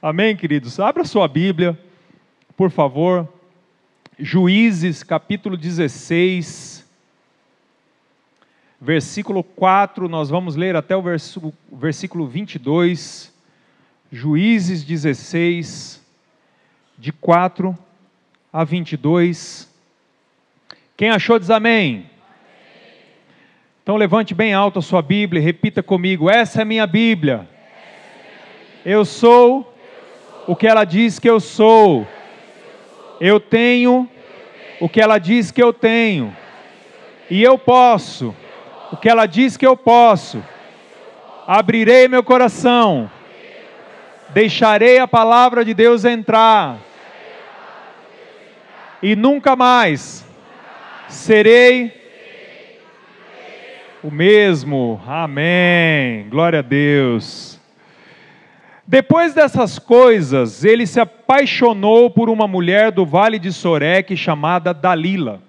Amém, 0.00 0.36
queridos? 0.36 0.78
Abra 0.78 1.04
sua 1.04 1.26
Bíblia, 1.26 1.76
por 2.56 2.70
favor. 2.70 3.28
Juízes, 4.16 5.02
capítulo 5.02 5.56
16, 5.56 6.88
versículo 8.80 9.42
4, 9.42 10.08
nós 10.08 10.30
vamos 10.30 10.54
ler 10.54 10.76
até 10.76 10.96
o 10.96 11.02
versículo 11.72 12.28
22. 12.28 13.34
Juízes 14.12 14.84
16, 14.84 16.00
de 16.96 17.10
4 17.10 17.76
a 18.52 18.62
22. 18.62 19.68
Quem 20.96 21.10
achou 21.10 21.40
diz 21.40 21.50
amém. 21.50 22.08
Então 23.82 23.96
levante 23.96 24.32
bem 24.32 24.54
alto 24.54 24.78
a 24.78 24.82
sua 24.82 25.02
Bíblia 25.02 25.40
e 25.40 25.44
repita 25.44 25.82
comigo: 25.82 26.30
Essa 26.30 26.62
é 26.62 26.64
minha 26.64 26.86
Bíblia. 26.86 27.48
Eu 28.84 29.04
sou 29.04 29.74
o 30.48 30.56
que 30.56 30.66
ela 30.66 30.84
diz 30.84 31.18
que 31.18 31.28
eu 31.28 31.38
sou. 31.38 32.08
Eu 33.20 33.38
tenho 33.38 34.08
o 34.80 34.88
que 34.88 34.98
ela 34.98 35.18
diz 35.18 35.50
que 35.50 35.62
eu 35.62 35.74
tenho. 35.74 36.34
E 37.30 37.42
eu 37.42 37.58
posso 37.58 38.34
o 38.90 38.96
que 38.96 39.10
ela 39.10 39.26
diz 39.26 39.58
que 39.58 39.66
eu 39.66 39.76
posso. 39.76 40.42
Abrirei 41.46 42.08
meu 42.08 42.22
coração. 42.22 43.10
Deixarei 44.30 44.98
a 44.98 45.06
palavra 45.06 45.62
de 45.66 45.74
Deus 45.74 46.06
entrar. 46.06 46.78
E 49.02 49.14
nunca 49.14 49.54
mais 49.54 50.26
serei 51.08 51.92
o 54.02 54.10
mesmo. 54.10 54.98
Amém. 55.06 56.26
Glória 56.30 56.60
a 56.60 56.62
Deus. 56.62 57.57
Depois 58.90 59.34
dessas 59.34 59.78
coisas, 59.78 60.64
ele 60.64 60.86
se 60.86 60.98
apaixonou 60.98 62.08
por 62.08 62.30
uma 62.30 62.48
mulher 62.48 62.90
do 62.90 63.04
vale 63.04 63.38
de 63.38 63.52
Soreque 63.52 64.16
chamada 64.16 64.72
Dalila. 64.72 65.42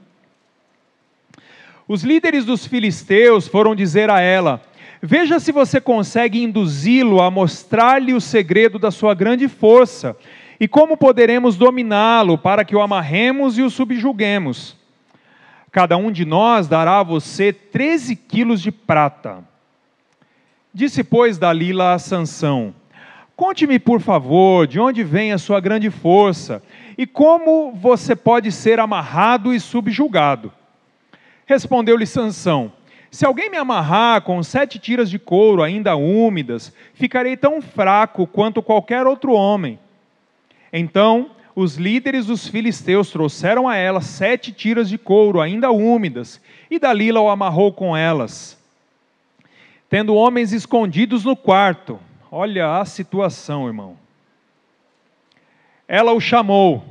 Os 1.87 2.03
líderes 2.03 2.43
dos 2.43 2.67
filisteus 2.67 3.47
foram 3.47 3.73
dizer 3.73 4.09
a 4.09 4.19
ela: 4.19 4.61
Veja 5.01 5.39
se 5.39 5.53
você 5.53 5.79
consegue 5.79 6.43
induzi-lo 6.43 7.21
a 7.21 7.31
mostrar-lhe 7.31 8.13
o 8.13 8.19
segredo 8.19 8.77
da 8.77 8.91
sua 8.91 9.13
grande 9.13 9.47
força 9.47 10.17
e 10.59 10.67
como 10.67 10.97
poderemos 10.97 11.55
dominá-lo 11.55 12.37
para 12.37 12.65
que 12.65 12.75
o 12.75 12.81
amarremos 12.81 13.57
e 13.57 13.61
o 13.61 13.69
subjuguemos. 13.69 14.75
Cada 15.71 15.95
um 15.95 16.11
de 16.11 16.25
nós 16.25 16.67
dará 16.67 16.99
a 16.99 17.03
você 17.03 17.53
13 17.53 18.17
quilos 18.17 18.61
de 18.61 18.69
prata. 18.69 19.41
Disse, 20.73 21.05
pois, 21.05 21.37
Dalila 21.37 21.93
a 21.93 21.99
Sansão: 21.99 22.75
Conte-me, 23.39 23.79
por 23.79 24.01
favor, 24.01 24.67
de 24.67 24.81
onde 24.81 25.01
vem 25.01 25.31
a 25.31 25.37
sua 25.37 25.61
grande 25.61 25.89
força 25.89 26.61
e 26.97 27.07
como 27.07 27.71
você 27.71 28.13
pode 28.13 28.51
ser 28.51 28.81
amarrado 28.81 29.53
e 29.53 29.61
subjugado. 29.61 30.51
Respondeu-lhe 31.45 32.05
Sansão: 32.05 32.69
Se 33.09 33.25
alguém 33.25 33.49
me 33.49 33.55
amarrar 33.55 34.23
com 34.23 34.43
sete 34.43 34.77
tiras 34.77 35.09
de 35.09 35.17
couro 35.17 35.63
ainda 35.63 35.95
úmidas, 35.95 36.73
ficarei 36.93 37.37
tão 37.37 37.61
fraco 37.61 38.27
quanto 38.27 38.61
qualquer 38.61 39.07
outro 39.07 39.31
homem. 39.31 39.79
Então 40.73 41.31
os 41.55 41.77
líderes 41.77 42.25
dos 42.25 42.45
filisteus 42.45 43.09
trouxeram 43.09 43.69
a 43.69 43.77
ela 43.77 44.01
sete 44.01 44.51
tiras 44.51 44.89
de 44.89 44.97
couro 44.97 45.39
ainda 45.39 45.71
úmidas, 45.71 46.41
e 46.69 46.77
Dalila 46.77 47.21
o 47.21 47.29
amarrou 47.29 47.71
com 47.71 47.95
elas. 47.95 48.61
Tendo 49.89 50.13
homens 50.13 50.51
escondidos 50.51 51.23
no 51.23 51.37
quarto, 51.37 52.01
Olha 52.31 52.79
a 52.79 52.85
situação, 52.85 53.65
irmão. 53.65 53.97
Ela 55.87 56.11
o 56.11 56.19
chamou. 56.19 56.83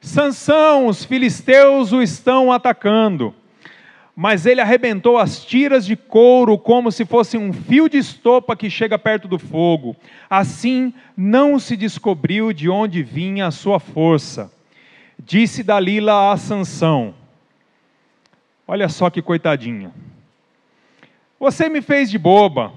Sansão, 0.00 0.86
os 0.86 1.04
filisteus 1.04 1.92
o 1.92 2.02
estão 2.02 2.52
atacando. 2.52 3.34
Mas 4.14 4.44
ele 4.44 4.60
arrebentou 4.60 5.16
as 5.16 5.42
tiras 5.42 5.86
de 5.86 5.96
couro 5.96 6.58
como 6.58 6.92
se 6.92 7.06
fosse 7.06 7.38
um 7.38 7.50
fio 7.50 7.88
de 7.88 7.96
estopa 7.96 8.54
que 8.54 8.68
chega 8.68 8.98
perto 8.98 9.26
do 9.26 9.38
fogo. 9.38 9.96
Assim 10.28 10.92
não 11.16 11.58
se 11.58 11.74
descobriu 11.74 12.52
de 12.52 12.68
onde 12.68 13.02
vinha 13.02 13.46
a 13.46 13.50
sua 13.50 13.80
força. 13.80 14.52
Disse 15.18 15.62
Dalila 15.62 16.30
a 16.30 16.36
Sansão: 16.36 17.14
Olha 18.68 18.90
só 18.90 19.08
que 19.08 19.22
coitadinha. 19.22 19.90
Você 21.40 21.70
me 21.70 21.80
fez 21.80 22.10
de 22.10 22.18
boba, 22.18 22.74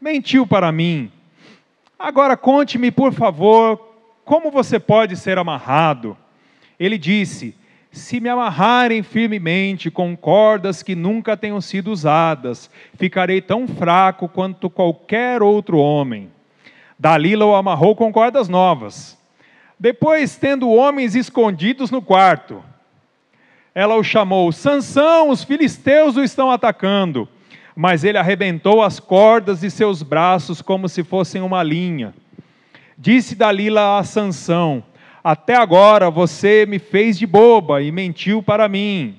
mentiu 0.00 0.46
para 0.46 0.72
mim 0.72 1.12
Agora 2.02 2.34
conte-me, 2.34 2.90
por 2.90 3.12
favor, 3.12 3.78
como 4.24 4.50
você 4.50 4.80
pode 4.80 5.18
ser 5.18 5.36
amarrado? 5.36 6.16
Ele 6.78 6.96
disse: 6.96 7.54
Se 7.92 8.20
me 8.20 8.28
amarrarem 8.30 9.02
firmemente 9.02 9.90
com 9.90 10.16
cordas 10.16 10.82
que 10.82 10.94
nunca 10.94 11.36
tenham 11.36 11.60
sido 11.60 11.92
usadas, 11.92 12.70
ficarei 12.94 13.42
tão 13.42 13.68
fraco 13.68 14.30
quanto 14.30 14.70
qualquer 14.70 15.42
outro 15.42 15.76
homem. 15.76 16.30
Dalila 16.98 17.44
o 17.44 17.54
amarrou 17.54 17.94
com 17.94 18.10
cordas 18.10 18.48
novas. 18.48 19.18
Depois, 19.78 20.36
tendo 20.36 20.70
homens 20.70 21.14
escondidos 21.14 21.90
no 21.90 22.00
quarto, 22.00 22.64
ela 23.74 23.96
o 23.96 24.02
chamou: 24.02 24.50
Sansão, 24.52 25.28
os 25.28 25.44
filisteus 25.44 26.16
o 26.16 26.24
estão 26.24 26.50
atacando 26.50 27.28
mas 27.80 28.04
ele 28.04 28.18
arrebentou 28.18 28.82
as 28.82 29.00
cordas 29.00 29.62
de 29.62 29.70
seus 29.70 30.02
braços 30.02 30.60
como 30.60 30.86
se 30.86 31.02
fossem 31.02 31.40
uma 31.40 31.62
linha. 31.62 32.12
Disse 32.98 33.34
Dalila 33.34 33.98
a 33.98 34.04
Sansão: 34.04 34.84
Até 35.24 35.56
agora 35.56 36.10
você 36.10 36.66
me 36.68 36.78
fez 36.78 37.18
de 37.18 37.26
boba 37.26 37.80
e 37.80 37.90
mentiu 37.90 38.42
para 38.42 38.68
mim. 38.68 39.16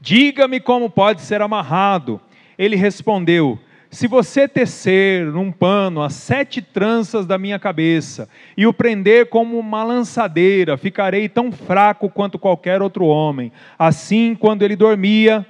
Diga-me 0.00 0.60
como 0.60 0.88
pode 0.88 1.20
ser 1.20 1.42
amarrado. 1.42 2.18
Ele 2.56 2.74
respondeu: 2.74 3.58
Se 3.90 4.06
você 4.06 4.48
tecer 4.48 5.26
num 5.26 5.52
pano 5.52 6.00
as 6.00 6.14
sete 6.14 6.62
tranças 6.62 7.26
da 7.26 7.36
minha 7.36 7.58
cabeça 7.58 8.30
e 8.56 8.66
o 8.66 8.72
prender 8.72 9.28
como 9.28 9.58
uma 9.58 9.84
lançadeira, 9.84 10.78
ficarei 10.78 11.28
tão 11.28 11.52
fraco 11.52 12.08
quanto 12.08 12.38
qualquer 12.38 12.80
outro 12.80 13.04
homem. 13.04 13.52
Assim, 13.78 14.34
quando 14.34 14.62
ele 14.62 14.74
dormia, 14.74 15.46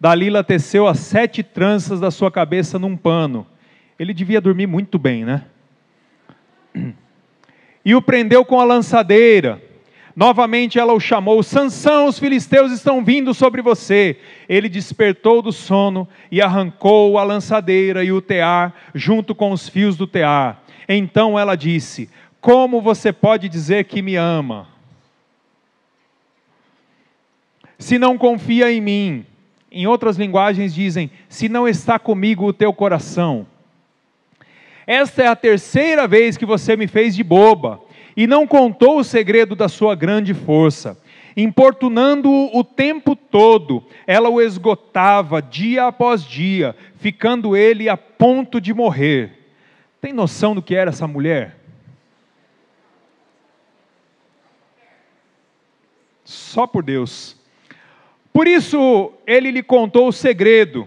Dalila 0.00 0.44
teceu 0.44 0.86
as 0.86 0.98
sete 0.98 1.42
tranças 1.42 1.98
da 1.98 2.10
sua 2.10 2.30
cabeça 2.30 2.78
num 2.78 2.96
pano. 2.96 3.46
Ele 3.98 4.14
devia 4.14 4.40
dormir 4.40 4.66
muito 4.66 4.98
bem, 4.98 5.24
né? 5.24 5.44
E 7.84 7.94
o 7.94 8.02
prendeu 8.02 8.44
com 8.44 8.60
a 8.60 8.64
lançadeira. 8.64 9.62
Novamente 10.14 10.78
ela 10.78 10.92
o 10.92 11.00
chamou: 11.00 11.42
Sansão, 11.42 12.06
os 12.06 12.18
filisteus 12.18 12.70
estão 12.70 13.04
vindo 13.04 13.32
sobre 13.32 13.62
você. 13.62 14.18
Ele 14.48 14.68
despertou 14.68 15.40
do 15.40 15.52
sono 15.52 16.08
e 16.30 16.42
arrancou 16.42 17.18
a 17.18 17.24
lançadeira 17.24 18.04
e 18.04 18.12
o 18.12 18.20
tear 18.20 18.74
junto 18.94 19.34
com 19.34 19.52
os 19.52 19.68
fios 19.68 19.96
do 19.96 20.06
tear. 20.06 20.62
Então 20.88 21.38
ela 21.38 21.56
disse: 21.56 22.10
Como 22.40 22.80
você 22.80 23.12
pode 23.12 23.48
dizer 23.48 23.84
que 23.84 24.02
me 24.02 24.16
ama? 24.16 24.68
Se 27.78 27.96
não 27.98 28.18
confia 28.18 28.72
em 28.72 28.80
mim, 28.80 29.26
em 29.70 29.86
outras 29.86 30.16
linguagens 30.16 30.74
dizem: 30.74 31.10
se 31.28 31.48
não 31.48 31.68
está 31.68 31.98
comigo 31.98 32.46
o 32.46 32.52
teu 32.52 32.72
coração. 32.72 33.46
Esta 34.86 35.22
é 35.22 35.26
a 35.26 35.36
terceira 35.36 36.08
vez 36.08 36.36
que 36.36 36.46
você 36.46 36.76
me 36.76 36.86
fez 36.86 37.14
de 37.14 37.22
boba 37.22 37.80
e 38.16 38.26
não 38.26 38.46
contou 38.46 38.98
o 38.98 39.04
segredo 39.04 39.54
da 39.54 39.68
sua 39.68 39.94
grande 39.94 40.32
força. 40.32 40.98
Importunando-o 41.36 42.58
o 42.58 42.64
tempo 42.64 43.14
todo, 43.14 43.84
ela 44.06 44.28
o 44.28 44.40
esgotava 44.40 45.40
dia 45.40 45.86
após 45.86 46.24
dia, 46.24 46.74
ficando 46.96 47.56
ele 47.56 47.88
a 47.88 47.96
ponto 47.96 48.60
de 48.60 48.74
morrer. 48.74 49.38
Tem 50.00 50.12
noção 50.12 50.54
do 50.54 50.62
que 50.62 50.74
era 50.74 50.90
essa 50.90 51.06
mulher? 51.06 51.58
Só 56.24 56.66
por 56.66 56.82
Deus. 56.82 57.37
Por 58.32 58.46
isso 58.46 59.12
ele 59.26 59.50
lhe 59.50 59.62
contou 59.62 60.08
o 60.08 60.12
segredo. 60.12 60.86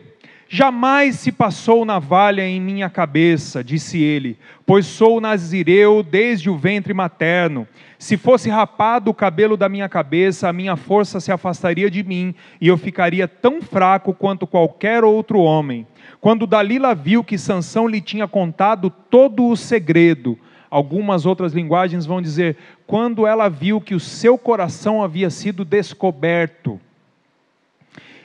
Jamais 0.54 1.16
se 1.16 1.32
passou 1.32 1.86
navalha 1.86 2.46
em 2.46 2.60
minha 2.60 2.90
cabeça, 2.90 3.64
disse 3.64 4.04
ele, 4.04 4.38
pois 4.66 4.86
sou 4.86 5.22
nazireu 5.22 6.04
desde 6.04 6.50
o 6.50 6.58
ventre 6.58 6.94
materno. 6.94 7.66
Se 7.98 8.18
fosse 8.18 8.50
rapado 8.50 9.10
o 9.10 9.14
cabelo 9.14 9.56
da 9.56 9.70
minha 9.70 9.88
cabeça, 9.88 10.50
a 10.50 10.54
minha 10.54 10.76
força 10.76 11.22
se 11.22 11.32
afastaria 11.32 11.90
de 11.90 12.04
mim 12.04 12.36
e 12.60 12.68
eu 12.68 12.78
ficaria 12.78 13.30
tão 13.30 13.62
fraco 13.62 14.14
quanto 14.14 14.46
qualquer 14.46 15.06
outro 15.06 15.40
homem. 15.40 15.88
Quando 16.20 16.46
Dalila 16.46 16.94
viu 16.94 17.24
que 17.24 17.38
Sansão 17.38 17.88
lhe 17.88 18.02
tinha 18.02 18.28
contado 18.28 18.90
todo 18.90 19.48
o 19.48 19.56
segredo, 19.56 20.38
algumas 20.70 21.26
outras 21.26 21.54
linguagens 21.54 22.06
vão 22.06 22.22
dizer, 22.22 22.58
quando 22.86 23.26
ela 23.26 23.48
viu 23.48 23.80
que 23.80 23.96
o 23.96 24.02
seu 24.02 24.38
coração 24.38 25.02
havia 25.02 25.30
sido 25.30 25.64
descoberto, 25.64 26.78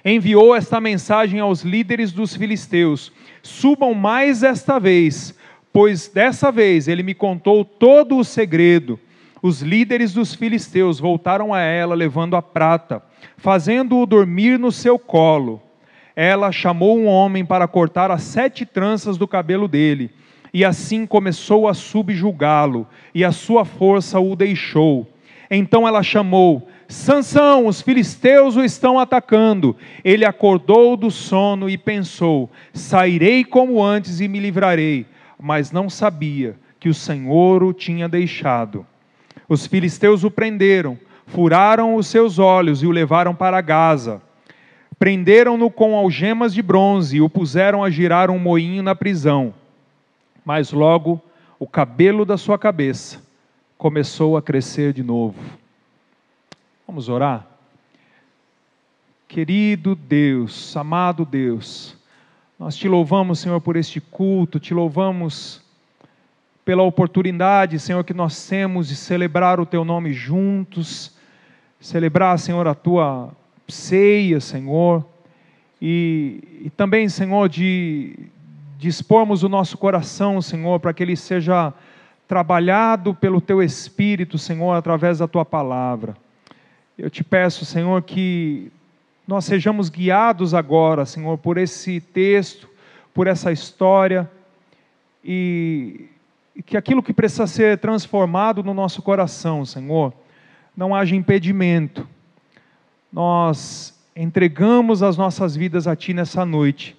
enviou 0.06 0.55
esta 0.55 0.81
mensagem 0.81 1.41
aos 1.41 1.62
líderes 1.62 2.12
dos 2.12 2.37
filisteus: 2.37 3.12
Subam 3.43 3.93
mais 3.93 4.44
esta 4.44 4.79
vez, 4.79 5.37
pois 5.73 6.06
dessa 6.06 6.53
vez 6.53 6.87
ele 6.87 7.03
me 7.03 7.12
contou 7.12 7.64
todo 7.64 8.17
o 8.17 8.25
segredo. 8.25 8.99
Os 9.43 9.61
líderes 9.61 10.14
dos 10.14 10.35
filisteus 10.35 10.99
voltaram 10.99 11.53
a 11.53 11.61
ela 11.61 11.94
levando 11.94 12.37
a 12.37 12.43
prata, 12.43 13.03
fazendo-o 13.37 14.06
dormir 14.06 14.58
no 14.58 14.70
seu 14.70 14.99
colo. 14.99 15.61
Ela 16.14 16.50
chamou 16.50 16.99
um 16.99 17.06
homem 17.06 17.44
para 17.44 17.69
cortar 17.69 18.11
as 18.11 18.23
sete 18.23 18.64
tranças 18.64 19.19
do 19.19 19.29
cabelo 19.29 19.69
dele, 19.69 20.11
e 20.55 20.64
assim 20.64 21.05
começou 21.05 21.69
a 21.69 21.75
subjugá-lo, 21.75 22.87
e 23.14 23.25
a 23.25 23.32
sua 23.32 23.64
força 23.64 24.19
o 24.19 24.35
deixou. 24.35 25.06
Então 25.50 25.87
ela 25.87 26.03
chamou: 26.03 26.67
Sansão, 26.88 27.67
os 27.67 27.81
filisteus 27.81 28.56
o 28.56 28.65
estão 28.65 28.99
atacando. 28.99 29.77
Ele 30.05 30.25
acordou 30.25 30.97
do 30.97 31.11
sono 31.11 31.69
e 31.69 31.77
pensou: 31.77 32.50
Sairei 32.73 33.44
como 33.44 33.83
antes 33.83 34.21
e 34.21 34.29
me 34.29 34.38
livrarei 34.38 35.06
mas 35.38 35.71
não 35.71 35.88
sabia 35.88 36.56
que 36.81 36.88
o 36.88 36.94
Senhor 36.94 37.62
o 37.62 37.73
tinha 37.73 38.09
deixado. 38.09 38.87
Os 39.49 39.67
filisteus 39.67 40.25
o 40.25 40.31
prenderam, 40.31 40.99
furaram 41.27 41.94
os 41.94 42.06
seus 42.06 42.38
olhos 42.38 42.83
e 42.83 42.87
o 42.87 42.91
levaram 42.91 43.35
para 43.35 43.61
Gaza. 43.61 44.21
Prenderam-no 44.99 45.71
com 45.71 45.94
algemas 45.94 46.55
de 46.55 46.62
bronze 46.62 47.19
e 47.19 47.21
o 47.21 47.29
puseram 47.29 47.85
a 47.85 47.91
girar 47.91 48.31
um 48.31 48.39
moinho 48.39 48.82
na 48.82 48.94
prisão. 48.94 49.53
Mas 50.44 50.73
logo 50.73 51.21
o 51.59 51.67
cabelo 51.67 52.25
da 52.25 52.37
sua 52.37 52.59
cabeça 52.59 53.23
começou 53.77 54.37
a 54.37 54.43
crescer 54.43 54.93
de 54.93 55.03
novo. 55.03 55.37
Vamos 56.87 57.09
orar? 57.09 57.44
Querido 59.27 59.97
Deus, 59.97 60.77
amado 60.77 61.25
Deus, 61.25 61.97
nós 62.56 62.77
te 62.77 62.88
louvamos, 62.88 63.41
Senhor, 63.41 63.61
por 63.61 63.75
este 63.75 64.00
culto, 64.00 64.61
te 64.61 64.73
louvamos 64.73 65.61
pela 66.65 66.85
oportunidade, 66.85 67.81
Senhor, 67.81 68.05
que 68.05 68.15
nós 68.15 68.49
temos 68.49 68.87
de 68.87 68.94
celebrar 68.94 69.59
o 69.59 69.67
teu 69.67 69.85
nome 69.85 70.12
juntos, 70.12 71.12
celebrar, 71.81 72.38
Senhor, 72.38 72.69
a 72.69 72.75
tua 72.75 73.31
ceia, 73.67 74.39
Senhor, 74.39 75.05
e, 75.82 76.62
e 76.67 76.71
também, 76.71 77.09
Senhor, 77.09 77.49
de 77.49 78.17
dispormos 78.79 79.43
o 79.43 79.49
nosso 79.49 79.77
coração, 79.77 80.41
Senhor, 80.41 80.79
para 80.79 80.94
que 80.94 81.03
ele 81.03 81.17
seja 81.17 81.75
trabalhado 82.29 83.12
pelo 83.12 83.41
teu 83.41 83.61
Espírito, 83.61 84.39
Senhor, 84.39 84.73
através 84.75 85.19
da 85.19 85.27
tua 85.27 85.44
palavra. 85.44 86.17
Eu 86.98 87.10
te 87.10 87.22
peço, 87.22 87.66
Senhor, 87.66 88.00
que 88.02 88.72
nós 89.28 89.44
sejamos 89.44 89.90
guiados 89.90 90.54
agora, 90.54 91.04
Senhor, 91.04 91.37
por 91.37 91.58
esse 91.58 92.00
texto, 92.00 92.66
por 93.12 93.26
essa 93.26 93.52
história, 93.52 94.31
e, 95.22 96.08
que 96.64 96.75
aquilo 96.75 97.02
que 97.02 97.12
precisa 97.12 97.46
ser 97.46 97.76
transformado 97.76 98.62
no 98.62 98.72
nosso 98.72 99.02
coração, 99.02 99.62
Senhor, 99.66 100.10
não 100.75 100.94
haja 100.94 101.14
impedimento. 101.14 102.08
Nós 103.12 103.94
entregamos 104.16 105.02
as 105.02 105.19
nossas 105.19 105.54
vidas 105.54 105.87
a 105.87 105.94
Ti 105.94 106.14
nessa 106.14 106.46
noite 106.46 106.96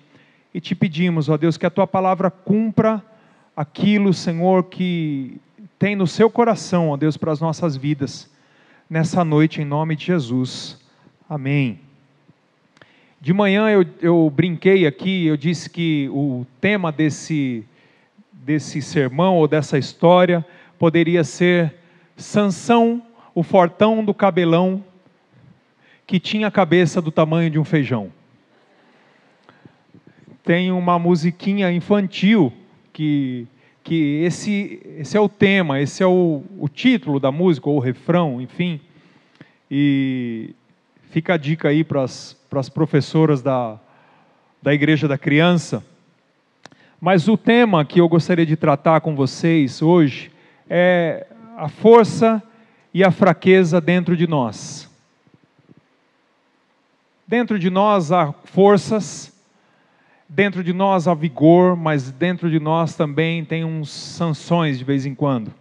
e 0.54 0.62
te 0.62 0.76
pedimos, 0.76 1.28
ó 1.28 1.38
Deus, 1.38 1.58
que 1.58 1.66
a 1.66 1.72
Tua 1.72 1.88
palavra 1.88 2.30
cumpra 2.30 3.04
aquilo, 3.56 4.14
Senhor, 4.14 4.66
que 4.66 5.42
tem 5.80 5.96
no 5.96 6.06
seu 6.06 6.30
coração, 6.30 6.90
ó 6.90 6.98
Deus, 6.98 7.18
para 7.18 7.32
as 7.32 7.40
nossas 7.40 7.76
vidas, 7.76 8.30
nessa 8.90 9.24
noite, 9.24 9.62
em 9.62 9.66
nome 9.66 9.96
de 9.96 10.06
Jesus. 10.06 10.80
Amém. 11.30 11.80
De 13.20 13.34
manhã 13.34 13.70
eu, 13.70 13.86
eu 14.02 14.32
brinquei 14.34 14.86
aqui, 14.86 15.26
eu 15.26 15.36
disse 15.36 15.70
que 15.70 16.08
o 16.14 16.46
tema 16.62 16.92
desse, 16.92 17.66
desse 18.32 18.82
sermão 18.82 19.36
ou 19.36 19.48
dessa 19.48 19.78
história 19.78 20.46
poderia 20.80 21.24
ser 21.24 21.74
Sansão, 22.16 23.04
o 23.36 23.44
fortão 23.44 24.04
do 24.04 24.14
cabelão, 24.14 24.84
que 26.06 26.20
tinha 26.20 26.48
a 26.48 26.52
cabeça 26.52 27.02
do 27.02 27.12
tamanho 27.12 27.50
de 27.50 27.60
um 27.60 27.66
feijão. 27.66 28.12
Tem 30.44 30.72
uma 30.72 30.98
musiquinha 30.98 31.72
infantil 31.72 32.54
que, 32.94 33.46
que 33.88 34.22
esse, 34.22 34.82
esse 34.98 35.16
é 35.16 35.22
o 35.22 35.30
tema, 35.30 35.80
esse 35.80 36.04
é 36.04 36.06
o, 36.06 36.44
o 36.60 36.68
título 36.68 37.22
da 37.22 37.32
música, 37.32 37.70
ou 37.70 37.78
o 37.78 37.80
refrão, 37.80 38.42
enfim. 38.42 38.82
E 39.72 40.54
fica 41.10 41.36
a 41.36 41.38
dica 41.38 41.70
aí 41.70 41.86
para 41.86 42.04
as 42.04 42.70
professoras 42.74 43.42
da, 43.42 43.80
da 44.62 44.74
Igreja 44.74 45.08
da 45.08 45.18
Criança. 45.18 45.82
Mas 47.00 47.30
o 47.30 47.38
tema 47.38 47.86
que 47.86 48.02
eu 48.02 48.10
gostaria 48.10 48.46
de 48.46 48.58
tratar 48.58 49.00
com 49.00 49.16
vocês 49.16 49.82
hoje 49.82 50.34
é 50.70 51.26
a 51.56 51.70
força 51.70 52.44
e 52.94 53.06
a 53.06 53.12
fraqueza 53.12 53.80
dentro 53.80 54.18
de 54.18 54.28
nós. 54.28 54.92
Dentro 57.26 57.58
de 57.58 57.70
nós 57.70 58.12
há 58.12 58.34
forças, 58.34 59.34
dentro 60.28 60.64
de 60.64 60.74
nós 60.74 61.08
há 61.08 61.14
vigor, 61.14 61.76
mas 61.76 62.12
dentro 62.12 62.50
de 62.50 62.60
nós 62.60 62.96
também 62.96 63.46
tem 63.46 63.64
uns 63.64 63.90
sanções 63.90 64.78
de 64.78 64.84
vez 64.84 65.06
em 65.06 65.16
quando. 65.16 65.54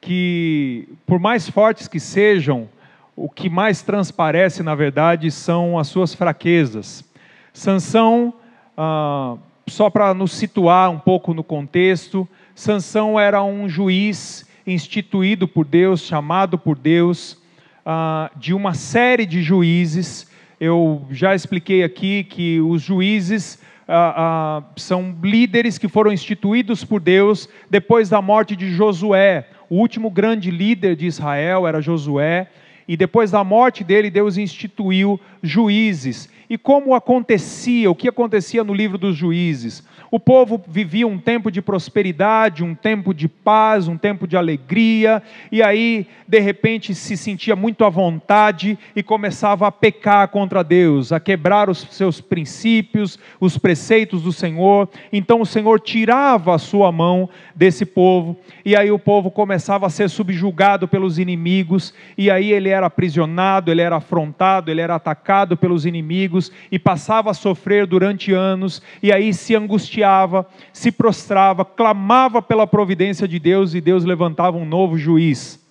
Que, 0.00 0.88
por 1.06 1.20
mais 1.20 1.48
fortes 1.48 1.86
que 1.86 2.00
sejam, 2.00 2.68
o 3.14 3.28
que 3.28 3.48
mais 3.48 3.82
transparece, 3.82 4.62
na 4.62 4.74
verdade, 4.74 5.30
são 5.30 5.78
as 5.78 5.86
suas 5.86 6.14
fraquezas. 6.14 7.04
Sansão, 7.52 8.34
ah, 8.76 9.36
só 9.68 9.88
para 9.88 10.12
nos 10.12 10.32
situar 10.32 10.90
um 10.90 10.98
pouco 10.98 11.32
no 11.32 11.44
contexto, 11.44 12.28
Sansão 12.54 13.18
era 13.18 13.42
um 13.44 13.68
juiz 13.68 14.46
instituído 14.66 15.46
por 15.46 15.64
Deus, 15.64 16.00
chamado 16.00 16.58
por 16.58 16.76
Deus, 16.76 17.38
ah, 17.86 18.30
de 18.36 18.52
uma 18.52 18.74
série 18.74 19.26
de 19.26 19.42
juízes. 19.42 20.26
Eu 20.64 21.04
já 21.10 21.34
expliquei 21.34 21.82
aqui 21.82 22.22
que 22.22 22.60
os 22.60 22.82
juízes 22.82 23.58
ah, 23.88 24.14
ah, 24.16 24.62
são 24.76 25.12
líderes 25.20 25.76
que 25.76 25.88
foram 25.88 26.12
instituídos 26.12 26.84
por 26.84 27.00
Deus 27.00 27.48
depois 27.68 28.08
da 28.08 28.22
morte 28.22 28.54
de 28.54 28.70
Josué. 28.70 29.48
O 29.68 29.74
último 29.74 30.08
grande 30.08 30.52
líder 30.52 30.94
de 30.94 31.04
Israel 31.04 31.66
era 31.66 31.82
Josué 31.82 32.46
e 32.86 32.96
depois 32.96 33.32
da 33.32 33.42
morte 33.42 33.82
dele, 33.82 34.08
Deus 34.08 34.36
instituiu 34.36 35.18
juízes. 35.42 36.30
E 36.48 36.58
como 36.58 36.94
acontecia, 36.94 37.90
o 37.90 37.94
que 37.94 38.08
acontecia 38.08 38.62
no 38.62 38.74
livro 38.74 38.98
dos 38.98 39.16
juízes? 39.16 39.82
O 40.10 40.20
povo 40.20 40.62
vivia 40.68 41.08
um 41.08 41.18
tempo 41.18 41.50
de 41.50 41.62
prosperidade, 41.62 42.62
um 42.62 42.74
tempo 42.74 43.14
de 43.14 43.26
paz, 43.26 43.88
um 43.88 43.96
tempo 43.96 44.26
de 44.26 44.36
alegria, 44.36 45.22
e 45.50 45.62
aí, 45.62 46.06
de 46.28 46.38
repente, 46.38 46.94
se 46.94 47.16
sentia 47.16 47.56
muito 47.56 47.82
à 47.82 47.88
vontade 47.88 48.78
e 48.94 49.02
começava 49.02 49.66
a 49.66 49.72
pecar 49.72 50.28
contra 50.28 50.62
Deus, 50.62 51.12
a 51.12 51.18
quebrar 51.18 51.70
os 51.70 51.78
seus 51.90 52.20
princípios, 52.20 53.18
os 53.40 53.56
preceitos 53.56 54.20
do 54.20 54.32
Senhor. 54.32 54.90
Então 55.10 55.40
o 55.40 55.46
Senhor 55.46 55.80
tirava 55.80 56.54
a 56.54 56.58
sua 56.58 56.92
mão 56.92 57.30
desse 57.56 57.86
povo, 57.86 58.36
e 58.62 58.76
aí 58.76 58.92
o 58.92 58.98
povo 58.98 59.30
começava 59.30 59.86
a 59.86 59.90
ser 59.90 60.10
subjugado 60.10 60.86
pelos 60.86 61.18
inimigos, 61.18 61.94
e 62.18 62.30
aí 62.30 62.52
ele 62.52 62.68
era 62.68 62.84
aprisionado, 62.84 63.70
ele 63.70 63.80
era 63.80 63.96
afrontado, 63.96 64.70
ele 64.70 64.82
era 64.82 64.96
atacado 64.96 65.31
pelos 65.56 65.86
inimigos 65.86 66.52
e 66.70 66.78
passava 66.78 67.30
a 67.30 67.34
sofrer 67.34 67.86
durante 67.86 68.32
anos, 68.32 68.82
e 69.02 69.12
aí 69.12 69.32
se 69.32 69.54
angustiava, 69.54 70.46
se 70.72 70.92
prostrava, 70.92 71.64
clamava 71.64 72.42
pela 72.42 72.66
providência 72.66 73.26
de 73.26 73.38
Deus 73.38 73.74
e 73.74 73.80
Deus 73.80 74.04
levantava 74.04 74.56
um 74.56 74.66
novo 74.66 74.98
juiz. 74.98 75.61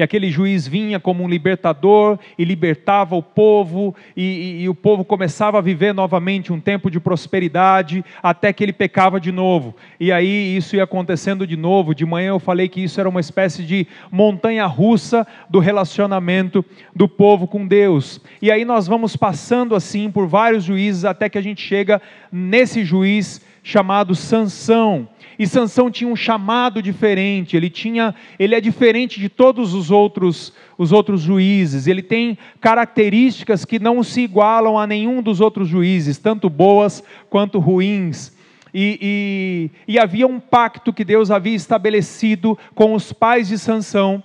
E 0.00 0.02
aquele 0.02 0.30
juiz 0.30 0.66
vinha 0.66 0.98
como 0.98 1.22
um 1.22 1.28
libertador 1.28 2.18
e 2.38 2.42
libertava 2.42 3.14
o 3.14 3.22
povo, 3.22 3.94
e, 4.16 4.22
e, 4.22 4.62
e, 4.62 4.68
o 4.70 4.74
povo 4.74 5.04
começava 5.04 5.58
a 5.58 5.60
viver 5.60 5.92
novamente 5.92 6.50
um 6.54 6.58
tempo 6.58 6.90
de 6.90 6.98
prosperidade, 6.98 8.02
até 8.22 8.50
que 8.50 8.64
ele 8.64 8.72
pecava 8.72 9.20
de 9.20 9.30
novo. 9.30 9.76
E 10.00 10.10
aí 10.10 10.56
isso 10.56 10.74
ia 10.74 10.84
acontecendo 10.84 11.46
de 11.46 11.54
novo. 11.54 11.94
De 11.94 12.06
manhã 12.06 12.30
eu 12.30 12.38
falei 12.38 12.66
que 12.66 12.82
isso 12.82 12.98
era 12.98 13.10
uma 13.10 13.20
espécie 13.20 13.62
de 13.62 13.86
montanha 14.10 14.64
russa 14.64 15.26
do 15.50 15.58
relacionamento 15.58 16.64
do 16.96 17.06
povo 17.06 17.46
com 17.46 17.66
Deus. 17.66 18.22
E 18.40 18.50
aí 18.50 18.64
nós 18.64 18.86
vamos 18.86 19.16
passando 19.16 19.74
assim 19.74 20.10
por 20.10 20.26
vários 20.26 20.64
juízes, 20.64 21.04
até 21.04 21.28
que 21.28 21.36
a 21.36 21.42
gente 21.42 21.60
chega 21.60 22.00
nesse 22.32 22.86
juiz 22.86 23.42
chamado 23.62 24.14
Sansão. 24.14 25.08
E 25.38 25.46
Sansão 25.46 25.90
tinha 25.90 26.10
um 26.10 26.16
chamado 26.16 26.82
diferente, 26.82 27.56
ele 27.56 27.70
tinha, 27.70 28.14
ele 28.38 28.54
é 28.54 28.60
diferente 28.60 29.18
de 29.18 29.28
todos 29.28 29.72
os 29.72 29.90
outros, 29.90 30.52
os 30.76 30.92
outros 30.92 31.22
juízes. 31.22 31.86
Ele 31.86 32.02
tem 32.02 32.36
características 32.60 33.64
que 33.64 33.78
não 33.78 34.02
se 34.02 34.20
igualam 34.20 34.78
a 34.78 34.86
nenhum 34.86 35.22
dos 35.22 35.40
outros 35.40 35.66
juízes, 35.66 36.18
tanto 36.18 36.50
boas 36.50 37.02
quanto 37.30 37.58
ruins. 37.58 38.36
E, 38.72 39.70
e, 39.88 39.94
e 39.94 39.98
havia 39.98 40.26
um 40.26 40.38
pacto 40.38 40.92
que 40.92 41.04
Deus 41.04 41.30
havia 41.30 41.56
estabelecido 41.56 42.58
com 42.74 42.94
os 42.94 43.12
pais 43.12 43.48
de 43.48 43.58
Sansão, 43.58 44.22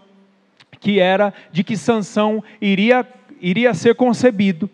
que 0.80 1.00
era 1.00 1.34
de 1.52 1.64
que 1.64 1.78
Sansão 1.78 2.44
iria, 2.62 3.08
iria 3.42 3.74
ser 3.74 3.96
concebido 3.96 4.70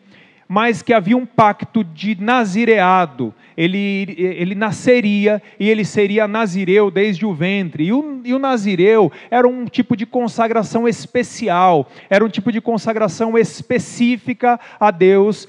mas 0.53 0.81
que 0.81 0.91
havia 0.91 1.15
um 1.15 1.25
pacto 1.25 1.81
de 1.81 2.20
nazireado. 2.20 3.34
Ele, 3.55 4.15
ele 4.17 4.53
nasceria 4.53 5.41
e 5.58 5.70
ele 5.70 5.86
seria 5.86 6.27
nazireu 6.27 6.91
desde 6.91 7.25
o 7.25 7.34
ventre. 7.34 7.86
E 7.86 7.93
o, 7.93 8.20
e 8.25 8.34
o 8.34 8.39
nazireu 8.39 9.10
era 9.29 9.48
um 9.48 9.63
tipo 9.63 9.96
de 9.96 10.05
consagração 10.05 10.89
especial, 10.89 11.89
era 12.10 12.25
um 12.25 12.27
tipo 12.27 12.51
de 12.51 12.60
consagração 12.60 13.38
específica 13.38 14.60
a 14.77 14.91
Deus, 14.91 15.48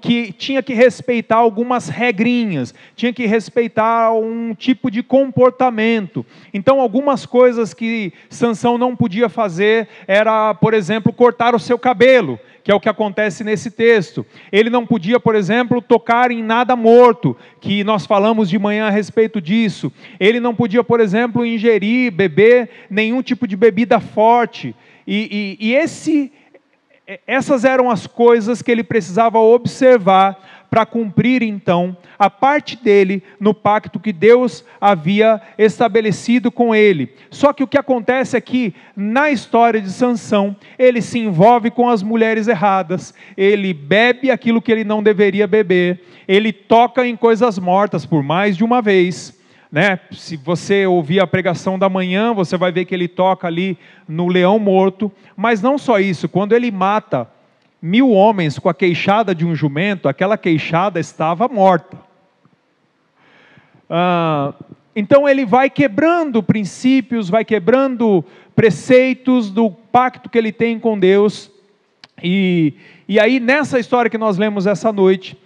que 0.00 0.32
tinha 0.32 0.64
que 0.64 0.74
respeitar 0.74 1.36
algumas 1.36 1.88
regrinhas, 1.88 2.74
tinha 2.96 3.12
que 3.12 3.26
respeitar 3.26 4.12
um 4.12 4.52
tipo 4.52 4.90
de 4.90 5.00
comportamento. 5.00 6.26
Então, 6.52 6.80
algumas 6.80 7.24
coisas 7.24 7.72
que 7.72 8.12
Sansão 8.28 8.76
não 8.76 8.96
podia 8.96 9.28
fazer 9.28 9.86
era, 10.08 10.52
por 10.54 10.74
exemplo, 10.74 11.12
cortar 11.12 11.54
o 11.54 11.60
seu 11.60 11.78
cabelo 11.78 12.36
que 12.62 12.70
é 12.70 12.74
o 12.74 12.80
que 12.80 12.88
acontece 12.88 13.42
nesse 13.42 13.70
texto. 13.70 14.24
Ele 14.50 14.70
não 14.70 14.86
podia, 14.86 15.18
por 15.18 15.34
exemplo, 15.34 15.80
tocar 15.80 16.30
em 16.30 16.42
nada 16.42 16.76
morto, 16.76 17.36
que 17.60 17.82
nós 17.84 18.06
falamos 18.06 18.48
de 18.48 18.58
manhã 18.58 18.86
a 18.86 18.90
respeito 18.90 19.40
disso. 19.40 19.92
Ele 20.18 20.40
não 20.40 20.54
podia, 20.54 20.84
por 20.84 21.00
exemplo, 21.00 21.44
ingerir, 21.44 22.12
beber 22.12 22.70
nenhum 22.88 23.22
tipo 23.22 23.46
de 23.46 23.56
bebida 23.56 24.00
forte. 24.00 24.74
E, 25.06 25.56
e, 25.60 25.68
e 25.68 25.74
esse, 25.74 26.32
essas 27.26 27.64
eram 27.64 27.90
as 27.90 28.06
coisas 28.06 28.62
que 28.62 28.70
ele 28.70 28.84
precisava 28.84 29.38
observar 29.38 30.59
para 30.70 30.86
cumprir 30.86 31.42
então 31.42 31.96
a 32.16 32.30
parte 32.30 32.76
dele 32.76 33.22
no 33.40 33.52
pacto 33.52 33.98
que 33.98 34.12
Deus 34.12 34.64
havia 34.80 35.40
estabelecido 35.58 36.52
com 36.52 36.72
ele. 36.72 37.12
Só 37.28 37.52
que 37.52 37.64
o 37.64 37.66
que 37.66 37.76
acontece 37.76 38.36
é 38.36 38.40
que 38.40 38.74
na 38.94 39.30
história 39.30 39.80
de 39.80 39.90
Sansão, 39.90 40.54
ele 40.78 41.02
se 41.02 41.18
envolve 41.18 41.70
com 41.70 41.88
as 41.88 42.02
mulheres 42.02 42.46
erradas, 42.46 43.12
ele 43.36 43.74
bebe 43.74 44.30
aquilo 44.30 44.62
que 44.62 44.70
ele 44.70 44.84
não 44.84 45.02
deveria 45.02 45.46
beber, 45.46 46.00
ele 46.28 46.52
toca 46.52 47.04
em 47.04 47.16
coisas 47.16 47.58
mortas 47.58 48.06
por 48.06 48.22
mais 48.22 48.56
de 48.56 48.62
uma 48.62 48.80
vez. 48.80 49.38
Né? 49.72 49.98
Se 50.12 50.36
você 50.36 50.86
ouvir 50.86 51.20
a 51.20 51.26
pregação 51.26 51.78
da 51.78 51.88
manhã, 51.88 52.32
você 52.32 52.56
vai 52.56 52.70
ver 52.70 52.84
que 52.84 52.94
ele 52.94 53.08
toca 53.08 53.46
ali 53.46 53.76
no 54.06 54.28
leão 54.28 54.58
morto, 54.58 55.10
mas 55.36 55.62
não 55.62 55.78
só 55.78 55.98
isso, 55.98 56.28
quando 56.28 56.52
ele 56.52 56.70
mata 56.70 57.28
mil 57.80 58.10
homens 58.10 58.58
com 58.58 58.68
a 58.68 58.74
queixada 58.74 59.34
de 59.34 59.46
um 59.46 59.54
jumento, 59.54 60.08
aquela 60.08 60.36
queixada 60.36 61.00
estava 61.00 61.48
morta. 61.48 61.98
Ah, 63.88 64.54
então 64.94 65.28
ele 65.28 65.44
vai 65.44 65.70
quebrando 65.70 66.42
princípios, 66.42 67.28
vai 67.28 67.44
quebrando 67.44 68.24
preceitos 68.54 69.50
do 69.50 69.70
pacto 69.70 70.28
que 70.28 70.36
ele 70.36 70.52
tem 70.52 70.78
com 70.78 70.98
Deus. 70.98 71.50
E, 72.22 72.74
e 73.08 73.18
aí, 73.18 73.40
nessa 73.40 73.78
história 73.78 74.10
que 74.10 74.18
nós 74.18 74.36
lemos 74.36 74.66
essa 74.66 74.92
noite, 74.92 75.36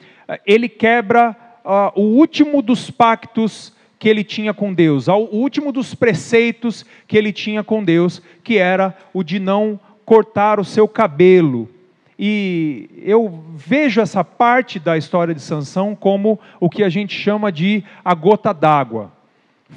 ele 0.46 0.68
quebra 0.68 1.36
ah, 1.64 1.92
o 1.94 2.02
último 2.02 2.60
dos 2.60 2.90
pactos 2.90 3.72
que 3.98 4.08
ele 4.08 4.24
tinha 4.24 4.52
com 4.52 4.74
Deus, 4.74 5.08
o 5.08 5.14
último 5.14 5.72
dos 5.72 5.94
preceitos 5.94 6.84
que 7.06 7.16
ele 7.16 7.32
tinha 7.32 7.62
com 7.64 7.82
Deus, 7.82 8.20
que 8.42 8.58
era 8.58 8.94
o 9.14 9.22
de 9.22 9.38
não 9.38 9.80
cortar 10.04 10.60
o 10.60 10.64
seu 10.64 10.86
cabelo. 10.86 11.70
E 12.18 12.88
eu 13.02 13.42
vejo 13.54 14.00
essa 14.00 14.22
parte 14.22 14.78
da 14.78 14.96
história 14.96 15.34
de 15.34 15.40
Sansão 15.40 15.94
como 15.94 16.38
o 16.60 16.70
que 16.70 16.84
a 16.84 16.88
gente 16.88 17.14
chama 17.14 17.50
de 17.50 17.82
a 18.04 18.14
gota 18.14 18.52
d'água. 18.52 19.12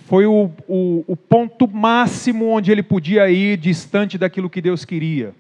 Foi 0.06 0.25
o, 0.25 0.51
o, 0.67 1.03
o, 1.08 1.15
ponto 1.15 1.67
máximo 1.67 2.50
onde 2.50 2.72
ele 2.72 2.84
podia 2.84 3.29
ir 3.29 3.58
distante 3.58 4.17
daquilo 4.17 4.50
que 4.50 4.62
Deus 4.62 4.86
queria. 4.86 5.34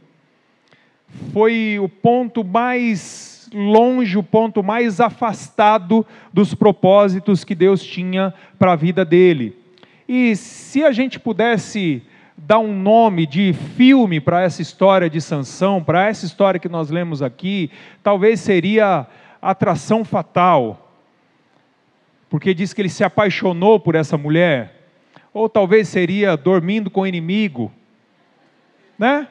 Foi 1.31 1.77
o 1.79 1.87
ponto 1.87 2.43
mais 2.43 3.49
longe, 3.53 4.17
o 4.17 4.23
ponto 4.23 4.63
mais 4.63 4.99
afastado 4.99 6.05
dos 6.33 6.53
propósitos 6.53 7.43
que 7.43 7.55
Deus 7.55 7.83
tinha 7.83 8.33
para 8.57 8.73
a 8.73 8.75
vida 8.75 9.05
dele. 9.05 9.55
E 10.07 10.35
se 10.35 10.83
a 10.83 10.91
gente 10.91 11.19
pudesse 11.19 12.01
dar 12.37 12.59
um 12.59 12.71
nome 12.71 13.25
de 13.25 13.51
filme 13.51 14.21
para 14.21 14.41
essa 14.41 14.61
história 14.61 15.09
de 15.09 15.19
Sansão, 15.19 15.83
para 15.83 16.07
essa 16.07 16.25
história 16.25 16.59
que 16.59 16.69
nós 16.69 16.89
lemos 16.89 17.21
aqui, 17.21 17.71
talvez 18.03 18.39
seria 18.39 19.07
Atração 19.41 20.05
Fatal. 20.05 20.93
Porque 22.29 22.53
diz 22.53 22.73
que 22.73 22.81
ele 22.81 22.89
se 22.89 23.03
apaixonou 23.03 23.79
por 23.79 23.95
essa 23.95 24.17
mulher. 24.17 24.89
Ou 25.33 25.49
talvez 25.49 25.87
seria 25.87 26.37
Dormindo 26.37 26.91
com 26.91 27.01
o 27.01 27.07
Inimigo. 27.07 27.71
Né? 28.99 29.27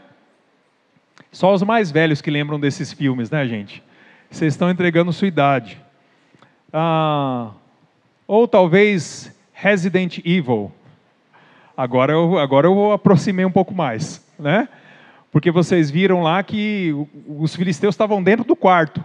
Só 1.31 1.53
os 1.53 1.63
mais 1.63 1.91
velhos 1.91 2.21
que 2.21 2.31
lembram 2.31 2.59
desses 2.59 2.93
filmes, 2.93 3.31
né, 3.31 3.47
gente? 3.47 3.83
Vocês 4.31 4.55
estão 4.55 4.71
entregando 4.71 5.13
sua 5.13 5.29
idade. 5.29 5.81
Ah, 6.73 7.53
ou 8.27 8.49
talvez 8.49 9.35
Resident 9.53 10.19
Evil. 10.25 10.73
Agora 11.77 12.13
eu, 12.13 12.39
agora 12.39 12.67
eu 12.67 12.93
aproximei 12.93 13.45
um 13.45 13.53
pouco 13.53 13.75
mais, 13.75 14.25
né? 14.39 14.69
Porque 15.31 15.51
vocês 15.51 15.91
viram 15.91 16.23
lá 16.23 16.43
que 16.43 16.95
os 17.29 17.55
filisteus 17.55 17.95
estavam 17.95 18.23
dentro 18.23 18.47
do 18.47 18.57
quarto. 18.57 19.05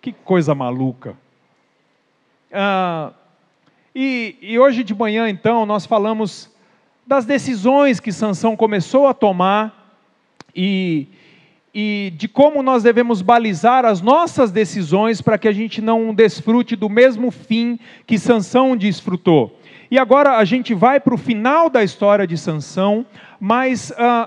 Que 0.00 0.12
coisa 0.12 0.54
maluca. 0.54 1.14
Ah, 2.50 3.12
e, 3.94 4.36
e 4.40 4.58
hoje 4.58 4.82
de 4.82 4.94
manhã, 4.94 5.28
então, 5.28 5.66
nós 5.66 5.84
falamos 5.84 6.50
das 7.06 7.26
decisões 7.26 8.00
que 8.00 8.12
Sansão 8.12 8.56
começou 8.56 9.06
a 9.06 9.12
tomar 9.12 9.98
e, 10.56 11.06
e 11.74 12.12
de 12.16 12.28
como 12.28 12.62
nós 12.62 12.82
devemos 12.82 13.20
balizar 13.20 13.84
as 13.84 14.00
nossas 14.00 14.50
decisões 14.50 15.20
para 15.20 15.36
que 15.36 15.48
a 15.48 15.52
gente 15.52 15.82
não 15.82 16.14
desfrute 16.14 16.74
do 16.74 16.88
mesmo 16.88 17.30
fim 17.30 17.78
que 18.06 18.18
Sansão 18.18 18.74
desfrutou. 18.74 19.58
E 19.92 19.98
agora 19.98 20.38
a 20.38 20.44
gente 20.46 20.72
vai 20.72 20.98
para 20.98 21.12
o 21.14 21.18
final 21.18 21.68
da 21.68 21.84
história 21.84 22.26
de 22.26 22.38
Sansão, 22.38 23.04
mas 23.38 23.92
ah, 23.98 24.26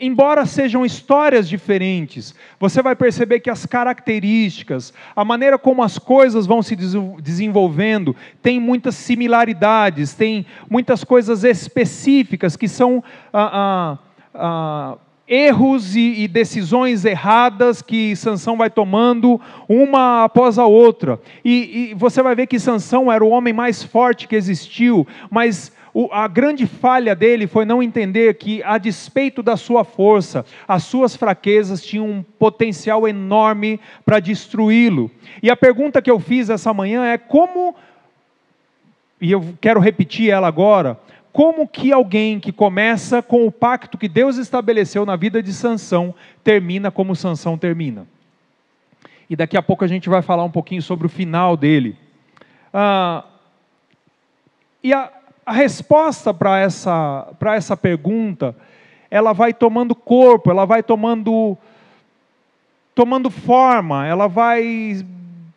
embora 0.00 0.46
sejam 0.46 0.82
histórias 0.82 1.46
diferentes, 1.46 2.34
você 2.58 2.80
vai 2.80 2.96
perceber 2.96 3.40
que 3.40 3.50
as 3.50 3.66
características, 3.66 4.94
a 5.14 5.22
maneira 5.22 5.58
como 5.58 5.82
as 5.82 5.98
coisas 5.98 6.46
vão 6.46 6.62
se 6.62 6.74
desenvolvendo, 7.20 8.16
tem 8.40 8.58
muitas 8.58 8.94
similaridades, 8.94 10.14
tem 10.14 10.46
muitas 10.70 11.04
coisas 11.04 11.44
específicas 11.44 12.56
que 12.56 12.66
são 12.66 13.04
ah, 13.30 13.98
ah, 14.34 14.96
erros 15.26 15.96
e, 15.96 16.22
e, 16.22 16.28
decisões 16.28 17.04
erradas 17.04 17.80
que 17.80 18.14
Sansão 18.14 18.56
vai 18.56 18.68
tomando 18.68 19.40
uma 19.68 20.24
após 20.24 20.58
a 20.58 20.66
outra. 20.66 21.18
E, 21.44 21.90
e 21.90 21.94
você 21.94 22.22
vai 22.22 22.34
ver 22.34 22.46
que 22.46 22.58
Sansão 22.58 23.10
era 23.10 23.24
o 23.24 23.30
homem 23.30 23.52
mais 23.52 23.82
forte 23.82 24.28
que 24.28 24.36
existiu, 24.36 25.06
mas 25.30 25.72
o, 25.94 26.08
a 26.12 26.26
grande 26.26 26.66
falha 26.66 27.14
dele 27.14 27.46
foi 27.46 27.64
não 27.64 27.80
entender 27.80 28.34
que, 28.34 28.60
a 28.64 28.76
despeito 28.76 29.42
da 29.44 29.56
sua 29.56 29.84
força, 29.84 30.44
as 30.66 30.82
suas 30.82 31.14
fraquezas 31.14 31.80
tinham 31.82 32.06
um 32.06 32.22
potencial 32.22 33.06
enorme 33.06 33.80
para 34.04 34.18
destruí-lo. 34.18 35.08
E 35.40 35.48
a 35.48 35.56
pergunta 35.56 36.02
que 36.02 36.10
eu 36.10 36.18
fiz 36.18 36.50
essa 36.50 36.74
manhã 36.74 37.04
é 37.06 37.16
como, 37.16 37.76
e 39.20 39.30
eu 39.30 39.54
quero 39.60 39.78
repetir 39.78 40.30
ela 40.30 40.48
agora, 40.48 40.98
como 41.34 41.66
que 41.66 41.92
alguém 41.92 42.38
que 42.38 42.52
começa 42.52 43.20
com 43.20 43.44
o 43.44 43.50
pacto 43.50 43.98
que 43.98 44.08
Deus 44.08 44.36
estabeleceu 44.36 45.04
na 45.04 45.16
vida 45.16 45.42
de 45.42 45.52
Sansão 45.52 46.14
termina 46.44 46.92
como 46.92 47.16
Sansão 47.16 47.58
termina. 47.58 48.06
E 49.28 49.34
daqui 49.34 49.56
a 49.56 49.62
pouco 49.62 49.82
a 49.82 49.88
gente 49.88 50.08
vai 50.08 50.22
falar 50.22 50.44
um 50.44 50.50
pouquinho 50.50 50.80
sobre 50.80 51.08
o 51.08 51.10
final 51.10 51.56
dele. 51.56 51.98
Ah, 52.72 53.24
e 54.80 54.94
a, 54.94 55.10
a 55.44 55.52
resposta 55.52 56.32
para 56.32 56.60
essa, 56.60 57.26
essa 57.46 57.76
pergunta, 57.76 58.54
ela 59.10 59.32
vai 59.32 59.52
tomando 59.52 59.92
corpo, 59.92 60.52
ela 60.52 60.64
vai 60.64 60.84
tomando, 60.84 61.58
tomando 62.94 63.28
forma, 63.28 64.06
ela 64.06 64.28
vai 64.28 65.04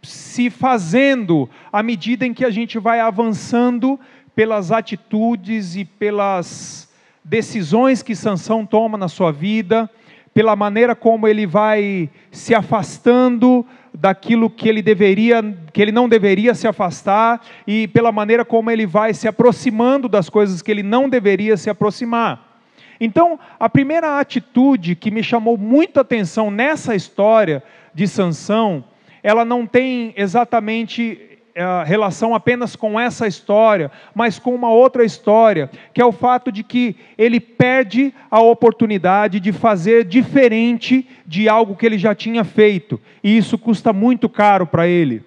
se 0.01 0.49
fazendo 0.49 1.47
à 1.71 1.83
medida 1.83 2.25
em 2.25 2.33
que 2.33 2.43
a 2.43 2.49
gente 2.49 2.79
vai 2.79 2.99
avançando 2.99 3.99
pelas 4.37 4.71
atitudes 4.71 5.75
e 5.75 5.83
pelas 5.83 6.87
decisões 7.25 8.03
que 8.03 8.15
Sansão 8.15 8.67
toma 8.67 8.95
na 8.95 9.07
sua 9.07 9.31
vida, 9.31 9.89
pela 10.31 10.55
maneira 10.55 10.95
como 10.95 11.27
ele 11.27 11.47
vai 11.47 12.07
se 12.29 12.53
afastando 12.53 13.65
daquilo 13.91 14.47
que 14.47 14.69
ele 14.69 14.83
deveria, 14.83 15.41
que 15.73 15.81
ele 15.81 15.91
não 15.91 16.07
deveria 16.07 16.53
se 16.53 16.67
afastar 16.67 17.41
e 17.65 17.87
pela 17.87 18.11
maneira 18.11 18.45
como 18.45 18.69
ele 18.69 18.85
vai 18.85 19.11
se 19.11 19.27
aproximando 19.27 20.07
das 20.07 20.29
coisas 20.29 20.61
que 20.61 20.69
ele 20.69 20.83
não 20.83 21.09
deveria 21.09 21.57
se 21.57 21.71
aproximar. 21.71 22.61
Então, 23.01 23.39
a 23.59 23.67
primeira 23.67 24.19
atitude 24.19 24.93
que 24.93 25.09
me 25.09 25.23
chamou 25.23 25.57
muita 25.57 26.01
atenção 26.01 26.51
nessa 26.51 26.93
história 26.93 27.63
de 27.91 28.07
Sansão, 28.07 28.85
ela 29.23 29.43
não 29.43 29.65
tem 29.65 30.13
exatamente 30.15 31.26
é, 31.57 31.83
relação 31.83 32.35
apenas 32.35 32.75
com 32.75 32.99
essa 32.99 33.25
história, 33.25 33.91
mas 34.13 34.37
com 34.37 34.53
uma 34.53 34.69
outra 34.69 35.03
história, 35.03 35.71
que 35.91 35.99
é 35.99 36.05
o 36.05 36.11
fato 36.11 36.51
de 36.51 36.63
que 36.63 36.95
ele 37.17 37.39
perde 37.39 38.13
a 38.29 38.39
oportunidade 38.39 39.39
de 39.39 39.51
fazer 39.51 40.05
diferente 40.05 41.09
de 41.25 41.49
algo 41.49 41.75
que 41.75 41.83
ele 41.83 41.97
já 41.97 42.13
tinha 42.13 42.43
feito, 42.43 43.01
e 43.23 43.35
isso 43.35 43.57
custa 43.57 43.91
muito 43.91 44.29
caro 44.29 44.67
para 44.67 44.87
ele. 44.87 45.23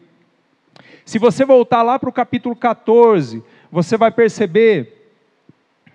Se 1.04 1.18
você 1.18 1.44
voltar 1.44 1.82
lá 1.82 1.98
para 1.98 2.08
o 2.08 2.12
capítulo 2.12 2.54
14, 2.54 3.42
você 3.68 3.96
vai 3.96 4.12
perceber, 4.12 5.10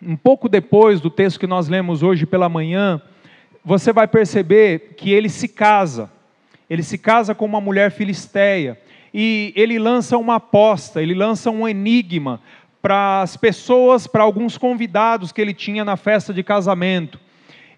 um 0.04 0.18
pouco 0.18 0.50
depois 0.50 1.00
do 1.00 1.10
texto 1.10 1.40
que 1.40 1.48
nós 1.48 1.70
lemos 1.70 2.04
hoje 2.04 2.26
pela 2.26 2.50
manhã, 2.50 3.02
você 3.64 3.94
vai 3.94 4.06
perceber 4.06 4.96
que 4.98 5.14
ele 5.14 5.30
se 5.30 5.48
casa. 5.48 6.12
Ele 6.70 6.84
se 6.84 6.98
casa 6.98 7.34
com 7.34 7.46
uma 7.46 7.62
mulher 7.62 7.90
filisteia 7.90 8.78
e 9.18 9.54
ele 9.56 9.80
lança 9.80 10.18
uma 10.18 10.36
aposta, 10.36 11.02
ele 11.02 11.14
lança 11.14 11.50
um 11.50 11.66
enigma 11.66 12.42
para 12.82 13.22
as 13.22 13.38
pessoas, 13.38 14.06
para 14.06 14.24
alguns 14.24 14.58
convidados 14.58 15.32
que 15.32 15.40
ele 15.40 15.54
tinha 15.54 15.86
na 15.86 15.96
festa 15.96 16.34
de 16.34 16.44
casamento. 16.44 17.18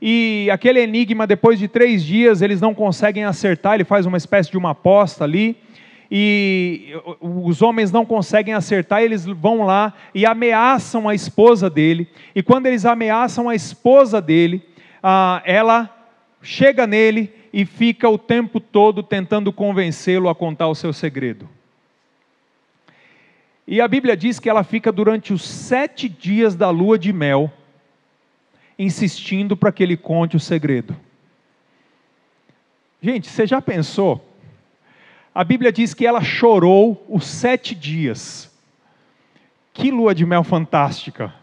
E 0.01 0.49
aquele 0.51 0.79
enigma, 0.79 1.27
depois 1.27 1.59
de 1.59 1.67
três 1.67 2.03
dias, 2.03 2.41
eles 2.41 2.59
não 2.59 2.73
conseguem 2.73 3.23
acertar, 3.23 3.75
ele 3.75 3.83
faz 3.83 4.07
uma 4.07 4.17
espécie 4.17 4.49
de 4.49 4.57
uma 4.57 4.71
aposta 4.71 5.25
ali, 5.25 5.55
e 6.09 6.93
os 7.21 7.61
homens 7.61 7.91
não 7.91 8.03
conseguem 8.03 8.55
acertar, 8.55 9.03
eles 9.03 9.23
vão 9.25 9.63
lá 9.63 9.93
e 10.15 10.25
ameaçam 10.25 11.07
a 11.07 11.13
esposa 11.13 11.69
dele, 11.69 12.07
e 12.33 12.41
quando 12.41 12.65
eles 12.65 12.83
ameaçam 12.83 13.47
a 13.47 13.53
esposa 13.53 14.19
dele, 14.19 14.63
ah, 15.03 15.39
ela 15.45 15.87
chega 16.41 16.87
nele 16.87 17.31
e 17.51 17.65
fica 17.65 18.09
o 18.09 18.17
tempo 18.17 18.59
todo 18.59 19.01
tentando 19.01 19.51
convencê-lo 19.51 20.29
a 20.29 20.35
contar 20.35 20.67
o 20.67 20.75
seu 20.75 20.91
segredo. 20.93 21.47
E 23.67 23.81
a 23.81 23.87
Bíblia 23.87 24.15
diz 24.15 24.39
que 24.39 24.49
ela 24.49 24.63
fica 24.63 24.91
durante 24.91 25.33
os 25.33 25.43
sete 25.43 26.07
dias 26.07 26.55
da 26.55 26.69
lua 26.69 26.97
de 26.97 27.11
mel, 27.11 27.51
insistindo 28.79 29.57
para 29.57 29.71
que 29.71 29.83
ele 29.83 29.97
conte 29.97 30.37
o 30.37 30.39
segredo. 30.39 30.95
Gente, 33.01 33.27
você 33.27 33.45
já 33.45 33.61
pensou? 33.61 34.23
A 35.35 35.43
Bíblia 35.43 35.71
diz 35.71 35.93
que 35.93 36.05
ela 36.05 36.21
chorou 36.21 37.05
os 37.09 37.27
sete 37.27 37.75
dias. 37.75 38.51
Que 39.73 39.91
lua 39.91 40.15
de 40.15 40.25
mel 40.25 40.43
fantástica! 40.43 41.33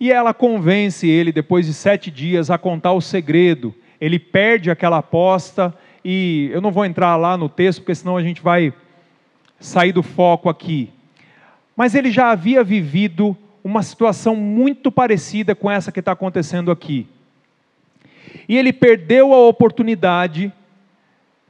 E 0.00 0.10
ela 0.10 0.32
convence 0.32 1.06
ele, 1.06 1.30
depois 1.30 1.66
de 1.66 1.74
sete 1.74 2.10
dias, 2.10 2.50
a 2.50 2.56
contar 2.56 2.94
o 2.94 3.02
segredo. 3.02 3.74
Ele 4.00 4.18
perde 4.18 4.70
aquela 4.70 4.96
aposta, 4.96 5.74
e 6.02 6.48
eu 6.54 6.62
não 6.62 6.72
vou 6.72 6.86
entrar 6.86 7.14
lá 7.16 7.36
no 7.36 7.50
texto, 7.50 7.80
porque 7.80 7.94
senão 7.94 8.16
a 8.16 8.22
gente 8.22 8.40
vai 8.40 8.72
sair 9.60 9.92
do 9.92 10.02
foco 10.02 10.48
aqui. 10.48 10.88
Mas 11.76 11.94
ele 11.94 12.10
já 12.10 12.30
havia 12.30 12.64
vivido 12.64 13.36
uma 13.62 13.82
situação 13.82 14.34
muito 14.34 14.90
parecida 14.90 15.54
com 15.54 15.70
essa 15.70 15.92
que 15.92 16.00
está 16.00 16.12
acontecendo 16.12 16.70
aqui. 16.70 17.06
E 18.48 18.56
ele 18.56 18.72
perdeu 18.72 19.34
a 19.34 19.46
oportunidade 19.48 20.50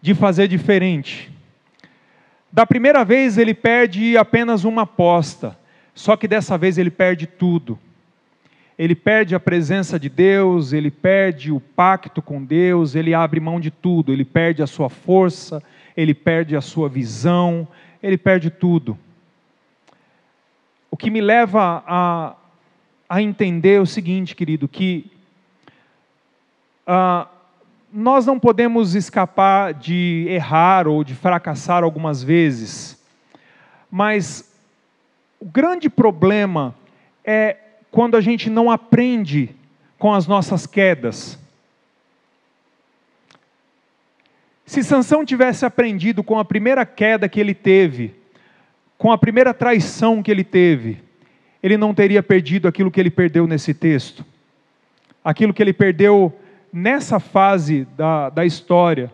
de 0.02 0.12
fazer 0.12 0.48
diferente. 0.48 1.30
Da 2.50 2.66
primeira 2.66 3.04
vez 3.04 3.38
ele 3.38 3.54
perde 3.54 4.16
apenas 4.16 4.64
uma 4.64 4.82
aposta, 4.82 5.56
só 5.94 6.16
que 6.16 6.26
dessa 6.26 6.58
vez 6.58 6.78
ele 6.78 6.90
perde 6.90 7.28
tudo 7.28 7.78
ele 8.80 8.94
perde 8.94 9.34
a 9.34 9.38
presença 9.38 10.00
de 10.00 10.08
Deus, 10.08 10.72
ele 10.72 10.90
perde 10.90 11.52
o 11.52 11.60
pacto 11.60 12.22
com 12.22 12.42
Deus, 12.42 12.94
ele 12.94 13.12
abre 13.12 13.38
mão 13.38 13.60
de 13.60 13.70
tudo, 13.70 14.10
ele 14.10 14.24
perde 14.24 14.62
a 14.62 14.66
sua 14.66 14.88
força, 14.88 15.62
ele 15.94 16.14
perde 16.14 16.56
a 16.56 16.62
sua 16.62 16.88
visão, 16.88 17.68
ele 18.02 18.16
perde 18.16 18.48
tudo. 18.48 18.98
O 20.90 20.96
que 20.96 21.10
me 21.10 21.20
leva 21.20 21.84
a, 21.86 22.34
a 23.06 23.20
entender 23.20 23.82
o 23.82 23.86
seguinte, 23.86 24.34
querido, 24.34 24.66
que 24.66 25.12
uh, 26.88 27.28
nós 27.92 28.24
não 28.24 28.40
podemos 28.40 28.94
escapar 28.94 29.74
de 29.74 30.24
errar 30.26 30.88
ou 30.88 31.04
de 31.04 31.14
fracassar 31.14 31.84
algumas 31.84 32.22
vezes, 32.22 32.98
mas 33.90 34.50
o 35.38 35.44
grande 35.44 35.90
problema 35.90 36.74
é 37.22 37.58
quando 37.90 38.16
a 38.16 38.20
gente 38.20 38.48
não 38.48 38.70
aprende 38.70 39.50
com 39.98 40.12
as 40.12 40.26
nossas 40.26 40.66
quedas. 40.66 41.38
Se 44.64 44.84
Sansão 44.84 45.24
tivesse 45.24 45.66
aprendido 45.66 46.22
com 46.22 46.38
a 46.38 46.44
primeira 46.44 46.86
queda 46.86 47.28
que 47.28 47.40
ele 47.40 47.54
teve, 47.54 48.14
com 48.96 49.10
a 49.10 49.18
primeira 49.18 49.52
traição 49.52 50.22
que 50.22 50.30
ele 50.30 50.44
teve, 50.44 51.02
ele 51.62 51.76
não 51.76 51.92
teria 51.92 52.22
perdido 52.22 52.68
aquilo 52.68 52.90
que 52.90 53.00
ele 53.00 53.10
perdeu 53.10 53.46
nesse 53.46 53.74
texto. 53.74 54.24
Aquilo 55.24 55.52
que 55.52 55.62
ele 55.62 55.72
perdeu 55.72 56.32
nessa 56.72 57.18
fase 57.18 57.86
da, 57.96 58.30
da 58.30 58.46
história. 58.46 59.12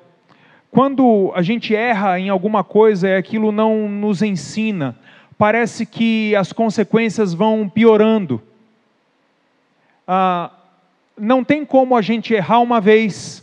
Quando 0.71 1.33
a 1.35 1.41
gente 1.41 1.75
erra 1.75 2.21
em 2.21 2.29
alguma 2.29 2.62
coisa 2.62 3.09
e 3.09 3.17
aquilo 3.17 3.51
não 3.51 3.89
nos 3.89 4.23
ensina, 4.23 4.95
parece 5.39 5.87
que 5.87 6.37
as 6.37 6.53
consequências 6.53 7.33
vão 7.33 7.69
piorando 7.69 8.43
ah, 10.07 10.51
não 11.19 11.42
tem 11.42 11.64
como 11.64 11.97
a 11.97 12.03
gente 12.03 12.35
errar 12.35 12.61
uma 12.61 12.81
vez, 12.81 13.42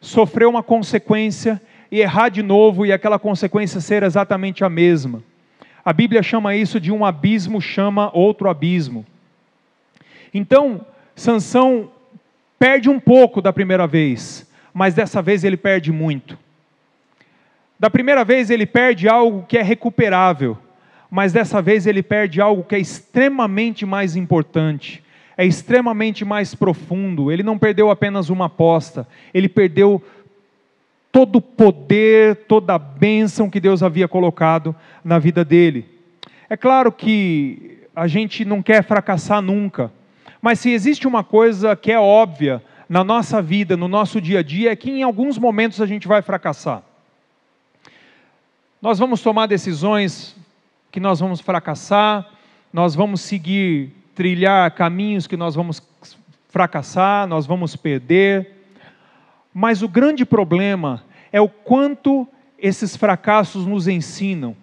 sofrer 0.00 0.46
uma 0.46 0.62
consequência 0.62 1.60
e 1.90 2.00
errar 2.00 2.28
de 2.28 2.42
novo 2.42 2.86
e 2.86 2.92
aquela 2.92 3.18
consequência 3.18 3.80
ser 3.80 4.02
exatamente 4.02 4.64
a 4.64 4.68
mesma. 4.68 5.22
A 5.84 5.92
Bíblia 5.92 6.22
chama 6.22 6.54
isso 6.54 6.80
de 6.80 6.92
um 6.92 7.04
abismo, 7.04 7.60
chama 7.60 8.10
outro 8.14 8.48
abismo. 8.48 9.04
Então, 10.32 10.84
Sansão 11.16 11.90
perde 12.58 12.88
um 12.88 13.00
pouco 13.00 13.40
da 13.40 13.52
primeira 13.52 13.86
vez, 13.86 14.46
mas 14.72 14.94
dessa 14.94 15.22
vez 15.22 15.44
ele 15.44 15.56
perde 15.56 15.90
muito. 15.90 16.38
Da 17.78 17.88
primeira 17.88 18.24
vez 18.24 18.50
ele 18.50 18.66
perde 18.66 19.08
algo 19.08 19.44
que 19.48 19.56
é 19.56 19.62
recuperável, 19.62 20.58
mas 21.10 21.32
dessa 21.32 21.62
vez 21.62 21.86
ele 21.86 22.02
perde 22.02 22.40
algo 22.40 22.64
que 22.64 22.74
é 22.74 22.78
extremamente 22.78 23.86
mais 23.86 24.14
importante 24.16 25.02
é 25.38 25.46
extremamente 25.46 26.24
mais 26.24 26.52
profundo. 26.52 27.30
Ele 27.30 27.44
não 27.44 27.56
perdeu 27.56 27.90
apenas 27.90 28.28
uma 28.28 28.46
aposta, 28.46 29.06
ele 29.32 29.48
perdeu 29.48 30.02
todo 31.12 31.36
o 31.36 31.40
poder, 31.40 32.34
toda 32.48 32.74
a 32.74 32.78
bênção 32.78 33.48
que 33.48 33.60
Deus 33.60 33.80
havia 33.80 34.08
colocado 34.08 34.74
na 35.04 35.16
vida 35.20 35.44
dele. 35.44 35.86
É 36.50 36.56
claro 36.56 36.90
que 36.90 37.78
a 37.94 38.08
gente 38.08 38.44
não 38.44 38.60
quer 38.60 38.82
fracassar 38.82 39.40
nunca, 39.40 39.92
mas 40.42 40.58
se 40.58 40.70
existe 40.70 41.06
uma 41.06 41.22
coisa 41.22 41.76
que 41.76 41.92
é 41.92 41.98
óbvia 41.98 42.60
na 42.88 43.04
nossa 43.04 43.40
vida, 43.40 43.76
no 43.76 43.86
nosso 43.86 44.20
dia 44.20 44.40
a 44.40 44.42
dia, 44.42 44.72
é 44.72 44.76
que 44.76 44.90
em 44.90 45.02
alguns 45.04 45.38
momentos 45.38 45.80
a 45.80 45.86
gente 45.86 46.08
vai 46.08 46.20
fracassar. 46.20 46.82
Nós 48.82 48.98
vamos 48.98 49.22
tomar 49.22 49.46
decisões 49.46 50.36
que 50.90 50.98
nós 50.98 51.20
vamos 51.20 51.40
fracassar, 51.40 52.26
nós 52.72 52.94
vamos 52.94 53.20
seguir 53.20 53.92
trilhar 54.18 54.68
caminhos 54.72 55.28
que 55.28 55.36
nós 55.36 55.54
vamos 55.54 55.80
fracassar, 56.48 57.24
nós 57.28 57.46
vamos 57.46 57.76
perder. 57.76 58.64
Mas 59.54 59.80
o 59.80 59.88
grande 59.88 60.26
problema 60.26 61.04
é 61.30 61.40
o 61.40 61.48
quanto 61.48 62.26
esses 62.58 62.96
fracassos 62.96 63.64
nos 63.64 63.86
ensinam, 63.86 64.56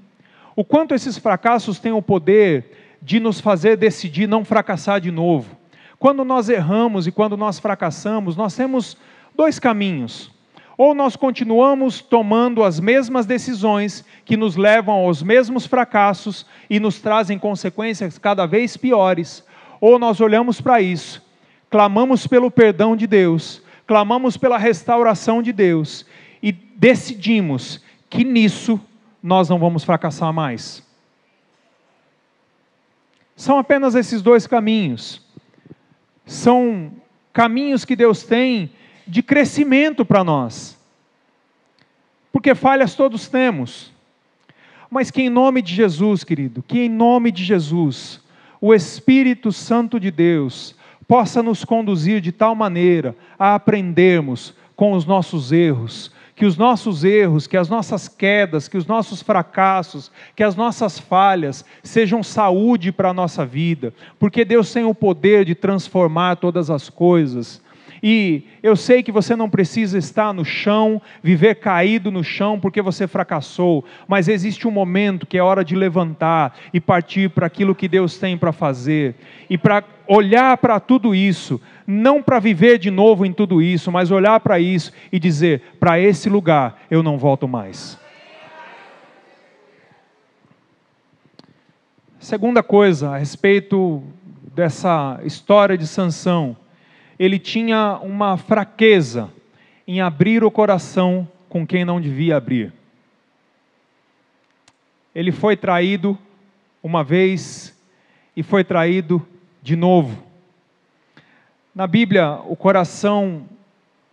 o 0.57 0.65
quanto 0.65 0.93
esses 0.93 1.17
fracassos 1.17 1.79
têm 1.79 1.93
o 1.93 2.01
poder 2.01 2.97
de 3.01 3.17
nos 3.17 3.39
fazer 3.39 3.77
decidir 3.77 4.27
não 4.27 4.43
fracassar 4.43 4.99
de 4.99 5.09
novo. 5.09 5.55
Quando 5.97 6.25
nós 6.25 6.49
erramos 6.49 7.07
e 7.07 7.11
quando 7.13 7.37
nós 7.37 7.57
fracassamos, 7.57 8.35
nós 8.35 8.53
temos 8.57 8.97
dois 9.33 9.57
caminhos. 9.57 10.34
Ou 10.77 10.93
nós 10.93 11.15
continuamos 11.15 12.01
tomando 12.01 12.63
as 12.63 12.79
mesmas 12.79 13.25
decisões 13.25 14.03
que 14.25 14.35
nos 14.35 14.57
levam 14.57 14.95
aos 14.95 15.23
mesmos 15.23 15.65
fracassos 15.65 16.45
e 16.69 16.79
nos 16.79 16.99
trazem 16.99 17.39
consequências 17.39 18.17
cada 18.17 18.45
vez 18.45 18.75
piores, 18.75 19.43
ou 19.79 19.97
nós 19.97 20.19
olhamos 20.19 20.59
para 20.59 20.81
isso, 20.81 21.23
clamamos 21.69 22.27
pelo 22.27 22.51
perdão 22.51 22.95
de 22.95 23.07
Deus, 23.07 23.61
clamamos 23.87 24.35
pela 24.35 24.57
restauração 24.57 25.41
de 25.41 25.53
Deus 25.53 26.05
e 26.41 26.51
decidimos 26.51 27.81
que 28.09 28.23
nisso 28.23 28.79
nós 29.21 29.47
não 29.47 29.57
vamos 29.57 29.83
fracassar 29.83 30.33
mais. 30.33 30.83
São 33.35 33.57
apenas 33.57 33.95
esses 33.95 34.21
dois 34.21 34.47
caminhos. 34.47 35.21
São 36.25 36.91
caminhos 37.33 37.83
que 37.83 37.95
Deus 37.95 38.23
tem 38.23 38.71
de 39.07 39.21
crescimento 39.21 40.05
para 40.05 40.23
nós. 40.23 40.77
Porque 42.31 42.53
falhas 42.53 42.95
todos 42.95 43.27
temos. 43.27 43.91
Mas 44.89 45.09
que 45.11 45.21
em 45.21 45.29
nome 45.29 45.61
de 45.61 45.73
Jesus, 45.73 46.23
querido, 46.23 46.63
que 46.63 46.79
em 46.79 46.89
nome 46.89 47.31
de 47.31 47.43
Jesus, 47.43 48.21
o 48.61 48.73
Espírito 48.73 49.51
Santo 49.51 49.99
de 49.99 50.11
Deus 50.11 50.75
possa 51.07 51.43
nos 51.43 51.63
conduzir 51.63 52.21
de 52.21 52.31
tal 52.31 52.55
maneira 52.55 53.15
a 53.37 53.55
aprendermos 53.55 54.53
com 54.75 54.93
os 54.93 55.05
nossos 55.05 55.51
erros, 55.51 56.11
que 56.35 56.45
os 56.45 56.57
nossos 56.57 57.03
erros, 57.03 57.47
que 57.47 57.55
as 57.55 57.69
nossas 57.69 58.09
quedas, 58.09 58.67
que 58.67 58.77
os 58.77 58.85
nossos 58.85 59.21
fracassos, 59.21 60.11
que 60.35 60.43
as 60.43 60.55
nossas 60.55 60.99
falhas 60.99 61.63
sejam 61.81 62.21
saúde 62.21 62.91
para 62.91 63.09
a 63.09 63.13
nossa 63.13 63.45
vida, 63.45 63.93
porque 64.19 64.43
Deus 64.43 64.71
tem 64.73 64.83
o 64.83 64.93
poder 64.93 65.45
de 65.45 65.55
transformar 65.55 66.35
todas 66.35 66.69
as 66.69 66.89
coisas. 66.89 67.61
E 68.01 68.43
eu 68.61 68.75
sei 68.75 69.01
que 69.01 69.11
você 69.11 69.35
não 69.35 69.49
precisa 69.49 69.97
estar 69.97 70.33
no 70.33 70.43
chão, 70.43 71.01
viver 71.23 71.55
caído 71.55 72.11
no 72.11 72.23
chão 72.23 72.59
porque 72.59 72.81
você 72.81 73.07
fracassou, 73.07 73.85
mas 74.07 74.27
existe 74.27 74.67
um 74.67 74.71
momento 74.71 75.25
que 75.25 75.37
é 75.37 75.43
hora 75.43 75.63
de 75.63 75.75
levantar 75.75 76.55
e 76.73 76.79
partir 76.79 77.29
para 77.29 77.47
aquilo 77.47 77.75
que 77.75 77.87
Deus 77.87 78.17
tem 78.17 78.37
para 78.37 78.51
fazer 78.51 79.15
e 79.49 79.57
para 79.57 79.83
olhar 80.07 80.57
para 80.57 80.79
tudo 80.79 81.15
isso, 81.15 81.59
não 81.85 82.21
para 82.21 82.39
viver 82.39 82.77
de 82.77 82.91
novo 82.91 83.25
em 83.25 83.33
tudo 83.33 83.61
isso, 83.61 83.91
mas 83.91 84.11
olhar 84.11 84.39
para 84.39 84.59
isso 84.59 84.91
e 85.11 85.19
dizer: 85.19 85.61
para 85.79 85.99
esse 85.99 86.29
lugar 86.29 86.81
eu 86.89 87.01
não 87.01 87.17
volto 87.17 87.47
mais. 87.47 87.97
Segunda 92.19 92.63
coisa 92.63 93.11
a 93.11 93.17
respeito 93.17 94.01
dessa 94.55 95.19
história 95.23 95.77
de 95.77 95.85
Sansão 95.85 96.57
ele 97.17 97.39
tinha 97.39 97.97
uma 98.01 98.37
fraqueza 98.37 99.31
em 99.87 100.01
abrir 100.01 100.43
o 100.43 100.51
coração 100.51 101.27
com 101.47 101.65
quem 101.65 101.85
não 101.85 102.01
devia 102.01 102.35
abrir. 102.37 102.73
Ele 105.13 105.31
foi 105.31 105.55
traído 105.55 106.17
uma 106.83 107.03
vez 107.03 107.73
e 108.35 108.43
foi 108.43 108.63
traído 108.63 109.25
de 109.63 109.75
novo. 109.75 110.23
Na 111.73 111.87
Bíblia, 111.87 112.39
o 112.45 112.55
coração 112.55 113.47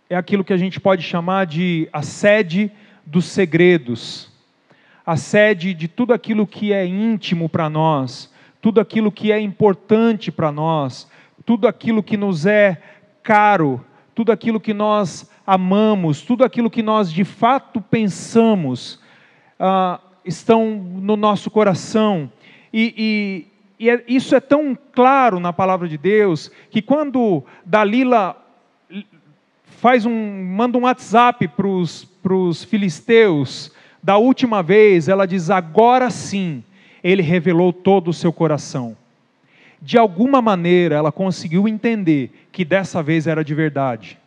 é 0.09 0.15
aquilo 0.15 0.43
que 0.43 0.53
a 0.53 0.57
gente 0.57 0.79
pode 0.79 1.03
chamar 1.03 1.45
de 1.45 1.89
a 1.91 2.01
sede 2.01 2.71
dos 3.05 3.25
segredos, 3.25 4.31
a 5.05 5.17
sede 5.17 5.73
de 5.73 5.87
tudo 5.87 6.13
aquilo 6.13 6.47
que 6.47 6.71
é 6.71 6.85
íntimo 6.85 7.49
para 7.49 7.69
nós, 7.69 8.31
tudo 8.61 8.79
aquilo 8.79 9.11
que 9.11 9.31
é 9.31 9.39
importante 9.39 10.31
para 10.31 10.51
nós, 10.51 11.09
tudo 11.45 11.67
aquilo 11.67 12.01
que 12.01 12.15
nos 12.15 12.45
é 12.45 12.81
caro, 13.23 13.83
tudo 14.13 14.31
aquilo 14.31 14.59
que 14.59 14.73
nós 14.73 15.29
amamos, 15.47 16.21
tudo 16.21 16.43
aquilo 16.43 16.69
que 16.69 16.83
nós 16.83 17.11
de 17.11 17.23
fato 17.23 17.81
pensamos, 17.81 18.99
uh, 19.59 19.99
estão 20.25 20.75
no 20.75 21.15
nosso 21.15 21.49
coração. 21.49 22.31
E, 22.71 23.47
e, 23.79 23.85
e 23.85 23.89
é, 23.89 24.03
isso 24.07 24.35
é 24.35 24.39
tão 24.39 24.77
claro 24.91 25.39
na 25.39 25.53
palavra 25.53 25.87
de 25.87 25.97
Deus 25.97 26.51
que 26.69 26.81
quando 26.81 27.43
Dalila 27.65 28.37
faz 29.65 30.05
um, 30.05 30.43
manda 30.45 30.77
um 30.77 30.81
WhatsApp 30.81 31.47
para 31.47 31.67
os 31.67 32.63
filisteus, 32.65 33.71
da 34.01 34.17
última 34.17 34.61
vez, 34.61 35.07
ela 35.07 35.25
diz: 35.25 35.49
agora 35.49 36.09
sim, 36.09 36.63
ele 37.03 37.21
revelou 37.21 37.71
todo 37.71 38.09
o 38.09 38.13
seu 38.13 38.31
coração 38.31 38.97
de 39.83 39.97
alguma 39.97 40.41
maneira 40.41 40.95
ela 40.95 41.11
conseguiu 41.11 41.67
entender 41.67 42.47
que 42.53 42.63
dessa 42.63 43.03
vez 43.03 43.27
era 43.27 43.43
de 43.43 43.53
verdade. 43.53 44.17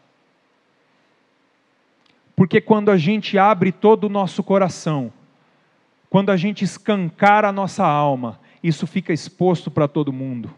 Porque 2.37 2.61
quando 2.61 2.91
a 2.91 2.99
gente 2.99 3.39
abre 3.39 3.73
todo 3.73 4.05
o 4.05 4.11
nosso 4.11 4.43
coração, 4.43 5.11
quando 6.11 6.31
a 6.31 6.37
gente 6.37 6.63
escancara 6.63 7.49
a 7.49 7.53
nossa 7.53 7.87
alma, 7.87 8.39
isso 8.63 8.87
fica 8.87 9.15
exposto 9.15 9.71
para 9.71 9.89
todo 9.89 10.13
mundo. 10.13 10.53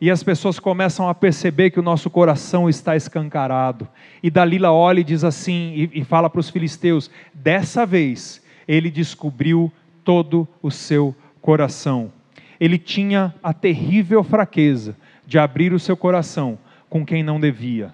E 0.00 0.12
as 0.12 0.22
pessoas 0.22 0.60
começam 0.60 1.08
a 1.08 1.14
perceber 1.14 1.70
que 1.70 1.80
o 1.80 1.82
nosso 1.82 2.08
coração 2.08 2.68
está 2.68 2.94
escancarado. 2.94 3.88
E 4.22 4.30
Dalila 4.30 4.70
olha 4.70 5.00
e 5.00 5.04
diz 5.04 5.24
assim, 5.24 5.72
e, 5.74 6.00
e 6.00 6.04
fala 6.04 6.30
para 6.30 6.38
os 6.38 6.50
filisteus: 6.50 7.10
dessa 7.34 7.84
vez 7.84 8.40
ele 8.68 8.90
descobriu 8.92 9.72
todo 10.04 10.46
o 10.62 10.70
seu 10.70 11.16
coração 11.40 12.12
ele 12.60 12.78
tinha 12.78 13.34
a 13.42 13.52
terrível 13.52 14.22
fraqueza 14.22 14.96
de 15.26 15.38
abrir 15.38 15.72
o 15.72 15.78
seu 15.78 15.96
coração 15.96 16.58
com 16.88 17.04
quem 17.04 17.22
não 17.22 17.40
devia. 17.40 17.92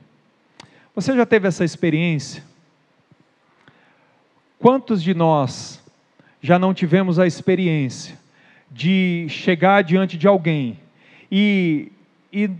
Você 0.94 1.16
já 1.16 1.24
teve 1.24 1.48
essa 1.48 1.64
experiência? 1.64 2.44
Quantos 4.58 5.02
de 5.02 5.14
nós 5.14 5.82
já 6.40 6.58
não 6.58 6.74
tivemos 6.74 7.18
a 7.18 7.26
experiência 7.26 8.18
de 8.70 9.26
chegar 9.28 9.82
diante 9.82 10.16
de 10.16 10.26
alguém 10.26 10.78
e, 11.30 11.90
e 12.32 12.50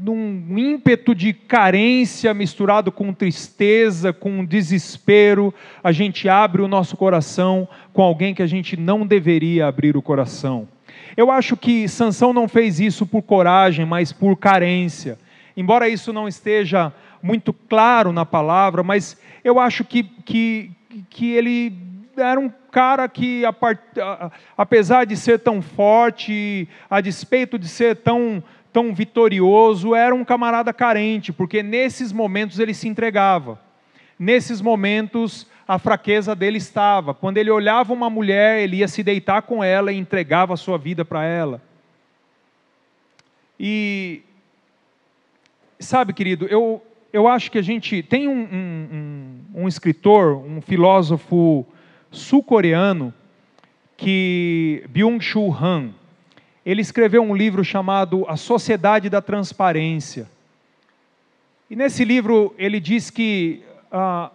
num 0.00 0.56
ímpeto 0.56 1.14
de 1.14 1.32
carência 1.32 2.32
misturado 2.32 2.92
com 2.92 3.12
tristeza, 3.12 4.12
com 4.12 4.44
desespero, 4.44 5.52
a 5.82 5.90
gente 5.90 6.28
abre 6.28 6.62
o 6.62 6.68
nosso 6.68 6.96
coração 6.96 7.68
com 7.92 8.02
alguém 8.02 8.34
que 8.34 8.42
a 8.42 8.46
gente 8.46 8.76
não 8.76 9.06
deveria 9.06 9.66
abrir 9.66 9.96
o 9.96 10.02
coração? 10.02 10.68
Eu 11.18 11.32
acho 11.32 11.56
que 11.56 11.88
Sansão 11.88 12.32
não 12.32 12.46
fez 12.46 12.78
isso 12.78 13.04
por 13.04 13.22
coragem, 13.22 13.84
mas 13.84 14.12
por 14.12 14.36
carência. 14.36 15.18
Embora 15.56 15.88
isso 15.88 16.12
não 16.12 16.28
esteja 16.28 16.92
muito 17.20 17.52
claro 17.52 18.12
na 18.12 18.24
palavra, 18.24 18.84
mas 18.84 19.20
eu 19.42 19.58
acho 19.58 19.82
que, 19.84 20.04
que, 20.04 20.70
que 21.10 21.32
ele 21.32 21.72
era 22.16 22.38
um 22.38 22.48
cara 22.70 23.08
que, 23.08 23.42
apesar 24.56 25.06
de 25.06 25.16
ser 25.16 25.40
tão 25.40 25.60
forte, 25.60 26.68
a 26.88 27.00
despeito 27.00 27.58
de 27.58 27.66
ser 27.66 27.96
tão, 27.96 28.40
tão 28.72 28.94
vitorioso, 28.94 29.96
era 29.96 30.14
um 30.14 30.24
camarada 30.24 30.72
carente, 30.72 31.32
porque 31.32 31.64
nesses 31.64 32.12
momentos 32.12 32.60
ele 32.60 32.72
se 32.72 32.86
entregava. 32.86 33.60
Nesses 34.16 34.60
momentos 34.60 35.48
a 35.68 35.78
fraqueza 35.78 36.34
dele 36.34 36.56
estava. 36.56 37.12
Quando 37.12 37.36
ele 37.36 37.50
olhava 37.50 37.92
uma 37.92 38.08
mulher, 38.08 38.62
ele 38.62 38.78
ia 38.78 38.88
se 38.88 39.02
deitar 39.02 39.42
com 39.42 39.62
ela 39.62 39.92
e 39.92 39.98
entregava 39.98 40.54
a 40.54 40.56
sua 40.56 40.78
vida 40.78 41.04
para 41.04 41.22
ela. 41.22 41.60
E, 43.60 44.22
sabe, 45.78 46.14
querido, 46.14 46.46
eu, 46.46 46.82
eu 47.12 47.28
acho 47.28 47.50
que 47.50 47.58
a 47.58 47.62
gente. 47.62 48.02
Tem 48.02 48.26
um, 48.26 48.48
um, 48.50 49.62
um, 49.62 49.68
escritor, 49.68 50.36
um 50.38 50.62
filósofo 50.62 51.66
sul-coreano, 52.10 53.12
que 53.94 54.82
Byung-Chul 54.88 55.54
Han, 55.54 55.90
ele 56.64 56.80
escreveu 56.80 57.20
um 57.20 57.36
livro 57.36 57.62
chamado 57.62 58.24
A 58.26 58.36
Sociedade 58.36 59.10
da 59.10 59.20
Transparência. 59.20 60.30
E 61.68 61.76
nesse 61.76 62.06
livro 62.06 62.54
ele 62.56 62.80
diz 62.80 63.10
que 63.10 63.62
ah, 63.92 64.30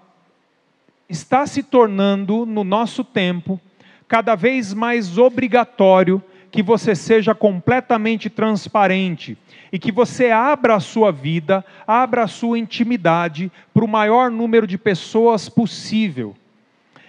está 1.13 1.45
se 1.45 1.61
tornando, 1.61 2.45
no 2.45 2.63
nosso 2.63 3.03
tempo, 3.03 3.61
cada 4.07 4.35
vez 4.35 4.73
mais 4.73 5.17
obrigatório 5.17 6.21
que 6.51 6.61
você 6.61 6.95
seja 6.95 7.33
completamente 7.33 8.29
transparente 8.29 9.37
e 9.71 9.79
que 9.79 9.91
você 9.91 10.29
abra 10.29 10.75
a 10.75 10.79
sua 10.79 11.11
vida, 11.11 11.63
abra 11.87 12.23
a 12.23 12.27
sua 12.27 12.59
intimidade 12.59 13.51
para 13.73 13.85
o 13.85 13.87
maior 13.87 14.29
número 14.29 14.67
de 14.67 14.77
pessoas 14.77 15.49
possível. 15.49 16.35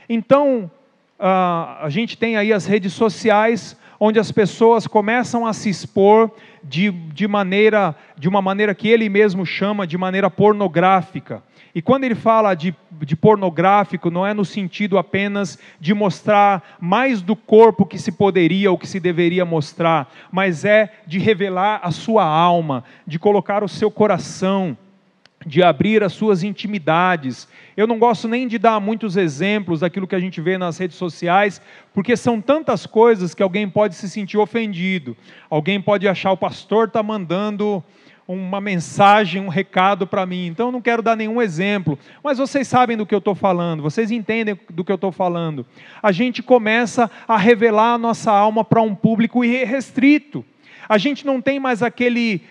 Então, 0.08 0.70
a 1.18 1.86
gente 1.88 2.16
tem 2.16 2.36
aí 2.36 2.52
as 2.52 2.66
redes 2.66 2.92
sociais, 2.92 3.76
onde 3.98 4.18
as 4.18 4.30
pessoas 4.30 4.86
começam 4.86 5.46
a 5.46 5.52
se 5.52 5.70
expor 5.70 6.30
de, 6.62 6.90
de, 6.90 7.26
maneira, 7.28 7.94
de 8.16 8.28
uma 8.28 8.42
maneira 8.42 8.74
que 8.74 8.88
ele 8.88 9.08
mesmo 9.08 9.46
chama 9.46 9.86
de 9.86 9.96
maneira 9.96 10.30
pornográfica. 10.30 11.42
E 11.74 11.82
quando 11.82 12.04
ele 12.04 12.14
fala 12.14 12.54
de, 12.54 12.72
de 13.02 13.16
pornográfico, 13.16 14.08
não 14.08 14.24
é 14.24 14.32
no 14.32 14.44
sentido 14.44 14.96
apenas 14.96 15.58
de 15.80 15.92
mostrar 15.92 16.76
mais 16.80 17.20
do 17.20 17.34
corpo 17.34 17.84
que 17.84 17.98
se 17.98 18.12
poderia 18.12 18.70
ou 18.70 18.78
que 18.78 18.87
se 18.87 19.00
deveria 19.00 19.44
mostrar, 19.44 20.12
mas 20.30 20.64
é 20.64 20.92
de 21.04 21.18
revelar 21.18 21.80
a 21.82 21.90
sua 21.90 22.24
alma, 22.24 22.84
de 23.04 23.18
colocar 23.18 23.64
o 23.64 23.68
seu 23.68 23.90
coração, 23.90 24.78
de 25.44 25.64
abrir 25.64 26.04
as 26.04 26.12
suas 26.12 26.44
intimidades. 26.44 27.48
Eu 27.76 27.88
não 27.88 27.98
gosto 27.98 28.28
nem 28.28 28.46
de 28.46 28.56
dar 28.56 28.78
muitos 28.78 29.16
exemplos 29.16 29.80
daquilo 29.80 30.06
que 30.06 30.14
a 30.14 30.20
gente 30.20 30.40
vê 30.40 30.56
nas 30.56 30.78
redes 30.78 30.96
sociais, 30.96 31.60
porque 31.92 32.16
são 32.16 32.40
tantas 32.40 32.87
coisas 32.87 33.34
que 33.34 33.42
alguém 33.42 33.68
pode 33.68 33.96
se 33.96 34.08
sentir 34.08 34.38
ofendido. 34.38 35.16
Alguém 35.50 35.80
pode 35.80 36.06
achar 36.06 36.30
o 36.30 36.37
pastor 36.37 36.87
está 36.87 37.02
mandando 37.02 37.82
uma 38.26 38.60
mensagem, 38.60 39.40
um 39.40 39.48
recado 39.48 40.06
para 40.06 40.24
mim. 40.24 40.46
Então 40.46 40.68
eu 40.68 40.72
não 40.72 40.80
quero 40.80 41.02
dar 41.02 41.16
nenhum 41.16 41.40
exemplo, 41.40 41.98
mas 42.22 42.38
vocês 42.38 42.66
sabem 42.66 42.96
do 42.96 43.06
que 43.06 43.14
eu 43.14 43.18
estou 43.18 43.34
falando, 43.34 43.82
vocês 43.82 44.10
entendem 44.10 44.58
do 44.70 44.84
que 44.84 44.92
eu 44.92 44.96
estou 44.96 45.12
falando. 45.12 45.66
A 46.02 46.10
gente 46.12 46.42
começa 46.42 47.10
a 47.28 47.37
revelar 47.37 47.94
a 47.94 47.98
nossa 47.98 48.30
alma 48.30 48.64
para 48.64 48.82
um 48.82 48.94
público 48.94 49.44
irrestrito. 49.44 50.44
A 50.88 50.99
gente 50.99 51.25
não 51.27 51.40
tem 51.40 51.59
mais 51.59 51.83
aquele, 51.83 52.42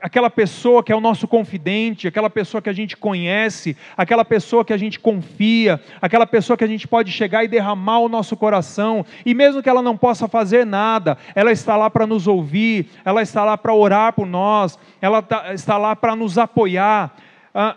aquela 0.00 0.28
pessoa 0.28 0.82
que 0.82 0.92
é 0.92 0.96
o 0.96 1.00
nosso 1.00 1.26
confidente, 1.26 2.08
aquela 2.08 2.28
pessoa 2.28 2.60
que 2.60 2.68
a 2.68 2.72
gente 2.72 2.96
conhece, 2.96 3.76
aquela 3.96 4.24
pessoa 4.24 4.64
que 4.64 4.72
a 4.72 4.76
gente 4.76 5.00
confia, 5.00 5.80
aquela 6.00 6.26
pessoa 6.26 6.56
que 6.56 6.64
a 6.64 6.66
gente 6.66 6.86
pode 6.86 7.10
chegar 7.10 7.44
e 7.44 7.48
derramar 7.48 8.00
o 8.00 8.08
nosso 8.08 8.36
coração, 8.36 9.04
e 9.24 9.34
mesmo 9.34 9.62
que 9.62 9.68
ela 9.68 9.82
não 9.82 9.96
possa 9.96 10.28
fazer 10.28 10.66
nada, 10.66 11.16
ela 11.34 11.52
está 11.52 11.76
lá 11.76 11.88
para 11.88 12.06
nos 12.06 12.26
ouvir, 12.26 12.90
ela 13.04 13.22
está 13.22 13.44
lá 13.44 13.56
para 13.56 13.74
orar 13.74 14.12
por 14.12 14.26
nós, 14.26 14.78
ela 15.00 15.22
tá, 15.22 15.54
está 15.54 15.78
lá 15.78 15.96
para 15.96 16.14
nos 16.14 16.38
apoiar. 16.38 17.16
Ah, 17.54 17.76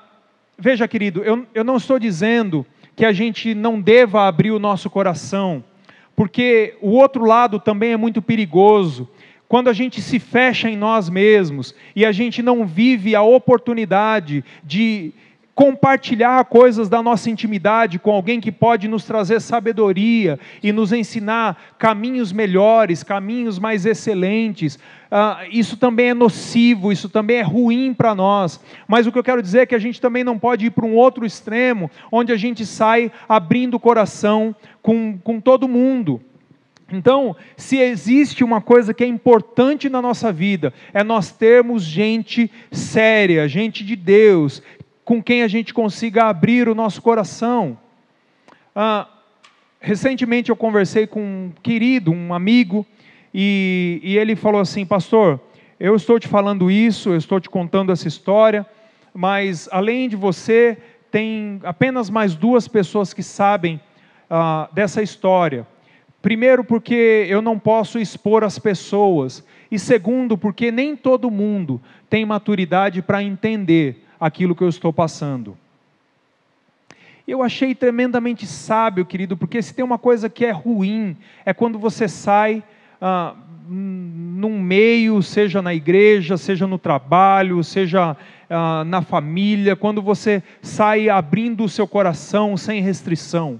veja, 0.57 0.87
querido, 0.87 1.23
eu, 1.23 1.45
eu 1.53 1.63
não 1.63 1.77
estou 1.77 1.99
dizendo 1.99 2.65
que 2.95 3.05
a 3.05 3.13
gente 3.13 3.53
não 3.53 3.79
deva 3.79 4.27
abrir 4.27 4.51
o 4.51 4.59
nosso 4.59 4.89
coração, 4.89 5.63
porque 6.15 6.75
o 6.81 6.89
outro 6.89 7.23
lado 7.23 7.59
também 7.59 7.93
é 7.93 7.97
muito 7.97 8.23
perigoso. 8.23 9.07
Quando 9.47 9.69
a 9.69 9.73
gente 9.73 10.01
se 10.01 10.19
fecha 10.19 10.69
em 10.69 10.75
nós 10.75 11.09
mesmos 11.09 11.73
e 11.95 12.05
a 12.05 12.11
gente 12.11 12.41
não 12.41 12.65
vive 12.65 13.15
a 13.15 13.21
oportunidade 13.21 14.43
de 14.63 15.13
compartilhar 15.57 16.45
coisas 16.45 16.87
da 16.87 17.01
nossa 17.01 17.31
intimidade 17.31 17.97
com 17.97 18.11
alguém 18.11 18.39
que 18.39 18.51
pode 18.51 18.87
nos 18.87 19.05
trazer 19.05 19.41
sabedoria 19.41 20.39
e 20.61 20.71
nos 20.71 20.93
ensinar 20.93 21.57
caminhos 21.79 22.31
melhores, 22.31 23.01
caminhos 23.01 23.57
mais 23.57 23.83
excelentes. 23.83 24.75
Uh, 24.75 25.49
isso 25.49 25.75
também 25.75 26.09
é 26.09 26.13
nocivo, 26.13 26.91
isso 26.91 27.09
também 27.09 27.37
é 27.37 27.41
ruim 27.41 27.91
para 27.91 28.13
nós. 28.13 28.59
Mas 28.87 29.07
o 29.07 29.11
que 29.11 29.17
eu 29.17 29.23
quero 29.23 29.41
dizer 29.41 29.61
é 29.61 29.65
que 29.65 29.73
a 29.73 29.79
gente 29.79 29.99
também 29.99 30.23
não 30.23 30.37
pode 30.37 30.67
ir 30.67 30.69
para 30.69 30.85
um 30.85 30.93
outro 30.93 31.25
extremo, 31.25 31.89
onde 32.11 32.31
a 32.31 32.37
gente 32.37 32.63
sai 32.63 33.11
abrindo 33.27 33.75
o 33.75 33.79
coração 33.79 34.55
com, 34.83 35.17
com 35.17 35.41
todo 35.41 35.67
mundo. 35.67 36.21
Então, 36.91 37.35
se 37.57 37.77
existe 37.77 38.43
uma 38.43 38.61
coisa 38.61 38.93
que 38.93 39.03
é 39.03 39.07
importante 39.07 39.89
na 39.89 40.01
nossa 40.01 40.31
vida, 40.31 40.73
é 40.93 41.03
nós 41.03 41.31
termos 41.31 41.83
gente 41.83 42.49
séria, 42.71 43.47
gente 43.47 43.83
de 43.83 43.95
Deus, 43.95 44.61
com 45.03 45.21
quem 45.21 45.43
a 45.43 45.47
gente 45.47 45.73
consiga 45.73 46.25
abrir 46.25 46.69
o 46.69 46.75
nosso 46.75 47.01
coração. 47.01 47.77
Ah, 48.73 49.07
recentemente 49.81 50.49
eu 50.49 50.55
conversei 50.55 51.05
com 51.05 51.21
um 51.21 51.51
querido, 51.61 52.11
um 52.11 52.33
amigo, 52.33 52.85
e, 53.33 53.99
e 54.01 54.17
ele 54.17 54.35
falou 54.35 54.61
assim: 54.61 54.85
Pastor, 54.85 55.41
eu 55.79 55.95
estou 55.95 56.19
te 56.19 56.27
falando 56.27 56.71
isso, 56.71 57.09
eu 57.09 57.17
estou 57.17 57.39
te 57.39 57.49
contando 57.49 57.91
essa 57.91 58.07
história, 58.07 58.65
mas 59.13 59.67
além 59.71 60.07
de 60.07 60.15
você, 60.15 60.77
tem 61.11 61.59
apenas 61.63 62.09
mais 62.09 62.33
duas 62.33 62.67
pessoas 62.67 63.13
que 63.13 63.23
sabem 63.23 63.79
ah, 64.29 64.69
dessa 64.73 65.01
história. 65.01 65.67
Primeiro, 66.21 66.63
porque 66.63 67.25
eu 67.29 67.41
não 67.41 67.59
posso 67.59 67.99
expor 67.99 68.43
as 68.43 68.57
pessoas, 68.57 69.45
e 69.71 69.77
segundo, 69.77 70.37
porque 70.37 70.71
nem 70.71 70.95
todo 70.95 71.29
mundo 71.29 71.81
tem 72.09 72.25
maturidade 72.25 73.01
para 73.01 73.23
entender 73.23 74.03
aquilo 74.19 74.55
que 74.55 74.63
eu 74.63 74.69
estou 74.69 74.91
passando. 74.91 75.57
Eu 77.27 77.43
achei 77.43 77.75
tremendamente 77.75 78.47
sábio, 78.47 79.05
querido, 79.05 79.35
porque 79.35 79.61
se 79.61 79.73
tem 79.73 79.83
uma 79.83 79.97
coisa 79.97 80.29
que 80.29 80.45
é 80.45 80.51
ruim, 80.51 81.15
é 81.45 81.53
quando 81.53 81.77
você 81.77 82.07
sai 82.07 82.63
ah, 83.01 83.35
num 83.67 84.61
meio, 84.61 85.21
seja 85.21 85.61
na 85.61 85.73
igreja, 85.73 86.37
seja 86.37 86.65
no 86.65 86.77
trabalho, 86.77 87.61
seja 87.63 88.15
ah, 88.49 88.83
na 88.85 89.01
família, 89.01 89.75
quando 89.75 90.01
você 90.01 90.41
sai 90.61 91.09
abrindo 91.09 91.65
o 91.65 91.69
seu 91.69 91.85
coração 91.85 92.55
sem 92.55 92.81
restrição. 92.81 93.59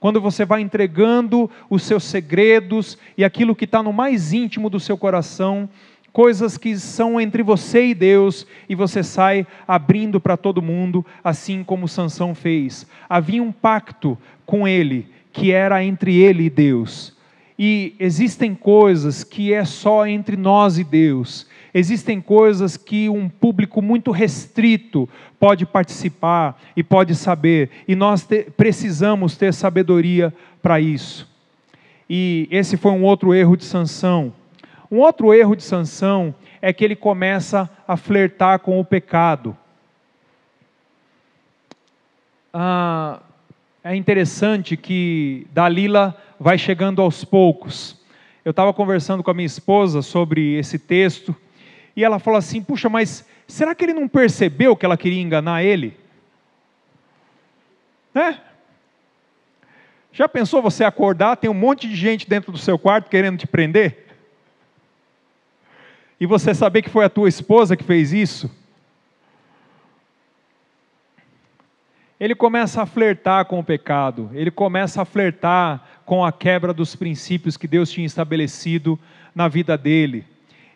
Quando 0.00 0.20
você 0.20 0.44
vai 0.44 0.62
entregando 0.62 1.48
os 1.68 1.82
seus 1.82 2.04
segredos 2.04 2.98
e 3.16 3.22
aquilo 3.22 3.54
que 3.54 3.66
está 3.66 3.82
no 3.82 3.92
mais 3.92 4.32
íntimo 4.32 4.68
do 4.68 4.80
seu 4.80 4.96
coração 4.96 5.68
coisas 6.12 6.58
que 6.58 6.76
são 6.76 7.20
entre 7.20 7.42
você 7.42 7.86
e 7.86 7.94
Deus, 7.94 8.46
e 8.68 8.74
você 8.74 9.02
sai 9.02 9.46
abrindo 9.66 10.20
para 10.20 10.36
todo 10.36 10.62
mundo, 10.62 11.04
assim 11.22 11.62
como 11.62 11.88
Sansão 11.88 12.34
fez. 12.34 12.86
Havia 13.08 13.42
um 13.42 13.52
pacto 13.52 14.18
com 14.44 14.66
ele, 14.66 15.08
que 15.32 15.52
era 15.52 15.84
entre 15.84 16.16
ele 16.16 16.44
e 16.44 16.50
Deus. 16.50 17.16
E 17.58 17.94
existem 17.98 18.54
coisas 18.54 19.22
que 19.22 19.52
é 19.52 19.64
só 19.64 20.06
entre 20.06 20.36
nós 20.36 20.78
e 20.78 20.84
Deus. 20.84 21.46
Existem 21.72 22.20
coisas 22.20 22.76
que 22.76 23.08
um 23.08 23.28
público 23.28 23.80
muito 23.80 24.10
restrito 24.10 25.08
pode 25.38 25.64
participar 25.64 26.60
e 26.76 26.82
pode 26.82 27.14
saber, 27.14 27.70
e 27.86 27.94
nós 27.94 28.24
te, 28.24 28.44
precisamos 28.56 29.36
ter 29.36 29.54
sabedoria 29.54 30.34
para 30.60 30.80
isso. 30.80 31.28
E 32.08 32.48
esse 32.50 32.76
foi 32.76 32.92
um 32.92 33.04
outro 33.04 33.32
erro 33.32 33.56
de 33.56 33.64
Sansão 33.64 34.32
um 34.90 34.98
outro 34.98 35.32
erro 35.32 35.54
de 35.54 35.62
Sansão 35.62 36.34
é 36.60 36.72
que 36.72 36.84
ele 36.84 36.96
começa 36.96 37.70
a 37.86 37.96
flertar 37.96 38.58
com 38.58 38.80
o 38.80 38.84
pecado. 38.84 39.56
Ah, 42.52 43.20
é 43.84 43.94
interessante 43.94 44.76
que 44.76 45.46
Dalila 45.52 46.16
vai 46.40 46.58
chegando 46.58 47.00
aos 47.00 47.24
poucos. 47.24 48.00
Eu 48.44 48.50
estava 48.50 48.74
conversando 48.74 49.22
com 49.22 49.30
a 49.30 49.34
minha 49.34 49.46
esposa 49.46 50.02
sobre 50.02 50.54
esse 50.54 50.76
texto 50.76 51.36
e 52.00 52.04
ela 52.04 52.18
falou 52.18 52.38
assim: 52.38 52.62
puxa, 52.62 52.88
mas 52.88 53.24
será 53.46 53.74
que 53.74 53.84
ele 53.84 53.92
não 53.92 54.08
percebeu 54.08 54.76
que 54.76 54.84
ela 54.84 54.96
queria 54.96 55.20
enganar 55.20 55.62
ele? 55.62 55.96
Né? 58.14 58.40
Já 60.12 60.28
pensou 60.28 60.60
você 60.60 60.82
acordar, 60.82 61.36
tem 61.36 61.48
um 61.48 61.54
monte 61.54 61.88
de 61.88 61.94
gente 61.94 62.28
dentro 62.28 62.50
do 62.50 62.58
seu 62.58 62.78
quarto 62.78 63.08
querendo 63.08 63.38
te 63.38 63.46
prender? 63.46 64.10
e 66.20 66.26
você 66.26 66.54
saber 66.54 66.82
que 66.82 66.90
foi 66.90 67.06
a 67.06 67.08
tua 67.08 67.30
esposa 67.30 67.74
que 67.74 67.82
fez 67.82 68.12
isso, 68.12 68.50
ele 72.20 72.34
começa 72.34 72.82
a 72.82 72.86
flertar 72.86 73.46
com 73.46 73.58
o 73.58 73.64
pecado, 73.64 74.30
ele 74.34 74.50
começa 74.50 75.00
a 75.00 75.06
flertar 75.06 76.02
com 76.04 76.22
a 76.22 76.30
quebra 76.30 76.74
dos 76.74 76.94
princípios 76.94 77.56
que 77.56 77.66
Deus 77.66 77.90
tinha 77.90 78.06
estabelecido 78.06 78.98
na 79.34 79.48
vida 79.48 79.78
dele. 79.78 80.26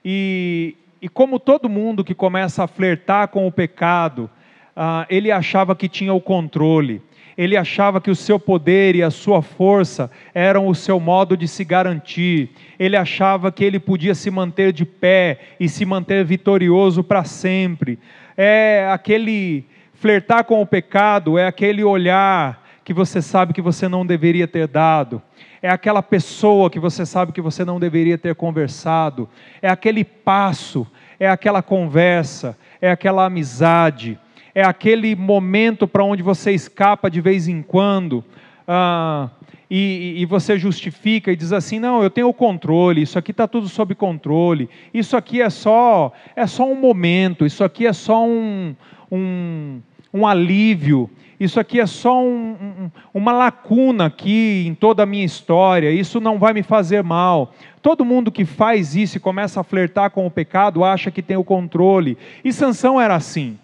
E, 0.03 0.75
e 1.05 1.09
como 1.11 1.39
todo 1.39 1.69
mundo 1.69 2.03
que 2.03 2.15
começa 2.15 2.65
a 2.65 2.67
flertar 2.67 3.29
com 3.29 3.47
o 3.47 3.53
pecado, 3.53 4.31
ah, 4.75 5.05
ele 5.11 5.31
achava 5.31 5.77
que 5.77 5.87
tinha 5.87 6.15
o 6.15 6.21
controle. 6.21 7.03
Ele 7.37 7.59
achava 7.59 8.01
que 8.01 8.11
o 8.11 8.17
seu 8.17 8.41
poder 8.41 8.97
e 8.97 9.03
a 9.03 9.11
sua 9.11 9.43
força 9.43 10.11
eram 10.35 10.67
o 10.67 10.75
seu 10.75 10.99
modo 10.99 11.37
de 11.37 11.47
se 11.47 11.63
garantir, 11.63 12.49
ele 12.79 12.97
achava 12.97 13.53
que 13.53 13.63
ele 13.63 13.79
podia 13.79 14.15
se 14.15 14.31
manter 14.31 14.73
de 14.73 14.87
pé 14.87 15.41
e 15.61 15.69
se 15.69 15.85
manter 15.85 16.25
vitorioso 16.25 17.05
para 17.05 17.23
sempre. 17.23 17.99
É 18.35 18.89
aquele 18.91 19.67
flertar 19.93 20.45
com 20.45 20.63
o 20.63 20.67
pecado, 20.67 21.37
é 21.37 21.47
aquele 21.47 21.85
olhar 21.85 22.65
que 22.83 22.95
você 22.95 23.21
sabe 23.21 23.53
que 23.53 23.61
você 23.61 23.89
não 23.89 24.07
deveria 24.07 24.47
ter 24.47 24.67
dado, 24.67 25.21
é 25.63 25.71
aquela 25.71 26.03
pessoa 26.03 26.69
que 26.69 26.79
você 26.79 27.07
sabe 27.07 27.33
que 27.33 27.41
você 27.41 27.65
não 27.65 27.81
deveria 27.81 28.19
ter 28.19 28.35
conversado, 28.35 29.27
é 29.63 29.69
aquele 29.71 30.05
passo, 30.05 30.87
é 31.25 31.31
aquela 31.31 31.63
conversa, 31.63 32.57
é 32.81 32.91
aquela 32.91 33.25
amizade 33.25 34.19
é 34.55 34.63
aquele 34.63 35.17
momento 35.17 35.89
para 35.89 36.05
onde 36.05 36.23
você 36.23 36.53
escapa 36.53 37.11
de 37.11 37.21
vez 37.21 37.49
em 37.49 37.61
quando. 37.61 38.25
Ah, 38.69 39.29
e, 39.69 40.15
e, 40.19 40.27
você 40.27 40.59
justifica 40.59 41.33
e 41.33 41.37
diz 41.37 41.53
assim: 41.53 41.81
não, 41.81 42.03
eu 42.03 42.09
tenho 42.09 42.29
o 42.29 42.35
controle, 42.35 43.03
isso 43.03 43.19
aqui 43.19 43.33
está 43.33 43.49
tudo 43.49 43.69
sob 43.69 43.95
controle, 43.95 44.71
isso 44.93 45.17
aqui 45.17 45.43
é 45.43 45.51
só, 45.51 46.13
é 46.37 46.47
só 46.47 46.71
um 46.71 46.77
momento, 46.77 47.45
isso 47.45 47.65
aqui 47.65 47.87
é 47.87 47.93
só 47.93 48.25
um, 48.25 48.77
um, 49.11 49.81
um 50.15 50.25
alívio, 50.25 51.11
isso 51.41 51.59
aqui 51.59 51.81
é 51.81 51.87
só 51.87 52.23
um, 52.23 52.53
um, 52.53 52.91
uma 53.13 53.33
lacuna 53.33 54.07
aqui 54.07 54.65
em 54.65 54.75
toda 54.75 55.03
a 55.03 55.07
minha 55.07 55.25
história, 55.25 55.91
isso 55.91 56.21
não 56.21 56.39
vai 56.39 56.53
me 56.53 56.63
fazer 56.63 57.03
mal. 57.03 57.53
Todo 57.83 58.05
mundo 58.05 58.31
que 58.31 58.45
faz 58.45 58.95
isso 58.95 59.17
e 59.17 59.21
começa 59.21 59.61
a 59.61 59.65
flertar 59.65 60.11
com 60.11 60.25
o 60.25 60.31
pecado 60.31 60.85
acha 60.85 61.11
que 61.11 61.21
tem 61.21 61.37
o 61.37 61.43
controle. 61.43 62.17
E 62.45 62.53
Sansão 62.53 63.01
era 63.01 63.17
assim. 63.17 63.59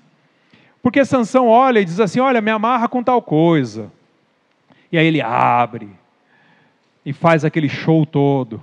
Porque 0.82 1.04
Sansão 1.04 1.46
olha 1.46 1.78
e 1.78 1.84
diz 1.84 2.00
assim: 2.00 2.18
Olha, 2.18 2.40
me 2.40 2.50
amarra 2.50 2.88
com 2.88 3.02
tal 3.02 3.22
coisa. 3.22 3.90
E 4.90 4.98
aí 4.98 5.06
ele 5.06 5.22
abre 5.22 5.88
e 7.06 7.12
faz 7.12 7.44
aquele 7.44 7.68
show 7.68 8.04
todo. 8.04 8.60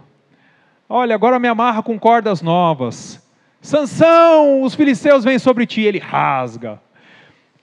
Olha, 0.89 1.15
agora 1.15 1.39
me 1.39 1.47
amarra 1.47 1.81
com 1.81 1.97
cordas 1.97 2.41
novas. 2.41 3.25
Sansão, 3.61 4.61
os 4.61 4.75
filisteus 4.75 5.23
vêm 5.23 5.39
sobre 5.39 5.65
ti, 5.65 5.81
ele 5.81 5.99
rasga. 5.99 6.79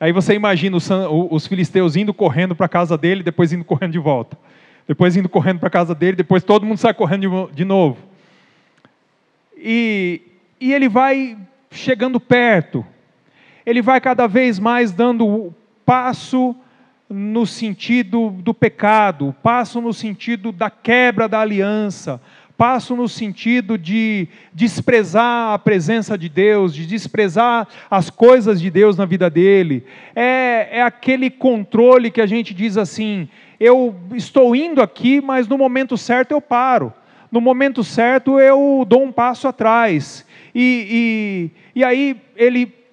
Aí 0.05 0.13
você 0.13 0.35
imagina 0.35 0.77
os 0.77 1.47
filisteus 1.47 1.97
indo 1.97 2.13
correndo 2.13 2.55
para 2.55 2.67
a 2.67 2.69
casa 2.69 2.99
dele, 2.99 3.23
depois 3.23 3.53
indo 3.53 3.65
correndo 3.65 3.93
de 3.93 3.99
volta. 3.99 4.37
Depois 4.87 5.17
indo 5.17 5.29
correndo 5.29 5.61
para 5.61 5.69
a 5.69 5.71
casa 5.71 5.95
dele, 5.95 6.17
depois 6.17 6.45
todo 6.45 6.67
mundo 6.67 6.79
sai 6.79 6.93
correndo 6.93 7.51
de, 7.53 7.65
novo. 7.65 7.97
E, 9.57 10.21
e 10.61 10.75
ele 10.75 10.89
vai 10.89 11.39
chegando 11.71 12.21
perto 12.21 12.85
ele 13.67 13.81
vai 13.81 14.01
cada 14.01 14.27
vez 14.27 14.59
mais 14.59 14.93
dando 14.93 15.53
passo 15.85 16.55
no 17.09 17.47
sentido 17.47 18.31
do 18.31 18.53
pecado, 18.53 19.35
passo 19.43 19.81
no 19.81 19.93
sentido 19.93 20.51
da 20.53 20.71
quebra 20.71 21.29
da 21.29 21.41
aliança, 21.41 22.21
passo 22.57 22.95
no 22.95 23.09
sentido 23.09 23.77
de 23.77 24.29
desprezar 24.53 25.53
a 25.53 25.59
presença 25.59 26.17
de 26.17 26.29
Deus, 26.29 26.75
de 26.75 26.87
desprezar 26.87 27.67
as 27.91 28.11
coisas 28.11 28.61
de 28.61 28.71
Deus 28.71 28.97
na 28.97 29.05
vida 29.05 29.29
dele. 29.29 29.85
É, 30.15 30.79
é 30.79 30.83
aquele 30.83 31.31
controle 31.31 32.11
que 32.11 32.21
a 32.21 32.27
gente 32.27 32.55
diz 32.55 32.77
assim: 32.77 33.29
eu 33.59 33.95
estou 34.15 34.55
indo 34.55 34.81
aqui, 34.81 35.21
mas 35.21 35.49
no 35.49 35.59
momento 35.59 35.97
certo 35.97 36.33
eu 36.33 36.41
paro, 36.41 36.93
no 37.31 37.41
momento 37.41 37.83
certo 37.83 38.39
eu 38.39 38.85
dou 38.89 39.03
um 39.03 39.13
passo 39.13 39.49
atrás. 39.49 40.25
E, 40.55 41.51
e, 41.75 41.81
e 41.81 41.85
aí 41.85 42.17
ele 42.37 42.84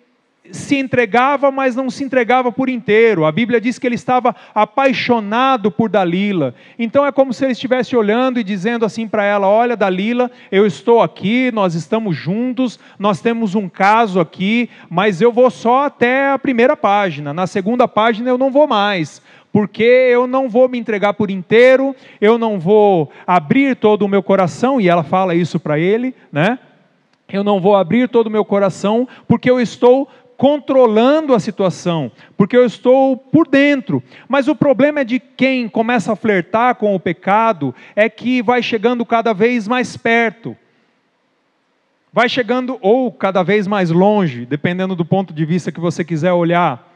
se 0.49 0.75
entregava, 0.75 1.51
mas 1.51 1.75
não 1.75 1.89
se 1.89 2.03
entregava 2.03 2.51
por 2.51 2.67
inteiro. 2.67 3.25
A 3.25 3.31
Bíblia 3.31 3.61
diz 3.61 3.77
que 3.77 3.85
ele 3.85 3.95
estava 3.95 4.35
apaixonado 4.55 5.69
por 5.69 5.89
Dalila. 5.89 6.55
Então 6.79 7.05
é 7.05 7.11
como 7.11 7.33
se 7.33 7.45
ele 7.45 7.51
estivesse 7.51 7.95
olhando 7.95 8.39
e 8.39 8.43
dizendo 8.43 8.85
assim 8.85 9.07
para 9.07 9.23
ela: 9.23 9.47
Olha, 9.47 9.77
Dalila, 9.77 10.31
eu 10.51 10.65
estou 10.65 11.01
aqui, 11.01 11.51
nós 11.51 11.75
estamos 11.75 12.15
juntos, 12.15 12.79
nós 12.97 13.21
temos 13.21 13.53
um 13.53 13.69
caso 13.69 14.19
aqui, 14.19 14.69
mas 14.89 15.21
eu 15.21 15.31
vou 15.31 15.49
só 15.51 15.85
até 15.85 16.31
a 16.31 16.39
primeira 16.39 16.75
página. 16.75 17.33
Na 17.33 17.45
segunda 17.45 17.87
página 17.87 18.29
eu 18.29 18.37
não 18.37 18.51
vou 18.51 18.67
mais. 18.67 19.21
Porque 19.53 19.83
eu 19.83 20.27
não 20.27 20.47
vou 20.47 20.69
me 20.69 20.79
entregar 20.79 21.13
por 21.13 21.29
inteiro, 21.29 21.93
eu 22.21 22.37
não 22.37 22.57
vou 22.57 23.11
abrir 23.27 23.75
todo 23.75 24.03
o 24.03 24.07
meu 24.07 24.23
coração, 24.23 24.79
e 24.79 24.87
ela 24.87 25.03
fala 25.03 25.35
isso 25.35 25.59
para 25.59 25.77
ele, 25.77 26.15
né? 26.31 26.57
Eu 27.31 27.43
não 27.43 27.61
vou 27.61 27.75
abrir 27.75 28.09
todo 28.09 28.27
o 28.27 28.31
meu 28.31 28.43
coração, 28.43 29.07
porque 29.27 29.49
eu 29.49 29.59
estou 29.59 30.07
controlando 30.41 31.35
a 31.35 31.39
situação, 31.39 32.11
porque 32.35 32.57
eu 32.57 32.65
estou 32.65 33.15
por 33.15 33.47
dentro. 33.47 34.01
Mas 34.27 34.47
o 34.47 34.55
problema 34.55 35.01
é 35.01 35.03
de 35.03 35.19
quem 35.19 35.69
começa 35.69 36.13
a 36.13 36.15
flertar 36.15 36.73
com 36.77 36.95
o 36.95 36.99
pecado 36.99 37.75
é 37.95 38.09
que 38.09 38.41
vai 38.41 38.63
chegando 38.63 39.05
cada 39.05 39.33
vez 39.33 39.67
mais 39.67 39.95
perto. 39.95 40.57
Vai 42.11 42.27
chegando 42.27 42.79
ou 42.81 43.11
cada 43.11 43.43
vez 43.43 43.67
mais 43.67 43.91
longe, 43.91 44.43
dependendo 44.43 44.95
do 44.95 45.05
ponto 45.05 45.31
de 45.31 45.45
vista 45.45 45.71
que 45.71 45.79
você 45.79 46.03
quiser 46.03 46.33
olhar. 46.33 46.91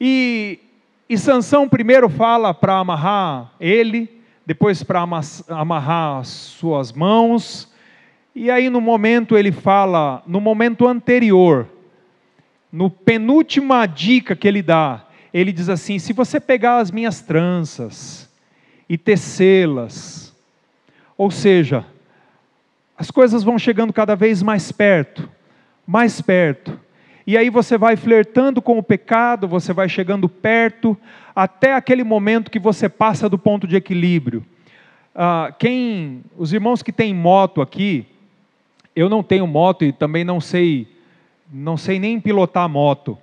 E, 0.00 0.58
e 1.06 1.18
Sansão 1.18 1.68
primeiro 1.68 2.08
fala 2.08 2.54
para 2.54 2.78
amarrar 2.78 3.52
ele, 3.60 4.10
depois 4.46 4.82
para 4.82 5.06
amarrar 5.50 6.24
suas 6.24 6.94
mãos, 6.94 7.70
e 8.34 8.50
aí 8.50 8.70
no 8.70 8.80
momento 8.80 9.36
ele 9.36 9.52
fala, 9.52 10.22
no 10.26 10.40
momento 10.40 10.88
anterior, 10.88 11.68
no 12.72 12.88
penúltima 12.88 13.86
dica 13.86 14.36
que 14.36 14.46
ele 14.46 14.62
dá, 14.62 15.04
ele 15.32 15.52
diz 15.52 15.68
assim: 15.68 15.98
se 15.98 16.12
você 16.12 16.38
pegar 16.38 16.78
as 16.78 16.90
minhas 16.90 17.20
tranças 17.20 18.28
e 18.88 18.96
tecê-las, 18.96 20.34
ou 21.16 21.30
seja, 21.30 21.84
as 22.96 23.10
coisas 23.10 23.42
vão 23.42 23.58
chegando 23.58 23.92
cada 23.92 24.14
vez 24.14 24.42
mais 24.42 24.70
perto, 24.70 25.28
mais 25.86 26.20
perto, 26.20 26.78
e 27.26 27.36
aí 27.36 27.50
você 27.50 27.78
vai 27.78 27.96
flertando 27.96 28.60
com 28.60 28.78
o 28.78 28.82
pecado, 28.82 29.46
você 29.46 29.72
vai 29.72 29.88
chegando 29.88 30.28
perto, 30.28 30.96
até 31.34 31.74
aquele 31.74 32.02
momento 32.02 32.50
que 32.50 32.58
você 32.58 32.88
passa 32.88 33.28
do 33.28 33.38
ponto 33.38 33.66
de 33.66 33.76
equilíbrio. 33.76 34.44
Ah, 35.14 35.54
quem, 35.58 36.22
os 36.36 36.52
irmãos 36.52 36.82
que 36.82 36.92
têm 36.92 37.14
moto 37.14 37.60
aqui, 37.60 38.06
eu 38.94 39.08
não 39.08 39.22
tenho 39.22 39.46
moto 39.46 39.84
e 39.84 39.92
também 39.92 40.24
não 40.24 40.40
sei 40.40 40.88
não 41.52 41.76
sei 41.76 41.98
nem 41.98 42.20
pilotar 42.20 42.68
moto, 42.68 43.18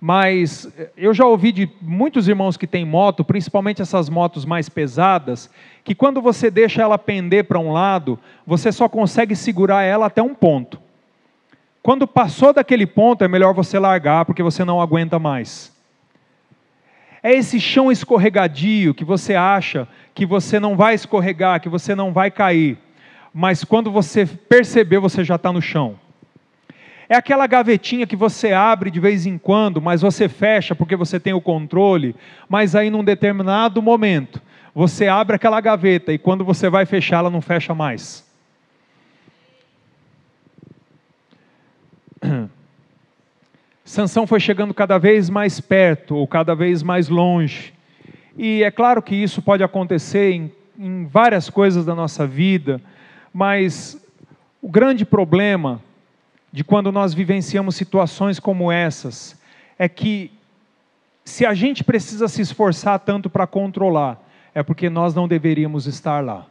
mas 0.00 0.70
eu 0.96 1.14
já 1.14 1.24
ouvi 1.24 1.50
de 1.50 1.70
muitos 1.80 2.28
irmãos 2.28 2.56
que 2.56 2.66
têm 2.66 2.84
moto, 2.84 3.24
principalmente 3.24 3.80
essas 3.80 4.10
motos 4.10 4.44
mais 4.44 4.68
pesadas, 4.68 5.50
que 5.82 5.94
quando 5.94 6.20
você 6.20 6.50
deixa 6.50 6.82
ela 6.82 6.98
pender 6.98 7.44
para 7.44 7.58
um 7.58 7.72
lado, 7.72 8.18
você 8.46 8.70
só 8.70 8.88
consegue 8.88 9.34
segurar 9.34 9.82
ela 9.82 10.06
até 10.06 10.22
um 10.22 10.34
ponto. 10.34 10.78
Quando 11.82 12.06
passou 12.06 12.52
daquele 12.52 12.86
ponto, 12.86 13.24
é 13.24 13.28
melhor 13.28 13.54
você 13.54 13.78
largar, 13.78 14.24
porque 14.24 14.42
você 14.42 14.64
não 14.64 14.80
aguenta 14.80 15.18
mais. 15.18 15.72
É 17.22 17.32
esse 17.32 17.58
chão 17.58 17.90
escorregadio 17.90 18.92
que 18.92 19.04
você 19.04 19.34
acha 19.34 19.88
que 20.14 20.26
você 20.26 20.60
não 20.60 20.76
vai 20.76 20.94
escorregar, 20.94 21.60
que 21.60 21.68
você 21.70 21.94
não 21.94 22.12
vai 22.12 22.30
cair, 22.30 22.78
mas 23.32 23.64
quando 23.64 23.90
você 23.90 24.26
percebeu, 24.26 25.00
você 25.00 25.24
já 25.24 25.36
está 25.36 25.50
no 25.50 25.62
chão. 25.62 26.03
É 27.08 27.16
aquela 27.16 27.46
gavetinha 27.46 28.06
que 28.06 28.16
você 28.16 28.52
abre 28.52 28.90
de 28.90 28.98
vez 28.98 29.26
em 29.26 29.36
quando, 29.36 29.80
mas 29.80 30.00
você 30.00 30.28
fecha 30.28 30.74
porque 30.74 30.96
você 30.96 31.20
tem 31.20 31.32
o 31.34 31.40
controle, 31.40 32.16
mas 32.48 32.74
aí 32.74 32.90
num 32.90 33.04
determinado 33.04 33.82
momento, 33.82 34.40
você 34.74 35.06
abre 35.06 35.36
aquela 35.36 35.60
gaveta 35.60 36.12
e 36.12 36.18
quando 36.18 36.44
você 36.44 36.68
vai 36.70 36.86
fechar, 36.86 37.18
ela 37.18 37.30
não 37.30 37.40
fecha 37.40 37.74
mais. 37.74 38.24
Sansão 43.84 44.26
foi 44.26 44.40
chegando 44.40 44.72
cada 44.72 44.96
vez 44.96 45.28
mais 45.28 45.60
perto 45.60 46.16
ou 46.16 46.26
cada 46.26 46.54
vez 46.54 46.82
mais 46.82 47.10
longe. 47.10 47.74
E 48.36 48.64
é 48.64 48.70
claro 48.70 49.02
que 49.02 49.14
isso 49.14 49.42
pode 49.42 49.62
acontecer 49.62 50.32
em, 50.32 50.50
em 50.78 51.04
várias 51.06 51.50
coisas 51.50 51.84
da 51.84 51.94
nossa 51.94 52.26
vida, 52.26 52.80
mas 53.32 54.02
o 54.60 54.68
grande 54.68 55.04
problema 55.04 55.80
de 56.54 56.62
quando 56.62 56.92
nós 56.92 57.12
vivenciamos 57.12 57.74
situações 57.74 58.38
como 58.38 58.70
essas 58.70 59.36
é 59.76 59.88
que 59.88 60.30
se 61.24 61.44
a 61.44 61.52
gente 61.52 61.82
precisa 61.82 62.28
se 62.28 62.40
esforçar 62.42 63.00
tanto 63.00 63.28
para 63.28 63.44
controlar, 63.44 64.22
é 64.54 64.62
porque 64.62 64.88
nós 64.88 65.16
não 65.16 65.26
deveríamos 65.26 65.88
estar 65.88 66.24
lá. 66.24 66.46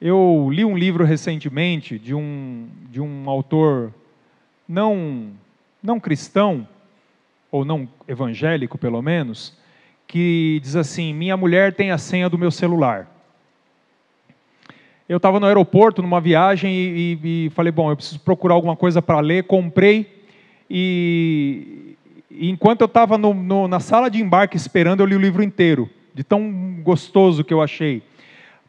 Eu 0.00 0.48
li 0.50 0.64
um 0.64 0.78
livro 0.78 1.04
recentemente 1.04 1.98
de 1.98 2.14
um, 2.14 2.70
de 2.88 2.98
um 2.98 3.28
autor 3.28 3.92
não, 4.66 5.32
não 5.82 6.00
cristão, 6.00 6.66
ou 7.50 7.62
não 7.62 7.86
evangélico 8.08 8.78
pelo 8.78 9.02
menos, 9.02 9.54
que 10.06 10.58
diz 10.62 10.76
assim: 10.76 11.12
Minha 11.12 11.36
mulher 11.36 11.74
tem 11.74 11.90
a 11.90 11.98
senha 11.98 12.30
do 12.30 12.38
meu 12.38 12.50
celular 12.50 13.17
eu 15.08 15.16
estava 15.16 15.40
no 15.40 15.46
aeroporto, 15.46 16.02
numa 16.02 16.20
viagem, 16.20 16.70
e, 16.70 17.18
e, 17.22 17.46
e, 17.46 17.50
falei, 17.50 17.72
bom, 17.72 17.90
eu 17.90 17.96
preciso 17.96 18.20
procurar 18.20 18.54
alguma 18.54 18.76
coisa 18.76 19.00
para 19.00 19.20
ler, 19.20 19.44
comprei, 19.44 20.24
e, 20.68 21.96
e 22.30 22.50
enquanto 22.50 22.82
eu 22.82 22.86
estava 22.86 23.16
na 23.16 23.80
sala 23.80 24.10
de 24.10 24.20
embarque 24.20 24.56
esperando, 24.56 25.00
eu 25.00 25.06
li 25.06 25.16
o 25.16 25.20
livro 25.20 25.42
inteiro, 25.42 25.88
de 26.12 26.22
tão 26.22 26.78
gostoso 26.82 27.42
que 27.42 27.54
eu 27.54 27.62
achei. 27.62 28.02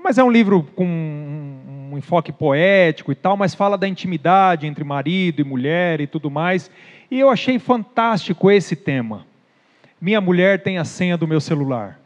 Mas 0.02 0.18
é 0.18 0.24
um 0.24 0.32
livro 0.32 0.64
com 0.76 0.86
um 0.86 1.98
enfoque 1.98 2.32
poético 2.32 3.12
e 3.12 3.16
tal, 3.16 3.36
mas 3.36 3.54
fala 3.54 3.78
da 3.78 3.88
intimidade 3.88 4.66
entre 4.66 4.84
marido 4.86 5.42
e 5.42 5.44
mulher 5.44 6.00
e 6.00 6.08
tudo 6.08 6.32
mais, 6.32 6.72
e 7.12 7.20
eu 7.20 7.30
achei 7.30 7.60
fantástico 7.60 8.50
esse 8.50 8.78
tema. 8.78 9.26
Minha 10.00 10.22
mulher 10.22 10.64
tem 10.64 10.78
a 10.78 10.86
senha 10.86 11.18
do 11.18 11.28
meu 11.28 11.42
celular. 11.42 12.00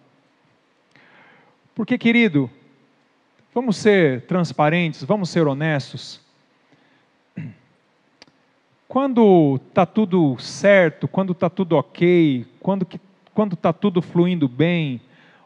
Porque, 1.75 1.97
querido, 1.99 2.49
Vamos 3.53 3.77
ser 3.77 4.21
transparentes, 4.21 5.03
vamos 5.03 5.29
ser 5.29 5.45
honestos. 5.45 6.19
Quando 8.87 9.59
está 9.67 9.85
tudo 9.85 10.37
certo, 10.39 11.07
quando 11.07 11.33
está 11.33 11.49
tudo 11.49 11.77
ok, 11.77 12.47
quando 12.59 13.53
está 13.53 13.71
tudo 13.71 14.01
fluindo 14.01 14.47
bem, 14.47 14.99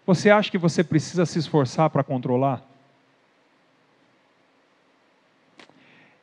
você 0.06 0.30
acha 0.30 0.50
que 0.50 0.58
você 0.58 0.86
precisa 0.86 1.26
se 1.26 1.38
esforçar 1.38 1.90
para 1.90 2.04
controlar? 2.04 2.62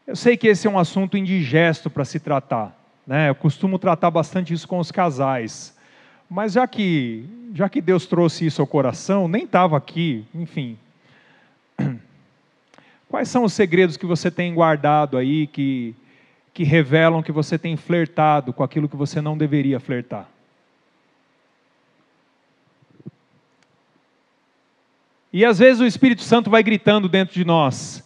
Eu 0.06 0.16
sei 0.16 0.38
que 0.38 0.48
esse 0.48 0.66
é 0.66 0.70
um 0.70 0.78
assunto 0.78 1.18
indigesto 1.18 1.90
para 1.90 2.04
se 2.04 2.18
tratar. 2.18 2.74
Né? 3.06 3.28
Eu 3.28 3.34
costumo 3.34 3.78
tratar 3.78 4.10
bastante 4.10 4.54
isso 4.54 4.66
com 4.66 4.78
os 4.78 4.90
casais. 4.90 5.76
Mas 6.30 6.52
já 6.52 6.66
que, 6.66 7.28
já 7.54 7.68
que 7.68 7.82
Deus 7.82 8.06
trouxe 8.06 8.46
isso 8.46 8.62
ao 8.62 8.66
coração, 8.66 9.28
nem 9.28 9.44
estava 9.44 9.76
aqui, 9.76 10.26
enfim, 10.34 10.78
Quais 13.14 13.28
são 13.28 13.44
os 13.44 13.52
segredos 13.52 13.96
que 13.96 14.06
você 14.06 14.28
tem 14.28 14.52
guardado 14.52 15.16
aí 15.16 15.46
que, 15.46 15.94
que 16.52 16.64
revelam 16.64 17.22
que 17.22 17.30
você 17.30 17.56
tem 17.56 17.76
flertado 17.76 18.52
com 18.52 18.64
aquilo 18.64 18.88
que 18.88 18.96
você 18.96 19.20
não 19.20 19.38
deveria 19.38 19.78
flertar? 19.78 20.28
E 25.32 25.44
às 25.44 25.60
vezes 25.60 25.80
o 25.80 25.86
Espírito 25.86 26.22
Santo 26.22 26.50
vai 26.50 26.60
gritando 26.64 27.08
dentro 27.08 27.34
de 27.34 27.44
nós: 27.44 28.04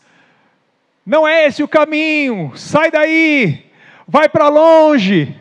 Não 1.06 1.26
é 1.26 1.46
esse 1.46 1.62
o 1.62 1.68
caminho, 1.68 2.52
sai 2.54 2.90
daí, 2.90 3.64
vai 4.06 4.28
para 4.28 4.50
longe, 4.50 5.34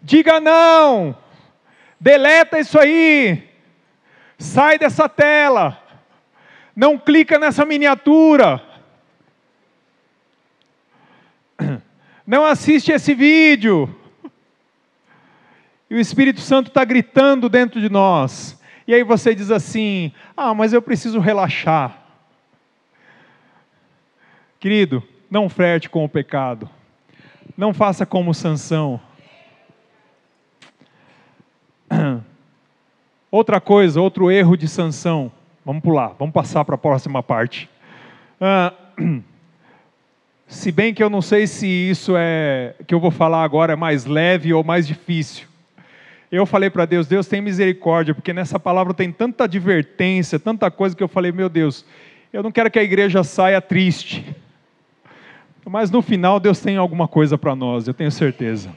diga 0.00 0.38
não, 0.38 1.18
deleta 1.98 2.60
isso 2.60 2.78
aí, 2.78 3.50
sai 4.38 4.78
dessa 4.78 5.08
tela 5.08 5.82
não 6.74 6.98
clica 6.98 7.38
nessa 7.38 7.64
miniatura, 7.64 8.62
não 12.26 12.44
assiste 12.44 12.90
esse 12.92 13.14
vídeo. 13.14 13.94
E 15.90 15.94
o 15.94 15.98
Espírito 15.98 16.40
Santo 16.40 16.68
está 16.68 16.84
gritando 16.84 17.48
dentro 17.48 17.80
de 17.80 17.88
nós. 17.88 18.60
E 18.86 18.94
aí 18.94 19.02
você 19.02 19.34
diz 19.34 19.50
assim: 19.50 20.12
ah, 20.36 20.54
mas 20.54 20.72
eu 20.72 20.80
preciso 20.80 21.18
relaxar. 21.18 21.98
Querido, 24.58 25.02
não 25.30 25.48
flerte 25.48 25.90
com 25.90 26.04
o 26.04 26.08
pecado. 26.08 26.68
Não 27.56 27.74
faça 27.74 28.06
como 28.06 28.32
Sansão. 28.32 29.00
Outra 33.30 33.60
coisa, 33.60 34.00
outro 34.00 34.30
erro 34.30 34.56
de 34.56 34.68
Sansão 34.68 35.32
Vamos 35.64 35.82
pular, 35.82 36.14
vamos 36.18 36.34
passar 36.34 36.64
para 36.64 36.74
a 36.74 36.78
próxima 36.78 37.22
parte. 37.22 37.70
Ah, 38.40 38.72
Se 40.52 40.70
bem 40.70 40.92
que 40.92 41.02
eu 41.02 41.08
não 41.08 41.22
sei 41.22 41.46
se 41.46 41.66
isso 41.66 42.12
é 42.14 42.74
que 42.86 42.94
eu 42.94 43.00
vou 43.00 43.10
falar 43.10 43.42
agora 43.42 43.72
é 43.72 43.76
mais 43.76 44.04
leve 44.04 44.52
ou 44.52 44.62
mais 44.62 44.86
difícil. 44.86 45.46
Eu 46.30 46.44
falei 46.44 46.68
para 46.68 46.84
Deus, 46.84 47.06
Deus 47.06 47.26
tem 47.26 47.40
misericórdia, 47.40 48.14
porque 48.14 48.34
nessa 48.34 48.60
palavra 48.60 48.92
tem 48.92 49.10
tanta 49.10 49.44
advertência, 49.44 50.38
tanta 50.38 50.70
coisa 50.70 50.94
que 50.94 51.02
eu 51.02 51.08
falei, 51.08 51.32
meu 51.32 51.48
Deus, 51.48 51.86
eu 52.30 52.42
não 52.42 52.52
quero 52.52 52.70
que 52.70 52.78
a 52.78 52.82
igreja 52.82 53.24
saia 53.24 53.62
triste. 53.62 54.36
Mas 55.64 55.90
no 55.90 56.02
final 56.02 56.38
Deus 56.38 56.60
tem 56.60 56.76
alguma 56.76 57.08
coisa 57.08 57.38
para 57.38 57.56
nós, 57.56 57.88
eu 57.88 57.94
tenho 57.94 58.12
certeza. 58.12 58.70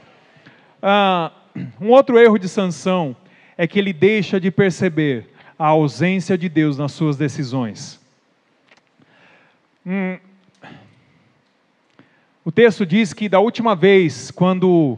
Ah, 0.80 1.30
um 1.78 1.90
outro 1.90 2.18
erro 2.18 2.38
de 2.38 2.48
Sansão 2.48 3.14
é 3.56 3.66
que 3.66 3.78
ele 3.78 3.92
deixa 3.92 4.40
de 4.40 4.50
perceber 4.50 5.28
a 5.58 5.66
ausência 5.66 6.38
de 6.38 6.48
Deus 6.48 6.78
nas 6.78 6.92
suas 6.92 7.18
decisões. 7.18 8.00
Hum, 9.86 10.16
o 12.46 12.52
texto 12.52 12.86
diz 12.86 13.12
que 13.12 13.28
da 13.28 13.40
última 13.40 13.74
vez, 13.74 14.30
quando 14.30 14.96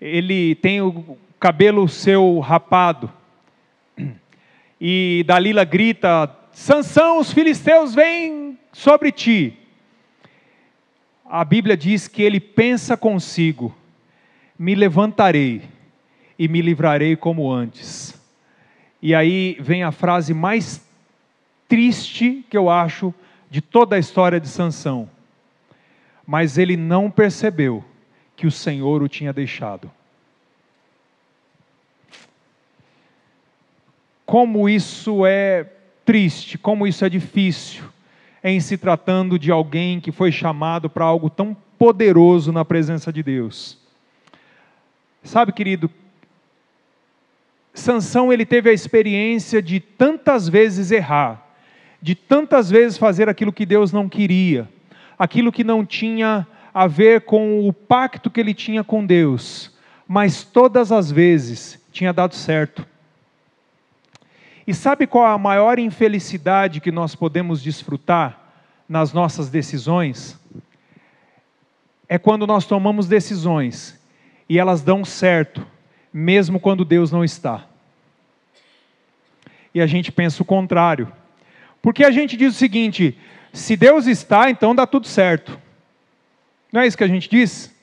ele 0.00 0.54
tem 0.54 0.80
o 0.80 1.18
cabelo 1.40 1.88
seu 1.88 2.38
rapado, 2.38 3.12
e 4.80 5.24
Dalila 5.26 5.64
grita: 5.64 6.30
Sansão, 6.52 7.18
os 7.18 7.32
filisteus 7.32 7.92
vêm 7.92 8.56
sobre 8.72 9.10
ti. 9.10 9.58
A 11.28 11.44
Bíblia 11.44 11.76
diz 11.76 12.06
que 12.06 12.22
ele 12.22 12.38
pensa 12.38 12.96
consigo: 12.96 13.74
me 14.56 14.76
levantarei 14.76 15.62
e 16.38 16.46
me 16.46 16.62
livrarei 16.62 17.16
como 17.16 17.50
antes. 17.50 18.14
E 19.02 19.12
aí 19.12 19.56
vem 19.58 19.82
a 19.82 19.90
frase 19.90 20.32
mais 20.32 20.86
triste 21.66 22.44
que 22.48 22.56
eu 22.56 22.70
acho 22.70 23.12
de 23.50 23.60
toda 23.60 23.96
a 23.96 23.98
história 23.98 24.38
de 24.38 24.46
Sansão 24.46 25.15
mas 26.26 26.58
ele 26.58 26.76
não 26.76 27.10
percebeu 27.10 27.84
que 28.34 28.46
o 28.46 28.50
Senhor 28.50 29.02
o 29.02 29.08
tinha 29.08 29.32
deixado. 29.32 29.90
Como 34.24 34.68
isso 34.68 35.24
é 35.24 35.64
triste, 36.04 36.58
como 36.58 36.86
isso 36.86 37.04
é 37.04 37.08
difícil, 37.08 37.84
em 38.42 38.58
se 38.58 38.76
tratando 38.76 39.38
de 39.38 39.52
alguém 39.52 40.00
que 40.00 40.10
foi 40.10 40.32
chamado 40.32 40.90
para 40.90 41.04
algo 41.04 41.30
tão 41.30 41.56
poderoso 41.78 42.50
na 42.50 42.64
presença 42.64 43.12
de 43.12 43.22
Deus. 43.22 43.78
Sabe, 45.22 45.52
querido, 45.52 45.88
Sansão 47.72 48.32
ele 48.32 48.44
teve 48.44 48.70
a 48.70 48.72
experiência 48.72 49.62
de 49.62 49.78
tantas 49.78 50.48
vezes 50.48 50.90
errar, 50.90 51.44
de 52.02 52.14
tantas 52.14 52.68
vezes 52.68 52.98
fazer 52.98 53.28
aquilo 53.28 53.52
que 53.52 53.66
Deus 53.66 53.92
não 53.92 54.08
queria 54.08 54.68
aquilo 55.18 55.52
que 55.52 55.64
não 55.64 55.84
tinha 55.84 56.46
a 56.72 56.86
ver 56.86 57.22
com 57.22 57.66
o 57.66 57.72
pacto 57.72 58.30
que 58.30 58.38
ele 58.38 58.52
tinha 58.52 58.84
com 58.84 59.04
Deus, 59.04 59.72
mas 60.06 60.44
todas 60.44 60.92
as 60.92 61.10
vezes 61.10 61.82
tinha 61.90 62.12
dado 62.12 62.34
certo. 62.34 62.86
E 64.66 64.74
sabe 64.74 65.06
qual 65.06 65.26
a 65.26 65.38
maior 65.38 65.78
infelicidade 65.78 66.80
que 66.80 66.90
nós 66.90 67.14
podemos 67.14 67.62
desfrutar 67.62 68.38
nas 68.88 69.12
nossas 69.12 69.48
decisões? 69.48 70.38
É 72.08 72.18
quando 72.18 72.46
nós 72.46 72.66
tomamos 72.66 73.08
decisões 73.08 73.98
e 74.48 74.58
elas 74.58 74.82
dão 74.82 75.04
certo, 75.04 75.66
mesmo 76.12 76.60
quando 76.60 76.84
Deus 76.84 77.10
não 77.10 77.24
está. 77.24 77.66
E 79.72 79.80
a 79.80 79.86
gente 79.86 80.10
pensa 80.10 80.42
o 80.42 80.46
contrário. 80.46 81.10
Porque 81.80 82.04
a 82.04 82.10
gente 82.10 82.36
diz 82.36 82.54
o 82.54 82.58
seguinte: 82.58 83.18
se 83.56 83.74
Deus 83.74 84.06
está, 84.06 84.50
então 84.50 84.74
dá 84.74 84.86
tudo 84.86 85.06
certo. 85.06 85.58
Não 86.70 86.82
é 86.82 86.86
isso 86.86 86.96
que 86.96 87.04
a 87.04 87.08
gente 87.08 87.28
diz? 87.28 87.74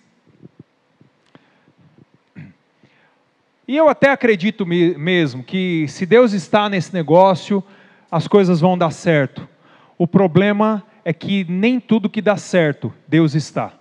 E 3.68 3.76
eu 3.76 3.90
até 3.90 4.12
acredito 4.12 4.66
mesmo 4.66 5.44
que 5.44 5.88
se 5.88 6.06
Deus 6.06 6.32
está 6.34 6.70
nesse 6.70 6.94
negócio, 6.94 7.64
as 8.12 8.28
coisas 8.28 8.60
vão 8.60 8.78
dar 8.78 8.92
certo. 8.92 9.50
O 9.98 10.06
problema 10.06 10.84
é 11.04 11.12
que 11.12 11.44
nem 11.46 11.80
tudo 11.80 12.10
que 12.10 12.22
dá 12.22 12.38
certo, 12.38 12.94
Deus 13.08 13.34
está. 13.34 13.74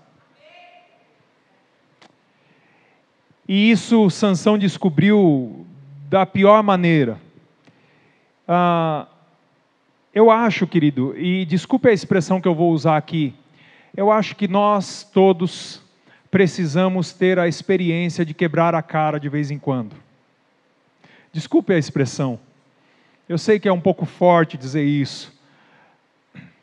E 3.47 3.71
isso 3.71 4.09
Sansão 4.09 4.57
descobriu 4.57 5.67
da 6.09 6.25
pior 6.25 6.63
maneira. 6.63 7.21
Ah, 8.49 9.09
eu 10.15 10.31
acho, 10.31 10.67
querido, 10.67 11.17
e 11.17 11.45
desculpe 11.47 11.89
a 11.89 11.93
expressão 11.93 12.41
que 12.41 12.49
eu 12.49 12.55
vou 12.55 12.73
usar 12.73 12.97
aqui, 12.97 13.35
eu 13.97 14.11
acho 14.11 14.37
que 14.37 14.47
nós 14.47 15.09
todos 15.13 15.83
precisamos 16.31 17.13
ter 17.13 17.39
a 17.39 17.49
experiência 17.49 18.25
de 18.25 18.35
quebrar 18.35 18.75
a 18.75 18.83
cara 18.83 19.19
de 19.19 19.29
vez 19.29 19.51
em 19.51 19.59
quando. 19.59 19.95
Desculpe 21.33 21.73
a 21.73 21.79
expressão. 21.79 22.39
Eu 23.29 23.39
sei 23.39 23.59
que 23.59 23.69
é 23.69 23.73
um 23.73 23.81
pouco 23.81 24.05
forte 24.05 24.59
dizer 24.59 24.85
isso, 24.85 25.33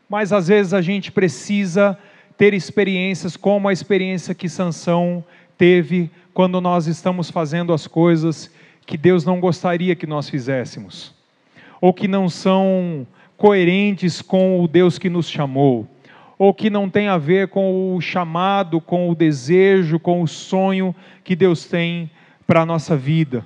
mas 0.08 0.32
às 0.32 0.48
vezes 0.48 0.74
a 0.74 0.82
gente 0.82 1.12
precisa 1.12 1.98
ter 2.38 2.54
experiências 2.54 3.36
como 3.36 3.68
a 3.68 3.74
experiência 3.74 4.36
que 4.36 4.48
Sansão 4.48 5.24
teve 5.58 6.10
quando 6.34 6.62
nós 6.62 6.88
estamos 6.88 7.30
fazendo 7.30 7.74
as 7.74 7.86
coisas 7.86 8.52
que 8.86 8.98
Deus 8.98 9.26
não 9.26 9.40
gostaria 9.40 9.96
que 9.96 10.08
nós 10.08 10.30
fizéssemos, 10.30 11.14
ou 11.82 11.94
que 11.94 12.08
não 12.08 12.30
são 12.30 13.06
coerentes 13.40 14.22
com 14.22 14.62
o 14.62 14.68
Deus 14.68 15.00
que 15.00 15.10
nos 15.10 15.30
chamou, 15.30 15.88
ou 16.38 16.54
que 16.54 16.70
não 16.70 16.90
tem 16.90 17.08
a 17.08 17.18
ver 17.18 17.48
com 17.48 17.96
o 17.96 18.02
chamado, 18.02 18.82
com 18.82 19.10
o 19.10 19.16
desejo, 19.16 19.98
com 19.98 20.22
o 20.22 20.28
sonho 20.28 20.94
que 21.24 21.38
Deus 21.38 21.66
tem 21.66 22.12
para 22.46 22.62
a 22.62 22.66
nossa 22.66 22.98
vida. 22.98 23.46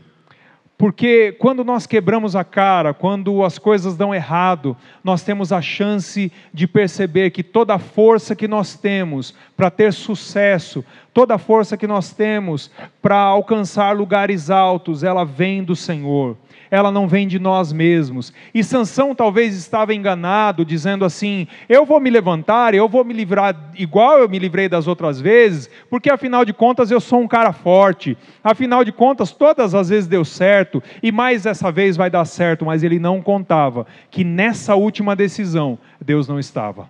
Porque 0.80 1.32
quando 1.34 1.64
nós 1.64 1.86
quebramos 1.86 2.36
a 2.36 2.44
cara, 2.44 2.92
quando 2.92 3.44
as 3.44 3.60
coisas 3.60 3.96
dão 3.96 4.14
errado, 4.14 4.76
nós 5.04 5.22
temos 5.22 5.54
a 5.54 5.62
chance 5.62 6.32
de 6.52 6.68
perceber 6.68 7.30
que 7.30 7.44
toda 7.44 7.76
a 7.76 7.80
força 7.80 8.36
que 8.36 8.48
nós 8.48 8.76
temos 8.76 9.36
para 9.56 9.70
ter 9.70 9.94
sucesso, 9.94 10.84
toda 11.14 11.36
a 11.36 11.38
força 11.38 11.78
que 11.78 11.86
nós 11.86 12.12
temos 12.12 12.72
para 13.00 13.18
alcançar 13.18 13.96
lugares 13.96 14.50
altos, 14.50 15.04
ela 15.04 15.24
vem 15.24 15.64
do 15.64 15.76
Senhor 15.76 16.36
ela 16.74 16.92
não 16.92 17.08
vem 17.08 17.28
de 17.28 17.38
nós 17.38 17.72
mesmos. 17.72 18.34
E 18.52 18.64
Sansão 18.64 19.14
talvez 19.14 19.56
estava 19.56 19.94
enganado, 19.94 20.66
dizendo 20.66 21.06
assim: 21.06 21.48
eu 21.70 21.86
vou 21.86 22.00
me 22.00 22.10
levantar, 22.10 22.74
eu 22.74 22.90
vou 22.90 23.06
me 23.06 23.14
livrar 23.14 23.56
igual 23.78 24.18
eu 24.18 24.28
me 24.28 24.40
livrei 24.40 24.68
das 24.68 24.88
outras 24.88 25.22
vezes, 25.22 25.70
porque 25.88 26.10
afinal 26.10 26.44
de 26.44 26.52
contas 26.52 26.90
eu 26.90 27.00
sou 27.00 27.22
um 27.22 27.28
cara 27.28 27.54
forte. 27.54 28.18
Afinal 28.44 28.84
de 28.84 28.92
contas, 28.92 29.32
todas 29.32 29.76
as 29.76 29.90
vezes 29.90 30.08
deu 30.08 30.26
certo, 30.26 30.82
e 31.04 31.12
mais 31.12 31.46
essa 31.46 31.72
vez 31.72 31.96
vai 31.96 32.10
dar 32.10 32.26
certo, 32.26 32.66
mas 32.66 32.82
ele 32.82 32.98
não 32.98 33.22
contava 33.22 33.86
que 34.10 34.24
nessa 34.24 34.74
última 34.74 35.16
decisão 35.16 35.78
Deus 36.02 36.28
não 36.28 36.40
estava. 36.40 36.90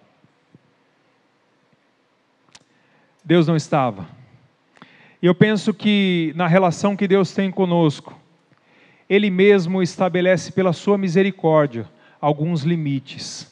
Deus 3.22 3.46
não 3.46 3.58
estava. 3.58 4.08
E 5.22 5.26
eu 5.26 5.36
penso 5.36 5.74
que 5.74 6.32
na 6.38 6.48
relação 6.48 6.96
que 6.96 7.06
Deus 7.06 7.34
tem 7.34 7.52
conosco, 7.52 8.23
ele 9.10 9.30
mesmo 9.30 9.82
estabelece 9.82 10.52
pela 10.52 10.74
sua 10.74 10.98
misericórdia 10.98 11.90
alguns 12.20 12.64
limites. 12.64 13.52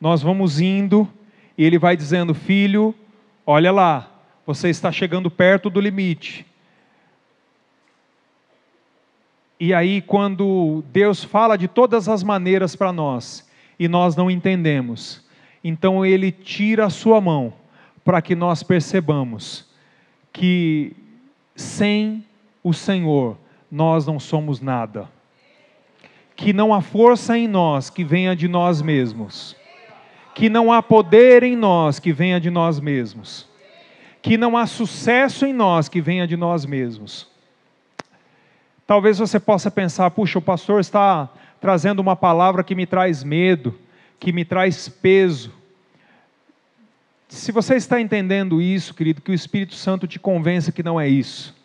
Nós 0.00 0.22
vamos 0.22 0.60
indo 0.60 1.08
e 1.56 1.64
ele 1.64 1.78
vai 1.78 1.96
dizendo: 1.96 2.34
Filho, 2.34 2.94
olha 3.46 3.72
lá, 3.72 4.10
você 4.44 4.68
está 4.68 4.92
chegando 4.92 5.30
perto 5.30 5.70
do 5.70 5.80
limite. 5.80 6.46
E 9.58 9.72
aí, 9.72 10.02
quando 10.02 10.84
Deus 10.92 11.24
fala 11.24 11.56
de 11.56 11.66
todas 11.66 12.10
as 12.10 12.22
maneiras 12.22 12.76
para 12.76 12.92
nós 12.92 13.48
e 13.78 13.88
nós 13.88 14.14
não 14.14 14.30
entendemos, 14.30 15.24
então 15.64 16.04
Ele 16.04 16.30
tira 16.30 16.84
a 16.84 16.90
sua 16.90 17.22
mão 17.22 17.54
para 18.04 18.20
que 18.20 18.34
nós 18.34 18.62
percebamos 18.62 19.66
que 20.30 20.92
sem 21.54 22.25
o 22.66 22.74
Senhor, 22.74 23.38
nós 23.70 24.08
não 24.08 24.18
somos 24.18 24.60
nada. 24.60 25.08
Que 26.34 26.52
não 26.52 26.74
há 26.74 26.80
força 26.80 27.38
em 27.38 27.46
nós 27.46 27.88
que 27.88 28.02
venha 28.02 28.34
de 28.34 28.48
nós 28.48 28.82
mesmos. 28.82 29.54
Que 30.34 30.48
não 30.48 30.72
há 30.72 30.82
poder 30.82 31.44
em 31.44 31.54
nós 31.54 32.00
que 32.00 32.12
venha 32.12 32.40
de 32.40 32.50
nós 32.50 32.80
mesmos. 32.80 33.48
Que 34.20 34.36
não 34.36 34.56
há 34.56 34.66
sucesso 34.66 35.46
em 35.46 35.52
nós 35.52 35.88
que 35.88 36.00
venha 36.00 36.26
de 36.26 36.36
nós 36.36 36.66
mesmos. 36.66 37.28
Talvez 38.84 39.20
você 39.20 39.38
possa 39.38 39.70
pensar: 39.70 40.10
puxa, 40.10 40.40
o 40.40 40.42
pastor 40.42 40.80
está 40.80 41.30
trazendo 41.60 42.00
uma 42.00 42.16
palavra 42.16 42.64
que 42.64 42.74
me 42.74 42.84
traz 42.84 43.22
medo, 43.22 43.78
que 44.18 44.32
me 44.32 44.44
traz 44.44 44.88
peso. 44.88 45.54
Se 47.28 47.52
você 47.52 47.76
está 47.76 48.00
entendendo 48.00 48.60
isso, 48.60 48.92
querido, 48.92 49.22
que 49.22 49.30
o 49.30 49.34
Espírito 49.34 49.76
Santo 49.76 50.08
te 50.08 50.18
convença 50.18 50.72
que 50.72 50.82
não 50.82 51.00
é 51.00 51.08
isso. 51.08 51.55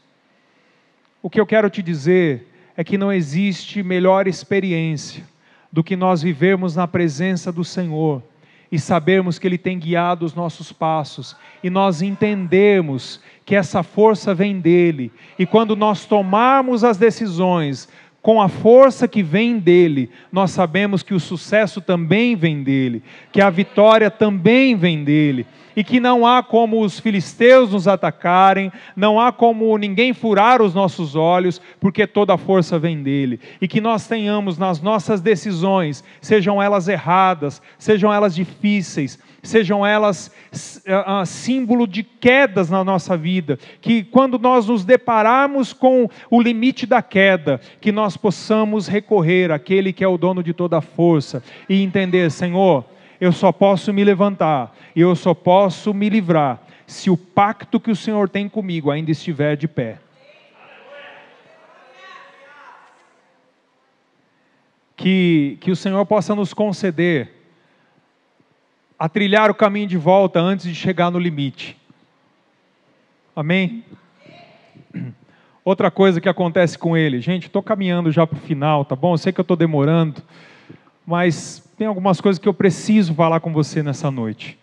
O 1.24 1.30
que 1.30 1.40
eu 1.40 1.46
quero 1.46 1.70
te 1.70 1.84
dizer 1.84 2.48
é 2.76 2.84
que 2.84 2.98
não 2.98 3.12
existe 3.12 3.84
melhor 3.84 4.28
experiência 4.28 5.24
do 5.72 5.84
que 5.84 5.96
nós 5.96 6.22
vivermos 6.22 6.76
na 6.76 6.88
presença 6.88 7.52
do 7.52 7.64
Senhor 7.64 8.24
e 8.72 8.80
sabermos 8.80 9.38
que 9.38 9.48
Ele 9.48 9.58
tem 9.58 9.78
guiado 9.78 10.26
os 10.26 10.34
nossos 10.34 10.72
passos 10.72 11.36
e 11.62 11.70
nós 11.70 12.02
entendemos 12.02 13.22
que 13.46 13.56
essa 13.56 13.84
força 13.84 14.34
vem 14.34 14.60
dele. 14.60 15.12
E 15.38 15.46
quando 15.46 15.76
nós 15.76 16.06
tomarmos 16.06 16.84
as 16.84 16.98
decisões 16.98 17.88
com 18.22 18.40
a 18.40 18.48
força 18.48 19.08
que 19.08 19.24
vem 19.24 19.58
dele, 19.58 20.10
nós 20.32 20.52
sabemos 20.52 21.02
que 21.02 21.14
o 21.14 21.20
sucesso 21.20 21.82
também 21.82 22.36
vem 22.36 22.62
dele, 22.62 23.02
que 23.32 23.42
a 23.42 23.50
vitória 23.50 24.12
também 24.12 24.76
vem 24.76 25.04
dele, 25.04 25.46
e 25.76 25.84
que 25.84 26.00
não 26.00 26.28
há 26.28 26.44
como 26.44 26.82
os 26.82 27.00
filisteus 27.00 27.72
nos 27.72 27.88
atacarem, 27.88 28.72
não 28.96 29.20
há 29.20 29.32
como 29.32 29.76
ninguém 29.78 30.14
furar 30.14 30.62
os 30.62 30.74
nossos 30.74 31.16
olhos, 31.16 31.60
porque 31.80 32.06
toda 32.06 32.34
a 32.34 32.38
força 32.38 32.78
vem 32.78 33.02
dele, 33.02 33.40
e 33.60 33.68
que 33.68 33.82
nós 33.82 34.08
tenhamos 34.08 34.58
nas 34.58 34.82
nossas 34.82 35.20
decisões, 35.20 36.04
sejam 36.22 36.62
elas 36.62 36.88
erradas, 36.88 37.62
sejam 37.80 38.14
elas 38.14 38.36
difíceis, 38.36 39.18
sejam 39.44 39.86
elas 39.86 40.32
uh, 40.88 41.26
símbolo 41.26 41.88
de 41.88 42.04
quedas 42.04 42.70
na 42.70 42.84
nossa 42.84 43.18
vida, 43.18 43.58
que 43.82 44.04
quando 44.04 44.38
nós 44.38 44.68
nos 44.68 44.86
depararmos 44.86 45.74
com 45.74 46.10
o 46.30 46.42
limite 46.42 46.86
da 46.86 47.02
queda, 47.02 47.60
que 47.80 47.92
nós 47.92 48.16
possamos 48.16 48.88
recorrer 48.88 49.52
àquele 49.52 49.92
que 49.92 50.04
é 50.04 50.08
o 50.08 50.18
dono 50.18 50.44
de 50.44 50.54
toda 50.54 50.78
a 50.78 50.82
força 50.82 51.44
e 51.68 51.82
entender, 51.82 52.30
Senhor, 52.30 52.86
eu 53.20 53.32
só 53.32 53.52
posso 53.52 53.94
me 53.94 54.04
levantar 54.04 54.76
e 54.96 55.02
eu 55.02 55.16
só 55.16 55.34
posso 55.34 55.94
me 55.94 56.10
livrar 56.10 56.62
se 56.86 57.10
o 57.10 57.18
pacto 57.18 57.80
que 57.80 57.92
o 57.92 57.96
Senhor 57.96 58.28
tem 58.28 58.50
comigo 58.50 58.92
ainda 58.92 59.12
estiver 59.12 59.56
de 59.56 59.68
pé. 59.68 59.98
Que, 64.96 65.58
que 65.62 65.72
o 65.72 65.76
Senhor 65.76 66.06
possa 66.06 66.36
nos 66.36 66.54
conceder 66.54 67.41
a 69.02 69.10
trilhar 69.10 69.50
o 69.50 69.56
caminho 69.56 69.88
de 69.88 69.98
volta 69.98 70.40
antes 70.40 70.68
de 70.68 70.76
chegar 70.76 71.10
no 71.10 71.18
limite. 71.18 71.76
Amém? 73.36 73.84
Outra 75.66 75.90
coisa 75.90 76.22
que 76.22 76.30
acontece 76.30 76.78
com 76.78 76.96
ele, 76.96 77.20
gente, 77.20 77.48
estou 77.48 77.64
caminhando 77.64 78.12
já 78.12 78.28
para 78.28 78.38
o 78.38 78.42
final, 78.42 78.86
tá 78.86 78.96
bom? 78.96 79.16
Eu 79.16 79.18
sei 79.18 79.34
que 79.34 79.40
eu 79.40 79.42
estou 79.42 79.58
demorando, 79.58 80.22
mas 81.04 81.68
tem 81.76 81.88
algumas 81.88 82.22
coisas 82.22 82.38
que 82.38 82.48
eu 82.48 82.54
preciso 82.54 83.16
falar 83.16 83.40
com 83.40 83.52
você 83.52 83.82
nessa 83.82 84.12
noite. 84.12 84.56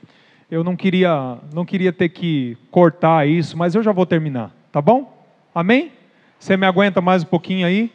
Eu 0.48 0.62
não 0.62 0.76
queria, 0.76 1.38
não 1.52 1.64
queria 1.64 1.92
ter 1.92 2.10
que 2.10 2.56
cortar 2.70 3.26
isso, 3.26 3.58
mas 3.58 3.74
eu 3.74 3.82
já 3.82 3.90
vou 3.90 4.06
terminar, 4.06 4.52
tá 4.70 4.80
bom? 4.80 5.20
Amém? 5.52 5.90
Você 6.38 6.56
me 6.56 6.64
aguenta 6.64 7.00
mais 7.00 7.24
um 7.24 7.26
pouquinho 7.26 7.66
aí? 7.66 7.90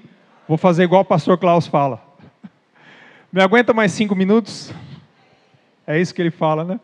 Vou 0.46 0.58
fazer 0.58 0.84
igual 0.84 1.04
o 1.04 1.06
pastor 1.06 1.38
Klaus 1.38 1.68
fala. 1.68 2.04
Me 3.32 3.42
aguenta 3.42 3.74
mais 3.74 3.94
cinco 3.94 4.14
minutos? 4.14 4.74
É 5.86 6.00
isso 6.00 6.14
que 6.14 6.22
ele 6.22 6.32
fala, 6.32 6.64
né? 6.64 6.80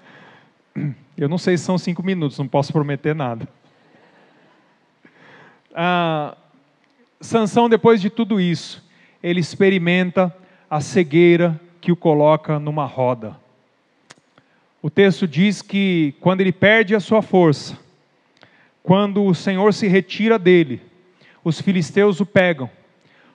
Eu 1.18 1.28
não 1.30 1.38
sei 1.38 1.58
se 1.58 1.64
são 1.64 1.78
cinco 1.78 2.04
minutos, 2.04 2.38
não 2.38 2.47
posso 2.47 2.72
prometer 2.72 3.16
nada. 3.16 3.47
Ah, 5.74 6.36
Sansão, 7.22 7.70
depois 7.70 8.02
de 8.02 8.10
tudo 8.10 8.39
isso, 8.39 8.84
ele 9.22 9.39
experimenta 9.39 10.36
a 10.70 10.82
cegueira 10.82 11.60
que 11.82 11.91
o 11.91 11.95
coloca 11.95 12.60
numa 12.60 12.86
roda. 12.86 13.36
O 14.82 14.89
texto 14.89 15.28
diz 15.28 15.62
que 15.62 16.16
quando 16.22 16.41
ele 16.41 16.52
perde 16.52 16.95
a 16.95 17.00
sua 17.00 17.22
força, 17.22 17.78
quando 18.82 19.24
o 19.26 19.36
Senhor 19.36 19.74
se 19.74 19.88
retira 19.88 20.39
dele, 20.39 20.82
os 21.43 21.60
filisteus 21.60 22.20
o 22.20 22.26
pegam, 22.26 22.70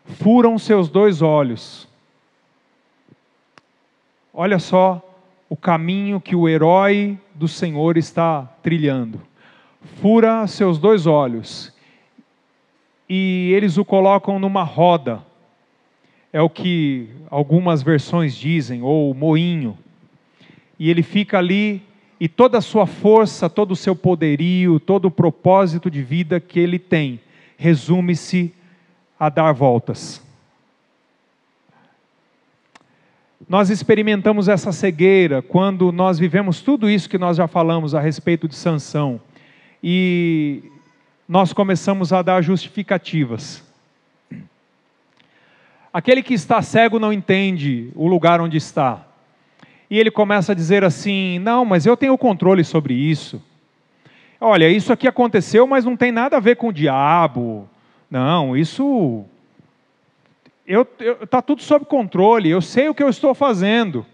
furam 0.05 0.59
seus 0.59 0.89
dois 0.89 1.21
olhos. 1.21 1.87
Olha 4.33 4.59
só 4.59 5.14
o 5.49 5.57
caminho 5.57 6.21
que 6.21 6.35
o 6.35 6.49
herói 6.49 7.19
do 7.35 7.47
Senhor 7.47 7.97
está 7.97 8.43
trilhando. 8.63 9.21
Fura 10.01 10.47
seus 10.47 10.79
dois 10.79 11.07
olhos 11.07 11.75
e 13.09 13.53
eles 13.55 13.77
o 13.77 13.85
colocam 13.85 14.39
numa 14.39 14.63
roda. 14.63 15.23
É 16.33 16.41
o 16.41 16.51
que 16.51 17.09
algumas 17.31 17.83
versões 17.83 18.35
dizem, 18.35 18.83
ou 18.83 19.15
moinho. 19.15 19.79
E 20.79 20.91
ele 20.91 21.03
fica 21.03 21.39
ali 21.39 21.83
e 22.19 22.29
toda 22.29 22.59
a 22.59 22.63
sua 22.63 22.87
força, 22.87 23.51
todo 23.51 23.73
o 23.73 23.77
seu 23.77 23.95
poderio, 23.95 24.81
todo 24.81 25.07
o 25.07 25.11
propósito 25.11 25.91
de 25.91 26.03
vida 26.03 26.41
que 26.41 26.59
ele 26.59 26.79
tem, 26.79 27.21
resume-se 27.57 28.53
a 29.19 29.29
dar 29.29 29.53
voltas. 29.53 30.24
Nós 33.47 33.69
experimentamos 33.69 34.49
essa 34.49 34.73
cegueira 34.73 35.43
quando 35.43 35.93
nós 35.93 36.19
vivemos 36.19 36.63
tudo 36.63 36.89
isso 36.89 37.09
que 37.09 37.19
nós 37.19 37.37
já 37.37 37.47
falamos 37.47 37.95
a 37.95 38.01
respeito 38.01 38.49
de 38.49 38.55
sanção. 38.55 39.21
E 39.83 40.63
nós 41.29 41.53
começamos 41.53 42.11
a 42.11 42.23
dar 42.23 42.43
justificativas. 42.43 43.63
Aquele 45.93 46.23
que 46.23 46.33
está 46.33 46.63
cego 46.63 46.99
não 46.99 47.13
entende 47.13 47.91
o 47.95 48.09
lugar 48.09 48.41
onde 48.41 48.57
está. 48.57 49.07
E 49.91 49.99
ele 49.99 50.11
começa 50.11 50.53
a 50.53 50.55
dizer 50.55 50.83
assim: 50.83 51.39
não, 51.39 51.67
mas 51.67 51.85
eu 51.85 51.97
tenho 51.99 52.17
controle 52.17 52.65
sobre 52.65 52.95
isso. 52.95 53.43
Olha, 54.41 54.71
isso 54.71 54.93
aqui 54.93 55.07
aconteceu, 55.07 55.67
mas 55.67 55.85
não 55.85 55.97
tem 55.97 56.11
nada 56.11 56.39
a 56.39 56.41
ver 56.41 56.57
com 56.57 56.69
o 56.69 56.73
diabo. 56.73 57.69
Não, 58.11 58.57
isso 58.57 59.25
eu 60.67 60.87
está 61.23 61.43
tudo 61.43 61.63
sob 61.63 61.85
controle, 61.85 62.51
eu 62.51 62.63
sei 62.63 62.89
o 62.89 62.95
que 62.95 63.03
eu 63.03 63.09
estou 63.09 63.35
fazendo. 63.35 64.05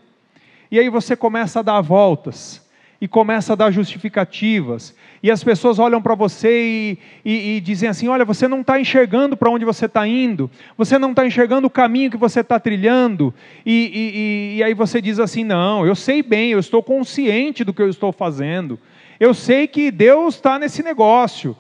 E 0.71 0.79
aí 0.79 0.89
você 0.89 1.17
começa 1.17 1.61
a 1.61 1.63
dar 1.63 1.81
voltas 1.81 2.69
e 3.01 3.09
começa 3.09 3.55
a 3.55 3.57
dar 3.57 3.71
justificativas. 3.71 4.95
E 5.23 5.31
as 5.31 5.43
pessoas 5.43 5.79
olham 5.79 6.03
para 6.03 6.15
você 6.15 6.51
e, 6.63 6.99
e, 7.25 7.57
e, 7.57 7.61
dizem 7.61 7.89
assim: 7.89 8.09
Olha, 8.09 8.25
você 8.25 8.47
não 8.47 8.61
está 8.61 8.79
enxergando 8.79 9.37
para 9.37 9.51
onde 9.51 9.65
você 9.65 9.87
está 9.87 10.07
indo, 10.07 10.51
você 10.77 10.99
não 10.99 11.11
está 11.11 11.27
enxergando 11.27 11.67
o 11.67 11.71
caminho 11.71 12.11
que 12.11 12.17
você 12.17 12.41
está 12.41 12.61
trilhando. 12.61 13.33
E, 13.65 14.57
e 14.57 14.63
aí 14.63 14.75
você 14.75 15.01
diz 15.01 15.19
assim: 15.19 15.45
Não, 15.45 15.87
eu 15.87 15.95
sei 15.95 16.23
bem, 16.23 16.51
eu 16.51 16.59
estou 16.59 16.83
consciente 16.83 17.65
do 17.65 17.73
que 17.73 17.83
eu 17.83 17.89
estou 17.89 18.13
fazendo, 18.13 18.79
eu 19.19 19.33
sei 19.33 19.67
que 19.67 19.91
Deus 19.91 20.35
está 20.35 20.59
nesse 20.59 20.83
negócio. 20.83 21.57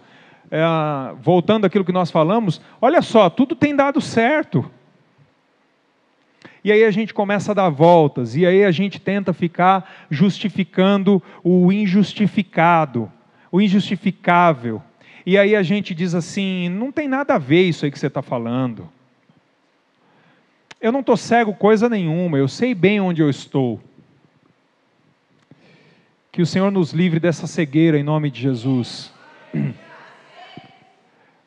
É, 0.52 0.64
voltando 1.22 1.64
àquilo 1.64 1.84
que 1.84 1.92
nós 1.92 2.10
falamos, 2.10 2.60
olha 2.82 3.00
só, 3.02 3.30
tudo 3.30 3.54
tem 3.54 3.74
dado 3.74 4.00
certo. 4.00 4.68
E 6.62 6.70
aí 6.70 6.84
a 6.84 6.90
gente 6.90 7.14
começa 7.14 7.52
a 7.52 7.54
dar 7.54 7.70
voltas, 7.70 8.36
e 8.36 8.44
aí 8.44 8.64
a 8.64 8.70
gente 8.70 9.00
tenta 9.00 9.32
ficar 9.32 10.06
justificando 10.10 11.22
o 11.42 11.72
injustificado, 11.72 13.10
o 13.50 13.60
injustificável. 13.60 14.82
E 15.24 15.38
aí 15.38 15.56
a 15.56 15.62
gente 15.62 15.94
diz 15.94 16.14
assim: 16.14 16.68
não 16.68 16.92
tem 16.92 17.08
nada 17.08 17.34
a 17.34 17.38
ver 17.38 17.62
isso 17.62 17.84
aí 17.84 17.90
que 17.90 17.98
você 17.98 18.08
está 18.08 18.22
falando. 18.22 18.88
Eu 20.80 20.92
não 20.92 21.00
estou 21.00 21.16
cego 21.16 21.52
coisa 21.52 21.88
nenhuma, 21.88 22.38
eu 22.38 22.48
sei 22.48 22.74
bem 22.74 23.00
onde 23.00 23.20
eu 23.20 23.28
estou. 23.28 23.80
Que 26.32 26.40
o 26.40 26.46
Senhor 26.46 26.70
nos 26.70 26.92
livre 26.92 27.18
dessa 27.20 27.46
cegueira 27.46 27.98
em 27.98 28.02
nome 28.02 28.30
de 28.30 28.40
Jesus. 28.40 29.12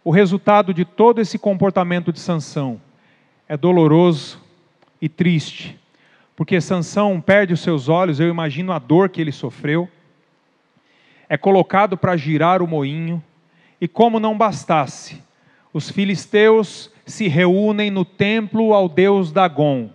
O 0.04 0.12
resultado 0.12 0.74
de 0.74 0.84
todo 0.84 1.22
esse 1.22 1.40
comportamento 1.40 2.12
de 2.12 2.20
sanção 2.20 2.82
é 3.48 3.56
doloroso, 3.56 4.43
e 5.04 5.10
triste, 5.10 5.78
porque 6.34 6.62
Sansão 6.62 7.20
perde 7.20 7.52
os 7.52 7.60
seus 7.60 7.90
olhos, 7.90 8.22
eu 8.22 8.30
imagino 8.30 8.72
a 8.72 8.80
dor 8.80 9.10
que 9.10 9.20
ele 9.20 9.34
sofreu. 9.34 9.90
É 11.28 11.36
colocado 11.36 11.98
para 11.98 12.16
girar 12.16 12.62
o 12.62 12.68
moinho, 12.68 13.22
e 13.82 13.86
como 13.86 14.18
não 14.18 14.38
bastasse, 14.38 15.22
os 15.74 15.90
filisteus 15.90 16.90
se 17.06 17.28
reúnem 17.28 17.92
no 17.92 18.06
templo 18.06 18.74
ao 18.74 18.88
deus 18.88 19.30
Dagon, 19.30 19.90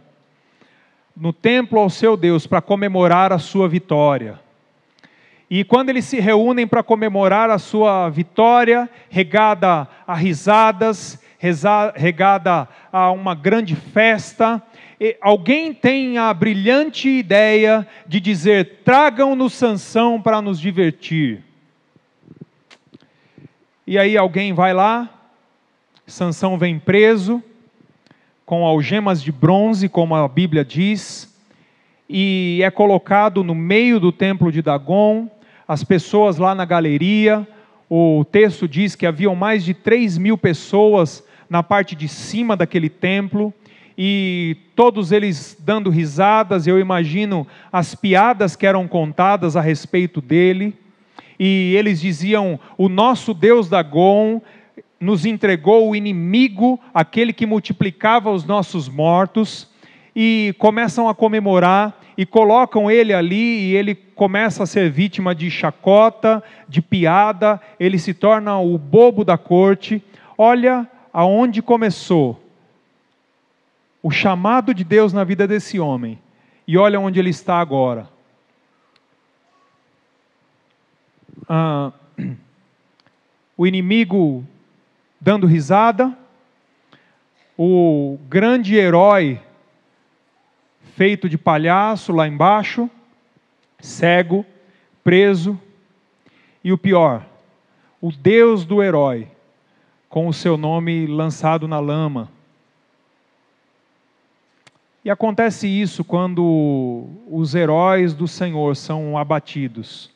no 1.17 1.33
templo 1.33 1.81
ao 1.81 1.89
seu 1.89 2.15
deus, 2.15 2.47
para 2.47 2.61
comemorar 2.61 3.33
a 3.33 3.39
sua 3.39 3.67
vitória. 3.67 4.39
E 5.49 5.65
quando 5.65 5.89
eles 5.89 6.05
se 6.05 6.21
reúnem 6.21 6.67
para 6.67 6.83
comemorar 6.83 7.49
a 7.49 7.57
sua 7.57 8.11
vitória, 8.11 8.91
regada 9.09 9.89
a 10.07 10.15
risadas, 10.15 11.19
regada 11.95 12.69
a 12.93 13.11
uma 13.11 13.35
grande 13.35 13.75
festa, 13.75 14.63
alguém 15.21 15.73
tem 15.73 16.19
a 16.19 16.33
brilhante 16.35 17.09
ideia 17.09 17.87
de 18.07 18.21
dizer: 18.21 18.81
tragam-nos 18.85 19.55
Sansão 19.55 20.21
para 20.21 20.43
nos 20.43 20.59
divertir. 20.59 21.43
E 23.87 23.99
aí 23.99 24.17
alguém 24.17 24.53
vai 24.53 24.75
lá, 24.75 25.09
Sansão 26.07 26.59
vem 26.59 26.79
preso, 26.79 27.43
com 28.45 28.67
algemas 28.67 29.23
de 29.23 29.31
bronze, 29.31 29.89
como 29.89 30.15
a 30.15 30.27
Bíblia 30.27 30.65
diz, 30.65 31.35
e 32.09 32.61
é 32.63 32.71
colocado 32.71 33.45
no 33.45 33.55
meio 33.55 34.01
do 34.01 34.11
templo 34.11 34.51
de 34.51 34.63
Dagon, 34.63 35.29
as 35.67 35.85
pessoas 35.85 36.39
lá 36.39 36.55
na 36.55 36.65
galeria, 36.65 37.47
o 37.89 38.25
texto 38.25 38.67
diz 38.67 38.95
que 38.95 39.07
haviam 39.07 39.35
mais 39.35 39.65
de 39.65 39.75
3 39.75 40.19
mil 40.19 40.37
pessoas 40.37 41.23
na 41.49 41.63
parte 41.63 41.95
de 41.95 42.09
cima 42.09 42.57
daquele 42.57 42.89
templo, 42.89 43.53
e 44.01 44.57
todos 44.77 45.11
eles 45.11 45.57
dando 45.59 45.91
risadas, 45.91 46.69
eu 46.69 46.79
imagino 46.79 47.45
as 47.73 47.97
piadas 47.97 48.55
que 48.55 48.65
eram 48.65 48.87
contadas 48.87 49.57
a 49.57 49.61
respeito 49.61 50.21
dele, 50.21 50.73
e 51.37 51.75
eles 51.77 52.01
diziam: 52.01 52.61
O 52.77 52.89
nosso 52.89 53.35
Deus 53.35 53.69
Dagon 53.69 54.41
nos 55.01 55.27
entregou 55.27 55.91
o 55.91 55.97
inimigo, 55.97 56.79
aquele 56.95 57.33
que 57.33 57.45
multiplicava 57.45 58.31
os 58.31 58.45
nossos 58.45 58.89
mortos, 58.89 59.69
e 60.15 60.55
começam 60.59 61.09
a 61.09 61.15
comemorar 61.15 62.01
e 62.17 62.25
colocam 62.27 62.91
ele 62.91 63.13
ali 63.13 63.71
e 63.71 63.77
ele 63.77 63.95
começa 63.95 64.65
a 64.65 64.67
ser 64.67 64.91
vítima 64.91 65.35
de 65.35 65.49
chacota, 65.51 66.43
de 66.69 66.83
piada, 66.83 67.61
ele 67.79 67.97
se 67.99 68.13
torna 68.13 68.59
o 68.59 68.77
bobo 68.77 69.25
da 69.25 69.39
corte. 69.39 70.03
Olha 70.37 70.89
aonde 71.13 71.63
começou 71.63 72.48
o 74.03 74.11
chamado 74.11 74.73
de 74.73 74.85
Deus 74.85 75.13
na 75.13 75.25
vida 75.25 75.47
desse 75.47 75.79
homem 75.79 76.19
e 76.67 76.77
olha 76.77 77.01
onde 77.01 77.19
ele 77.19 77.31
está 77.31 77.61
agora. 77.61 78.09
Ah, 81.49 81.93
o 83.57 83.67
inimigo 83.67 84.45
dando 85.21 85.47
risada, 85.47 86.17
o 87.57 88.19
grande 88.29 88.77
herói 88.77 89.41
feito 90.95 91.29
de 91.29 91.39
palhaço 91.39 92.13
lá 92.13 92.29
embaixo, 92.29 92.91
cego, 93.79 94.45
preso, 95.03 95.59
e 96.63 96.73
o 96.73 96.79
pior, 96.79 97.25
o 98.01 98.13
Deus 98.13 98.65
do 98.65 98.83
herói, 98.83 99.29
com 100.09 100.29
o 100.29 100.33
seu 100.33 100.57
nome 100.57 101.07
lançado 101.07 101.67
na 101.67 101.81
lama. 101.81 102.31
E 105.05 105.11
acontece 105.11 105.69
isso 105.69 106.03
quando 106.03 107.07
os 107.31 107.55
heróis 107.55 108.15
do 108.15 108.27
Senhor 108.27 108.75
são 108.77 109.17
abatidos. 109.17 110.11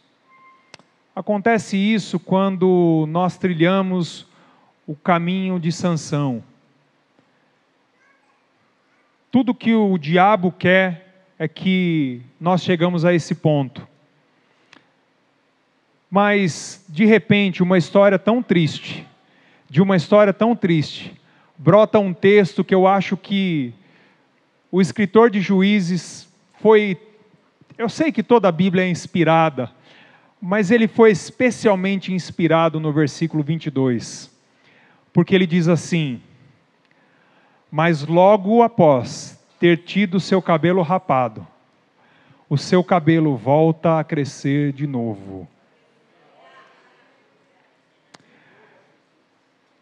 Acontece 1.14 1.76
isso 1.76 2.18
quando 2.18 3.06
nós 3.08 3.36
trilhamos 3.36 4.26
o 4.86 4.96
caminho 4.96 5.60
de 5.60 5.70
sanção. 5.70 6.42
Tudo 9.30 9.54
que 9.54 9.74
o 9.74 9.96
diabo 9.96 10.50
quer 10.50 11.26
é 11.38 11.46
que 11.46 12.20
nós 12.40 12.62
chegamos 12.62 13.04
a 13.04 13.14
esse 13.14 13.34
ponto. 13.34 13.86
Mas, 16.10 16.84
de 16.88 17.06
repente, 17.06 17.62
uma 17.62 17.78
história 17.78 18.18
tão 18.18 18.42
triste, 18.42 19.06
de 19.70 19.80
uma 19.80 19.96
história 19.96 20.32
tão 20.32 20.54
triste, 20.54 21.18
brota 21.56 21.98
um 21.98 22.12
texto 22.12 22.62
que 22.62 22.74
eu 22.74 22.86
acho 22.86 23.16
que 23.16 23.72
o 24.72 24.80
escritor 24.80 25.28
de 25.28 25.38
Juízes 25.38 26.26
foi. 26.54 26.98
Eu 27.76 27.90
sei 27.90 28.10
que 28.10 28.22
toda 28.22 28.48
a 28.48 28.52
Bíblia 28.52 28.84
é 28.84 28.88
inspirada, 28.88 29.70
mas 30.40 30.70
ele 30.70 30.88
foi 30.88 31.10
especialmente 31.10 32.12
inspirado 32.12 32.80
no 32.80 32.90
versículo 32.90 33.42
22, 33.42 34.30
porque 35.12 35.34
ele 35.34 35.46
diz 35.46 35.68
assim: 35.68 36.22
mas 37.70 38.06
logo 38.06 38.62
após 38.62 39.38
ter 39.60 39.84
tido 39.84 40.18
seu 40.18 40.40
cabelo 40.40 40.80
rapado, 40.80 41.46
o 42.48 42.56
seu 42.56 42.82
cabelo 42.82 43.36
volta 43.36 43.98
a 43.98 44.04
crescer 44.04 44.72
de 44.72 44.86
novo. 44.86 45.46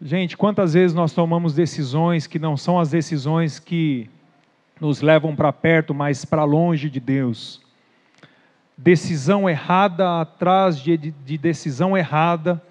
Gente, 0.03 0.37
quantas 0.37 0.75
vezes 0.75 0.95
nós 0.95 1.13
tomamos 1.13 1.55
decisões 1.55 2.27
que 2.27 2.39
não 2.39 2.57
são 2.57 2.81
as 2.81 2.91
decisões 2.91 3.59
que 3.59 4.09
nos 4.81 5.03
levam 5.03 5.37
para 5.37 5.53
perto, 5.53 5.95
mas 5.95 6.25
para 6.25 6.45
longe 6.45 6.89
de 6.89 6.99
Deus? 6.99 7.61
Decisão 8.77 9.49
errada 9.49 10.21
atrás 10.21 10.81
de, 10.81 10.97
de 10.97 11.37
decisão 11.37 11.97
errada, 11.97 12.63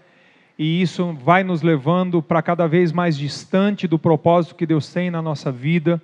e 0.57 0.81
isso 0.81 1.13
vai 1.13 1.43
nos 1.43 1.61
levando 1.61 2.21
para 2.21 2.41
cada 2.41 2.67
vez 2.67 2.91
mais 2.91 3.17
distante 3.17 3.87
do 3.87 3.99
propósito 3.99 4.55
que 4.55 4.65
Deus 4.65 4.91
tem 4.91 5.09
na 5.09 5.21
nossa 5.21 5.51
vida. 5.51 6.01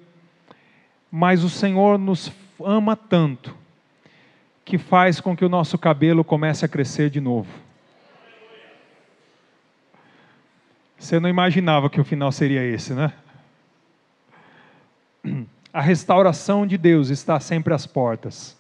Mas 1.12 1.44
o 1.44 1.50
Senhor 1.50 1.98
nos 1.98 2.32
ama 2.64 2.96
tanto 2.96 3.56
que 4.64 4.78
faz 4.78 5.20
com 5.20 5.36
que 5.36 5.44
o 5.44 5.50
nosso 5.50 5.78
cabelo 5.78 6.24
comece 6.24 6.66
a 6.66 6.68
crescer 6.68 7.10
de 7.10 7.20
novo. 7.20 7.50
Você 10.98 11.20
não 11.20 11.30
imaginava 11.30 11.90
que 11.90 12.02
o 12.02 12.06
final 12.06 12.32
seria 12.32 12.64
esse, 12.64 12.94
né? 12.94 13.14
A 15.76 15.82
restauração 15.82 16.66
de 16.66 16.78
Deus 16.78 17.10
está 17.10 17.38
sempre 17.38 17.74
às 17.74 17.86
portas. 17.86 18.58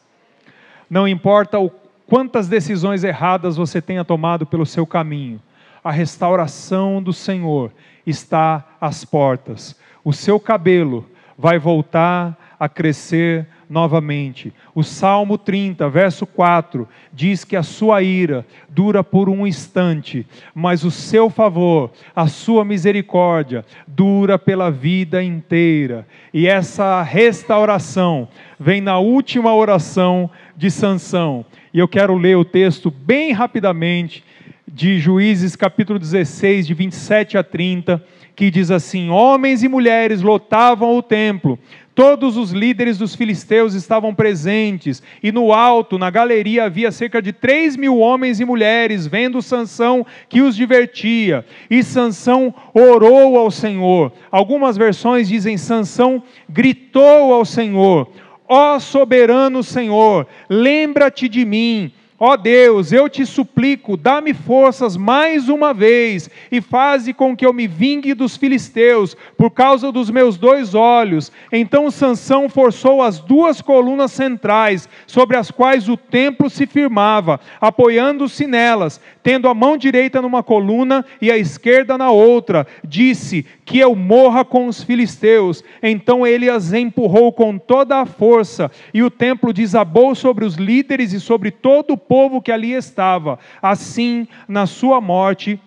Não 0.90 1.08
importa 1.08 1.58
o 1.58 1.72
quantas 2.06 2.50
decisões 2.50 3.06
erradas 3.06 3.56
você 3.56 3.82
tenha 3.82 4.04
tomado 4.04 4.46
pelo 4.46 4.66
seu 4.66 4.86
caminho, 4.86 5.42
a 5.82 5.92
restauração 5.92 7.02
do 7.02 7.14
Senhor 7.14 7.72
está 8.06 8.66
às 8.82 9.06
portas. 9.06 9.80
O 10.04 10.12
seu 10.12 10.42
cabelo 10.42 11.10
vai 11.38 11.58
voltar 11.58 12.38
a 12.60 12.68
crescer 12.68 13.48
novamente. 13.70 14.54
O 14.74 14.84
Salmo 14.84 15.38
30, 15.38 15.90
verso 15.90 16.26
4, 16.26 16.88
diz 17.12 17.44
que 17.44 17.56
a 17.56 17.64
sua 17.64 18.02
ira 18.02 18.46
dura 18.70 19.04
por 19.04 19.30
um 19.30 19.46
instante, 19.46 20.26
mas 20.54 20.84
o 20.84 20.92
seu 20.92 21.30
favor, 21.30 21.92
a 22.16 22.28
sua 22.28 22.64
misericórdia, 22.66 23.66
dura 23.88 24.38
pela 24.38 24.70
vida 24.70 25.24
inteira. 25.24 26.08
E 26.34 26.48
essa 26.48 27.02
restauração 27.02 28.28
vem 28.60 28.82
na 28.82 29.00
última 29.00 29.54
oração 29.54 30.30
de 30.56 30.70
Sansão. 30.72 31.46
E 31.74 31.80
eu 31.80 31.88
quero 31.88 32.18
ler 32.18 32.38
o 32.38 32.46
texto 32.46 32.90
bem 32.90 33.32
rapidamente 33.32 34.24
de 34.68 35.00
Juízes, 35.00 35.56
capítulo 35.56 36.00
16, 36.00 36.68
de 36.68 36.74
27 36.74 37.38
a 37.38 37.44
30, 37.44 38.04
que 38.36 38.52
diz 38.52 38.72
assim: 38.72 39.10
Homens 39.10 39.64
e 39.64 39.68
mulheres 39.68 40.22
lotavam 40.22 40.98
o 40.98 41.04
templo, 41.04 41.58
todos 41.96 42.36
os 42.36 42.52
líderes 42.52 42.98
dos 42.98 43.16
filisteus 43.16 43.74
estavam 43.74 44.14
presentes, 44.14 45.02
e 45.24 45.32
no 45.32 45.54
alto, 45.54 45.98
na 45.98 46.10
galeria, 46.10 46.66
havia 46.66 46.92
cerca 46.92 47.22
de 47.22 47.32
três 47.32 47.78
mil 47.78 47.98
homens 47.98 48.42
e 48.42 48.46
mulheres, 48.46 49.08
vendo 49.08 49.42
Sansão 49.42 50.06
que 50.28 50.42
os 50.42 50.56
divertia. 50.56 51.46
E 51.70 51.82
Sansão 51.82 52.54
orou 52.74 53.40
ao 53.40 53.50
Senhor. 53.50 54.12
Algumas 54.30 54.76
versões 54.76 55.30
dizem: 55.30 55.58
Sansão 55.58 56.22
gritou 56.50 57.34
ao 57.34 57.46
Senhor: 57.46 58.10
Ó 58.48 58.78
soberano 58.78 59.64
Senhor, 59.64 60.28
lembra-te 60.50 61.30
de 61.30 61.46
mim 61.46 61.92
Ó 62.18 62.32
oh 62.32 62.38
Deus, 62.38 62.94
eu 62.94 63.10
te 63.10 63.26
suplico, 63.26 63.98
dá-me 63.98 64.34
forças 64.34 64.96
mais 64.96 65.50
uma 65.50 65.74
vez 65.74 66.30
e 66.50 66.62
faze 66.62 67.14
com 67.14 67.36
que 67.36 67.46
eu 67.46 67.52
me 67.52 67.68
vingue 67.68 68.14
dos 68.14 68.38
filisteus 68.38 69.18
por 69.38 69.52
causa 69.52 69.92
dos 69.92 70.10
meus 70.10 70.38
dois 70.38 70.74
olhos. 70.74 71.30
Então 71.52 71.92
Sansão 71.92 72.48
forçou 72.48 73.02
as 73.02 73.20
duas 73.20 73.62
colunas 73.62 74.14
centrais 74.14 74.88
sobre 75.06 75.36
as 75.36 75.52
quais 75.52 75.90
o 75.90 75.98
templo 75.98 76.50
se 76.50 76.66
firmava, 76.66 77.38
apoiando-se 77.60 78.48
nelas, 78.48 79.02
tendo 79.26 79.50
a 79.50 79.56
mão 79.56 79.76
direita 79.76 80.22
numa 80.22 80.44
coluna 80.44 81.04
e 81.20 81.32
a 81.32 81.38
esquerda 81.38 81.98
na 81.98 82.12
outra. 82.12 82.68
Disse: 82.88 83.44
Que 83.66 83.80
eu 83.80 83.96
morra 83.96 84.46
com 84.46 84.68
os 84.68 84.84
filisteus. 84.84 85.64
Então 85.82 86.28
ele 86.28 86.48
as 86.48 86.74
empurrou 86.74 87.34
com 87.34 87.58
toda 87.58 87.98
a 87.98 88.06
força 88.06 88.70
e 88.94 89.02
o 89.02 89.10
templo 89.10 89.52
desabou 89.52 90.14
sobre 90.14 90.46
os 90.46 90.58
líderes 90.58 91.12
e 91.12 91.20
sobre 91.20 91.50
todo 91.50 91.94
o 91.94 91.98
povo 91.98 92.40
que 92.40 92.52
ali 92.52 92.74
estava. 92.74 93.40
Assim, 93.60 94.28
na 94.48 94.68
sua 94.68 95.02
morte, 95.02 95.60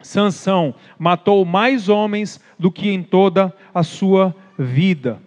Sansão 0.00 0.72
matou 0.96 1.44
mais 1.44 1.88
homens 1.88 2.40
do 2.56 2.70
que 2.70 2.90
em 2.90 3.02
toda 3.02 3.52
a 3.74 3.82
sua 3.82 4.32
vida. 4.56 5.18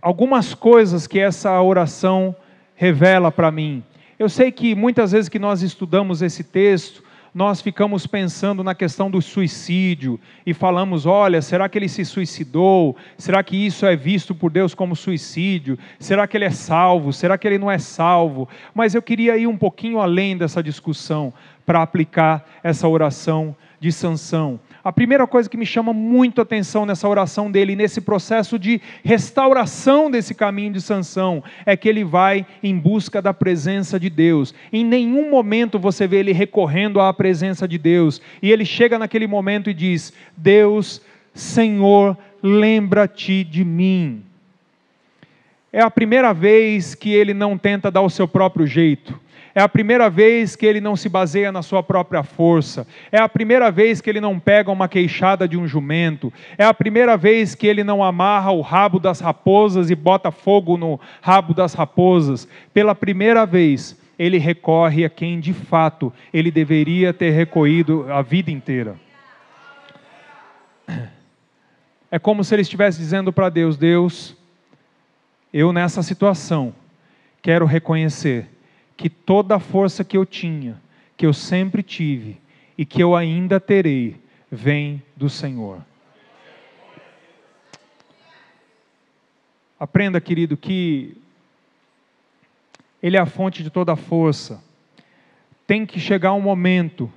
Algumas 0.00 0.54
coisas 0.54 1.08
que 1.08 1.18
essa 1.18 1.60
oração 1.60 2.32
revela 2.76 3.32
para 3.32 3.50
mim. 3.50 3.82
Eu 4.20 4.28
sei 4.28 4.52
que 4.52 4.74
muitas 4.74 5.12
vezes 5.12 5.30
que 5.30 5.38
nós 5.38 5.62
estudamos 5.62 6.20
esse 6.20 6.44
texto, 6.44 7.02
nós 7.34 7.62
ficamos 7.62 8.06
pensando 8.06 8.62
na 8.62 8.74
questão 8.74 9.10
do 9.10 9.22
suicídio 9.22 10.20
e 10.44 10.52
falamos: 10.52 11.06
olha, 11.06 11.40
será 11.40 11.70
que 11.70 11.78
ele 11.78 11.88
se 11.88 12.04
suicidou? 12.04 12.94
Será 13.16 13.42
que 13.42 13.56
isso 13.56 13.86
é 13.86 13.96
visto 13.96 14.34
por 14.34 14.50
Deus 14.50 14.74
como 14.74 14.94
suicídio? 14.94 15.78
Será 15.98 16.28
que 16.28 16.36
ele 16.36 16.44
é 16.44 16.50
salvo? 16.50 17.14
Será 17.14 17.38
que 17.38 17.48
ele 17.48 17.56
não 17.56 17.70
é 17.70 17.78
salvo? 17.78 18.46
Mas 18.74 18.94
eu 18.94 19.00
queria 19.00 19.38
ir 19.38 19.46
um 19.46 19.56
pouquinho 19.56 19.98
além 19.98 20.36
dessa 20.36 20.62
discussão 20.62 21.32
para 21.64 21.80
aplicar 21.80 22.46
essa 22.62 22.86
oração 22.86 23.56
de 23.80 23.90
sanção. 23.90 24.60
A 24.82 24.90
primeira 24.90 25.26
coisa 25.26 25.48
que 25.48 25.58
me 25.58 25.66
chama 25.66 25.92
muito 25.92 26.40
a 26.40 26.42
atenção 26.42 26.86
nessa 26.86 27.06
oração 27.06 27.50
dele, 27.50 27.76
nesse 27.76 28.00
processo 28.00 28.58
de 28.58 28.80
restauração 29.04 30.10
desse 30.10 30.34
caminho 30.34 30.72
de 30.72 30.80
sanção, 30.80 31.44
é 31.66 31.76
que 31.76 31.88
ele 31.88 32.02
vai 32.02 32.46
em 32.62 32.76
busca 32.78 33.20
da 33.20 33.34
presença 33.34 34.00
de 34.00 34.08
Deus. 34.08 34.54
Em 34.72 34.84
nenhum 34.84 35.30
momento 35.30 35.78
você 35.78 36.06
vê 36.06 36.18
ele 36.18 36.32
recorrendo 36.32 36.98
à 36.98 37.12
presença 37.12 37.68
de 37.68 37.76
Deus. 37.76 38.22
E 38.40 38.50
ele 38.50 38.64
chega 38.64 38.98
naquele 38.98 39.26
momento 39.26 39.68
e 39.68 39.74
diz: 39.74 40.14
Deus, 40.34 41.02
Senhor, 41.34 42.16
lembra-te 42.42 43.44
de 43.44 43.64
mim. 43.64 44.22
É 45.72 45.80
a 45.80 45.90
primeira 45.90 46.32
vez 46.32 46.94
que 46.94 47.10
ele 47.10 47.32
não 47.34 47.56
tenta 47.56 47.90
dar 47.90 48.00
o 48.00 48.10
seu 48.10 48.26
próprio 48.26 48.66
jeito. 48.66 49.18
É 49.54 49.60
a 49.60 49.68
primeira 49.68 50.08
vez 50.08 50.54
que 50.54 50.64
ele 50.64 50.80
não 50.80 50.94
se 50.94 51.08
baseia 51.08 51.50
na 51.50 51.62
sua 51.62 51.82
própria 51.82 52.22
força. 52.22 52.86
É 53.10 53.18
a 53.18 53.28
primeira 53.28 53.70
vez 53.70 54.00
que 54.00 54.08
ele 54.08 54.20
não 54.20 54.38
pega 54.38 54.70
uma 54.70 54.88
queixada 54.88 55.48
de 55.48 55.56
um 55.56 55.66
jumento. 55.66 56.32
É 56.56 56.64
a 56.64 56.72
primeira 56.72 57.16
vez 57.16 57.54
que 57.54 57.66
ele 57.66 57.82
não 57.82 58.02
amarra 58.02 58.52
o 58.52 58.60
rabo 58.60 59.00
das 59.00 59.20
raposas 59.20 59.90
e 59.90 59.94
bota 59.94 60.30
fogo 60.30 60.76
no 60.76 61.00
rabo 61.20 61.52
das 61.52 61.74
raposas. 61.74 62.46
Pela 62.72 62.94
primeira 62.94 63.44
vez, 63.44 64.00
ele 64.18 64.38
recorre 64.38 65.04
a 65.04 65.10
quem 65.10 65.40
de 65.40 65.52
fato 65.52 66.12
ele 66.32 66.50
deveria 66.50 67.12
ter 67.12 67.30
recorrido 67.30 68.06
a 68.12 68.22
vida 68.22 68.50
inteira. 68.50 68.96
É 72.10 72.18
como 72.18 72.44
se 72.44 72.54
ele 72.54 72.62
estivesse 72.62 72.98
dizendo 72.98 73.32
para 73.32 73.48
Deus: 73.48 73.76
Deus, 73.76 74.36
eu 75.52 75.72
nessa 75.72 76.02
situação 76.02 76.74
quero 77.42 77.64
reconhecer 77.64 78.46
que 79.00 79.08
toda 79.08 79.56
a 79.56 79.58
força 79.58 80.04
que 80.04 80.14
eu 80.14 80.26
tinha, 80.26 80.78
que 81.16 81.24
eu 81.24 81.32
sempre 81.32 81.82
tive 81.82 82.36
e 82.76 82.84
que 82.84 83.02
eu 83.02 83.16
ainda 83.16 83.58
terei, 83.58 84.20
vem 84.52 85.02
do 85.16 85.26
Senhor. 85.30 85.80
Aprenda, 89.78 90.20
querido, 90.20 90.54
que 90.54 91.16
Ele 93.02 93.16
é 93.16 93.20
a 93.20 93.24
fonte 93.24 93.62
de 93.62 93.70
toda 93.70 93.94
a 93.94 93.96
força. 93.96 94.62
Tem 95.66 95.86
que 95.86 95.98
chegar 95.98 96.34
um 96.34 96.40
momento 96.42 97.10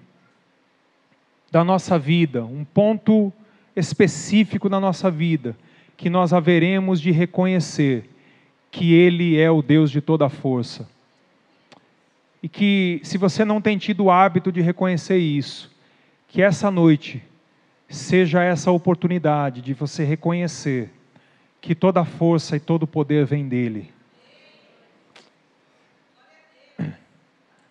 da 1.51 1.65
nossa 1.65 1.99
vida, 1.99 2.45
um 2.45 2.63
ponto 2.63 3.33
específico 3.75 4.69
na 4.69 4.79
nossa 4.79 5.11
vida, 5.11 5.53
que 5.97 6.09
nós 6.09 6.31
haveremos 6.31 7.01
de 7.01 7.11
reconhecer 7.11 8.09
que 8.71 8.93
Ele 8.93 9.37
é 9.37 9.51
o 9.51 9.61
Deus 9.61 9.91
de 9.91 9.99
toda 9.99 10.27
a 10.27 10.29
força 10.29 10.92
e 12.43 12.49
que, 12.49 12.99
se 13.03 13.17
você 13.17 13.45
não 13.45 13.61
tem 13.61 13.77
tido 13.77 14.03
o 14.03 14.11
hábito 14.11 14.51
de 14.51 14.59
reconhecer 14.59 15.17
isso, 15.17 15.73
que 16.27 16.41
essa 16.41 16.69
noite 16.69 17.23
seja 17.87 18.43
essa 18.43 18.69
oportunidade 18.69 19.61
de 19.61 19.73
você 19.73 20.03
reconhecer 20.03 20.91
que 21.61 21.73
toda 21.73 22.01
a 22.01 22.05
força 22.05 22.57
e 22.57 22.59
todo 22.59 22.83
o 22.83 22.87
poder 22.87 23.25
vem 23.25 23.47
dele. 23.47 23.93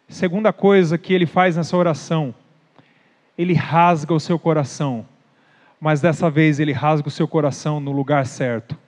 Segunda 0.09 0.55
coisa 0.55 0.97
que 0.97 1.13
ele 1.13 1.27
faz 1.27 1.57
nessa 1.57 1.77
oração, 1.77 2.35
ele 3.37 3.53
rasga 3.53 4.15
o 4.15 4.21
seu 4.21 4.39
coração, 4.39 5.07
mas 5.79 6.01
dessa 6.01 6.31
vez 6.31 6.59
ele 6.59 6.73
rasga 6.73 7.09
o 7.09 7.11
seu 7.11 7.29
coração 7.29 7.79
no 7.79 7.93
lugar 7.93 8.25
certo. 8.25 8.79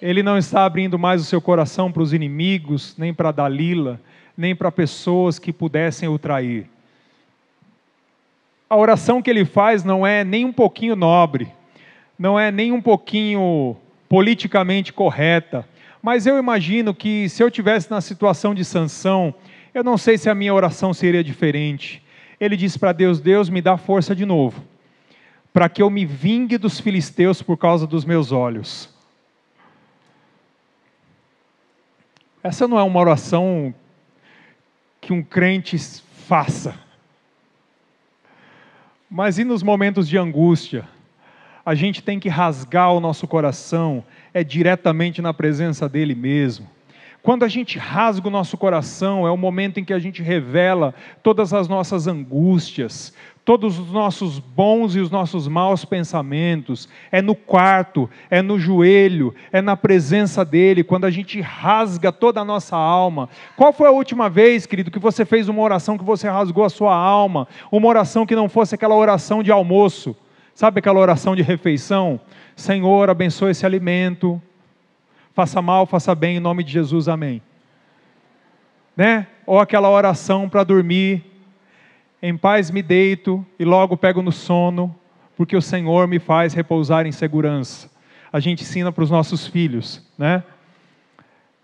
Ele 0.00 0.22
não 0.22 0.36
está 0.36 0.64
abrindo 0.64 0.98
mais 0.98 1.22
o 1.22 1.24
seu 1.24 1.40
coração 1.40 1.90
para 1.90 2.02
os 2.02 2.12
inimigos, 2.12 2.94
nem 2.98 3.14
para 3.14 3.32
Dalila, 3.32 4.00
nem 4.36 4.54
para 4.54 4.70
pessoas 4.70 5.38
que 5.38 5.52
pudessem 5.52 6.08
o 6.08 6.18
trair. 6.18 6.68
A 8.68 8.76
oração 8.76 9.22
que 9.22 9.30
ele 9.30 9.44
faz 9.44 9.84
não 9.84 10.06
é 10.06 10.24
nem 10.24 10.44
um 10.44 10.52
pouquinho 10.52 10.96
nobre, 10.96 11.48
não 12.18 12.38
é 12.38 12.50
nem 12.50 12.72
um 12.72 12.82
pouquinho 12.82 13.76
politicamente 14.08 14.92
correta, 14.92 15.66
mas 16.02 16.26
eu 16.26 16.38
imagino 16.38 16.94
que 16.94 17.28
se 17.28 17.42
eu 17.42 17.50
tivesse 17.50 17.90
na 17.90 18.00
situação 18.00 18.54
de 18.54 18.64
Sansão, 18.64 19.34
eu 19.72 19.82
não 19.82 19.96
sei 19.96 20.18
se 20.18 20.28
a 20.28 20.34
minha 20.34 20.52
oração 20.52 20.92
seria 20.92 21.24
diferente. 21.24 22.02
Ele 22.38 22.56
diz 22.56 22.76
para 22.76 22.92
Deus: 22.92 23.20
Deus 23.20 23.48
me 23.48 23.62
dá 23.62 23.76
força 23.76 24.14
de 24.14 24.26
novo, 24.26 24.62
para 25.52 25.68
que 25.68 25.82
eu 25.82 25.88
me 25.88 26.04
vingue 26.04 26.58
dos 26.58 26.78
filisteus 26.78 27.40
por 27.40 27.56
causa 27.56 27.86
dos 27.86 28.04
meus 28.04 28.30
olhos. 28.30 28.95
Essa 32.46 32.68
não 32.68 32.78
é 32.78 32.82
uma 32.84 33.00
oração 33.00 33.74
que 35.00 35.12
um 35.12 35.20
crente 35.20 35.76
faça. 36.28 36.76
Mas 39.10 39.36
e 39.36 39.42
nos 39.42 39.64
momentos 39.64 40.08
de 40.08 40.16
angústia? 40.16 40.88
A 41.64 41.74
gente 41.74 42.00
tem 42.00 42.20
que 42.20 42.28
rasgar 42.28 42.92
o 42.92 43.00
nosso 43.00 43.26
coração, 43.26 44.04
é 44.32 44.44
diretamente 44.44 45.20
na 45.20 45.34
presença 45.34 45.88
dele 45.88 46.14
mesmo. 46.14 46.70
Quando 47.26 47.44
a 47.44 47.48
gente 47.48 47.76
rasga 47.76 48.28
o 48.28 48.30
nosso 48.30 48.56
coração, 48.56 49.26
é 49.26 49.30
o 49.32 49.36
momento 49.36 49.80
em 49.80 49.84
que 49.84 49.92
a 49.92 49.98
gente 49.98 50.22
revela 50.22 50.94
todas 51.24 51.52
as 51.52 51.66
nossas 51.66 52.06
angústias, 52.06 53.12
todos 53.44 53.80
os 53.80 53.90
nossos 53.90 54.38
bons 54.38 54.94
e 54.94 55.00
os 55.00 55.10
nossos 55.10 55.48
maus 55.48 55.84
pensamentos. 55.84 56.88
É 57.10 57.20
no 57.20 57.34
quarto, 57.34 58.08
é 58.30 58.40
no 58.40 58.60
joelho, 58.60 59.34
é 59.50 59.60
na 59.60 59.76
presença 59.76 60.44
dele, 60.44 60.84
quando 60.84 61.04
a 61.04 61.10
gente 61.10 61.40
rasga 61.40 62.12
toda 62.12 62.42
a 62.42 62.44
nossa 62.44 62.76
alma. 62.76 63.28
Qual 63.56 63.72
foi 63.72 63.88
a 63.88 63.92
última 63.92 64.30
vez, 64.30 64.64
querido, 64.64 64.92
que 64.92 65.00
você 65.00 65.24
fez 65.24 65.48
uma 65.48 65.62
oração 65.62 65.98
que 65.98 66.04
você 66.04 66.28
rasgou 66.28 66.62
a 66.62 66.70
sua 66.70 66.94
alma? 66.94 67.48
Uma 67.72 67.88
oração 67.88 68.24
que 68.24 68.36
não 68.36 68.48
fosse 68.48 68.76
aquela 68.76 68.94
oração 68.94 69.42
de 69.42 69.50
almoço, 69.50 70.14
sabe 70.54 70.78
aquela 70.78 71.00
oração 71.00 71.34
de 71.34 71.42
refeição? 71.42 72.20
Senhor, 72.54 73.10
abençoe 73.10 73.50
esse 73.50 73.66
alimento 73.66 74.40
faça 75.36 75.60
mal, 75.60 75.84
faça 75.84 76.14
bem, 76.14 76.38
em 76.38 76.40
nome 76.40 76.64
de 76.64 76.72
Jesus, 76.72 77.08
amém. 77.08 77.42
Né? 78.96 79.26
Ou 79.44 79.60
aquela 79.60 79.90
oração 79.90 80.48
para 80.48 80.64
dormir, 80.64 81.22
em 82.22 82.34
paz 82.34 82.70
me 82.70 82.82
deito 82.82 83.44
e 83.58 83.64
logo 83.64 83.98
pego 83.98 84.22
no 84.22 84.32
sono, 84.32 84.96
porque 85.36 85.54
o 85.54 85.60
Senhor 85.60 86.08
me 86.08 86.18
faz 86.18 86.54
repousar 86.54 87.06
em 87.06 87.12
segurança. 87.12 87.90
A 88.32 88.40
gente 88.40 88.62
ensina 88.62 88.90
para 88.90 89.04
os 89.04 89.10
nossos 89.10 89.46
filhos, 89.46 90.02
né? 90.16 90.42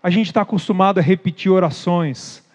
A 0.03 0.11
gente 0.11 0.27
está 0.27 0.41
acostumado 0.41 0.99
a 0.99 1.01
repetir 1.01 1.51
orações, 1.51 2.47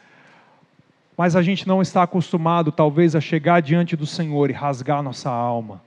mas 1.16 1.34
a 1.34 1.42
gente 1.42 1.66
não 1.66 1.82
está 1.82 2.04
acostumado, 2.04 2.70
talvez, 2.70 3.16
a 3.16 3.20
chegar 3.20 3.60
diante 3.60 3.96
do 3.96 4.06
Senhor 4.06 4.50
e 4.50 4.52
rasgar 4.52 5.02
nossa 5.02 5.30
alma. 5.30 5.82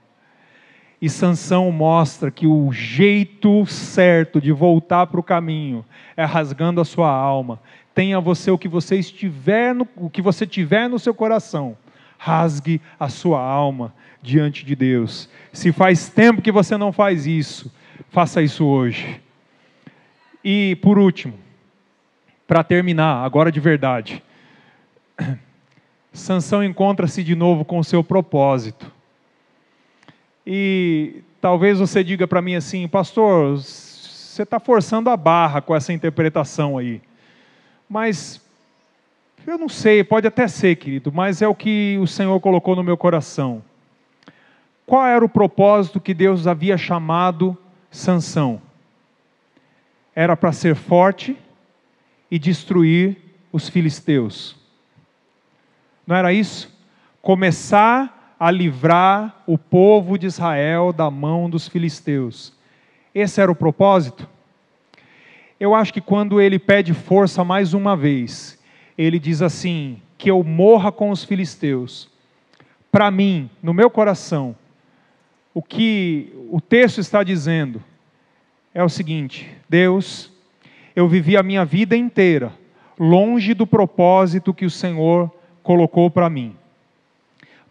E 1.02 1.10
Sansão 1.10 1.72
mostra 1.72 2.30
que 2.30 2.46
o 2.46 2.72
jeito 2.72 3.66
certo 3.66 4.40
de 4.40 4.52
voltar 4.52 5.08
para 5.08 5.20
o 5.20 5.24
caminho 5.24 5.84
é 6.16 6.24
rasgando 6.24 6.80
a 6.80 6.86
sua 6.86 7.10
alma. 7.10 7.60
Tenha 7.96 8.20
você 8.20 8.52
o 8.52 8.58
que 8.58 8.68
você 8.68 8.98
estiver 8.98 9.74
no, 9.74 9.88
o 9.96 10.12
que 10.12 10.22
você 10.22 10.46
tiver 10.46 10.88
no 10.88 11.00
seu 11.00 11.14
coração. 11.14 11.76
Rasgue 12.20 12.80
a 13.00 13.10
sua 13.10 13.42
alma 13.42 13.96
diante 14.22 14.64
de 14.64 14.76
Deus. 14.76 15.28
Se 15.52 15.72
faz 15.72 16.08
tempo 16.08 16.42
que 16.42 16.52
você 16.52 16.78
não 16.78 16.92
faz 16.92 17.26
isso, 17.26 17.74
faça 18.12 18.44
isso 18.44 18.64
hoje. 18.64 19.20
E 20.44 20.78
por 20.84 21.00
último, 21.00 21.34
para 22.48 22.64
terminar, 22.64 23.26
agora 23.26 23.52
de 23.52 23.60
verdade, 23.60 24.22
Sansão 26.14 26.64
encontra-se 26.64 27.24
de 27.24 27.36
novo 27.36 27.66
com 27.66 27.80
o 27.80 27.84
seu 27.84 28.04
propósito. 28.04 29.01
E 30.46 31.24
talvez 31.40 31.80
você 31.80 32.04
diga 32.04 32.28
para 32.28 32.42
mim 32.42 32.56
assim, 32.56 32.88
pastor, 32.88 33.58
você 33.58 34.44
está 34.44 34.60
forçando 34.60 35.10
a 35.10 35.18
barra 35.18 35.62
com 35.62 35.76
essa 35.76 35.94
interpretação 35.94 36.78
aí. 36.78 37.02
Mas 37.90 38.42
eu 39.46 39.58
não 39.58 39.70
sei, 39.70 40.04
pode 40.04 40.28
até 40.28 40.48
ser, 40.48 40.76
querido, 40.76 41.12
mas 41.12 41.42
é 41.42 41.48
o 41.48 41.56
que 41.56 41.98
o 42.02 42.08
Senhor 42.08 42.40
colocou 42.40 42.76
no 42.76 42.84
meu 42.84 42.96
coração. 42.96 43.64
Qual 44.86 45.06
era 45.06 45.24
o 45.24 45.30
propósito 45.30 46.00
que 46.00 46.14
Deus 46.14 46.48
havia 46.48 46.78
chamado 46.78 47.58
Sansão? 47.90 48.62
Era 50.14 50.36
para 50.36 50.52
ser 50.52 50.76
forte 50.76 51.38
e 52.30 52.38
destruir 52.38 53.18
os 53.52 53.70
filisteus. 53.70 54.56
Não 56.06 56.16
era 56.16 56.34
isso? 56.34 56.70
Começar 57.22 58.21
a 58.42 58.50
livrar 58.50 59.44
o 59.46 59.56
povo 59.56 60.18
de 60.18 60.26
Israel 60.26 60.92
da 60.92 61.12
mão 61.12 61.48
dos 61.48 61.68
filisteus. 61.68 62.52
Esse 63.14 63.40
era 63.40 63.52
o 63.52 63.56
propósito? 63.56 64.28
Eu 65.60 65.76
acho 65.76 65.94
que 65.94 66.02
quando 66.02 66.42
ele 66.42 66.58
pede 66.58 66.92
força 66.92 67.44
mais 67.44 67.76
uma 67.76 67.96
vez, 67.96 68.60
ele 68.98 69.20
diz 69.20 69.44
assim: 69.44 70.02
que 70.18 70.32
eu 70.32 70.44
morra 70.44 70.92
com 70.92 71.12
os 71.12 71.24
filisteus. 71.24 72.10
Para 72.92 73.12
mim, 73.12 73.48
no 73.62 73.76
meu 73.76 73.92
coração, 73.92 74.56
o 75.54 75.62
que 75.62 76.34
o 76.50 76.60
texto 76.60 76.98
está 76.98 77.22
dizendo 77.22 77.80
é 78.74 78.84
o 78.84 78.90
seguinte: 78.90 79.56
Deus, 79.70 80.32
eu 80.96 81.08
vivi 81.08 81.38
a 81.38 81.44
minha 81.44 81.64
vida 81.64 81.96
inteira 81.96 82.52
longe 82.98 83.54
do 83.54 83.68
propósito 83.68 84.52
que 84.52 84.66
o 84.66 84.72
Senhor 84.72 85.30
colocou 85.62 86.10
para 86.10 86.28
mim. 86.28 86.56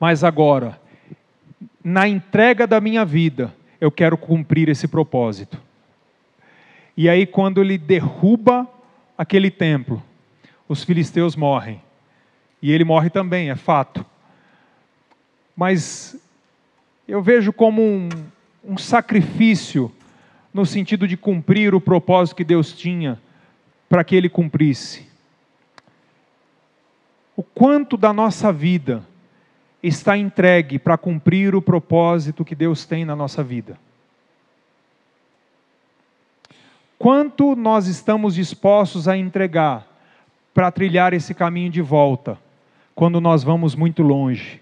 Mas 0.01 0.25
agora, 0.25 0.81
na 1.85 2.09
entrega 2.09 2.67
da 2.67 2.81
minha 2.81 3.05
vida, 3.05 3.55
eu 3.79 3.91
quero 3.91 4.17
cumprir 4.17 4.71
esse 4.71 4.89
propósito. 4.89 5.61
E 6.97 7.07
aí, 7.07 7.27
quando 7.27 7.61
ele 7.61 7.77
derruba 7.77 8.67
aquele 9.17 9.51
templo, 9.51 10.03
os 10.67 10.83
filisteus 10.83 11.37
morrem. 11.37 11.83
E 12.63 12.73
ele 12.73 12.83
morre 12.83 13.11
também, 13.11 13.51
é 13.51 13.57
fato. 13.57 14.05
Mas 15.55 16.19
eu 17.07 17.23
vejo 17.23 17.53
como 17.53 17.83
um, 17.83 18.09
um 18.65 18.79
sacrifício 18.79 19.93
no 20.53 20.65
sentido 20.65 21.07
de 21.07 21.17
cumprir 21.17 21.75
o 21.75 21.81
propósito 21.81 22.37
que 22.37 22.45
Deus 22.45 22.73
tinha 22.73 23.21
para 23.87 24.03
que 24.03 24.17
ele 24.17 24.31
cumprisse. 24.31 25.07
O 27.37 27.43
quanto 27.43 27.97
da 27.99 28.13
nossa 28.13 28.51
vida 28.51 29.10
está 29.83 30.17
entregue 30.17 30.79
para 30.79 30.99
cumprir 30.99 31.55
o 31.55 31.63
propósito 31.63 32.45
que 32.45 32.55
Deus 32.55 32.85
tem 32.85 33.05
na 33.05 33.17
nossa 33.17 33.43
vida? 33.43 33.79
Quanto 36.99 37.57
nós 37.57 37.87
estamos 37.87 38.35
dispostos 38.35 39.09
a 39.09 39.17
entregar 39.17 39.87
para 40.53 40.71
trilhar 40.71 41.15
esse 41.15 41.35
caminho 41.35 41.71
de 41.71 41.81
volta, 41.81 42.39
quando 42.95 43.21
nós 43.21 43.43
vamos 43.43 43.75
muito 43.75 44.03
longe? 44.03 44.61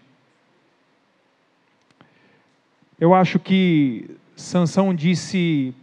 Eu 3.01 3.13
acho 3.13 3.41
que 3.41 4.09
Sansão 4.37 4.95
disse 4.95 5.75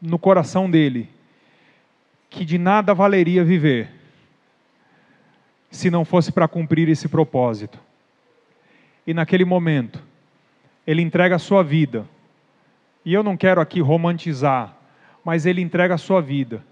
no 0.00 0.18
coração 0.18 0.70
dele 0.70 1.08
que 2.30 2.44
de 2.44 2.58
nada 2.58 2.94
valeria 2.94 3.44
viver 3.44 3.90
se 5.70 5.90
não 5.90 6.04
fosse 6.04 6.30
para 6.30 6.48
cumprir 6.48 6.88
esse 6.88 7.08
propósito. 7.08 7.87
E 9.08 9.14
naquele 9.14 9.46
momento, 9.46 10.04
ele 10.86 11.00
entrega 11.00 11.36
a 11.36 11.38
sua 11.38 11.62
vida. 11.62 12.06
E 13.06 13.14
eu 13.14 13.22
não 13.22 13.38
quero 13.38 13.58
aqui 13.58 13.80
romantizar, 13.80 14.76
mas 15.24 15.46
ele 15.46 15.62
entrega 15.62 15.94
a 15.94 15.98
sua 15.98 16.20
vida 16.20 16.62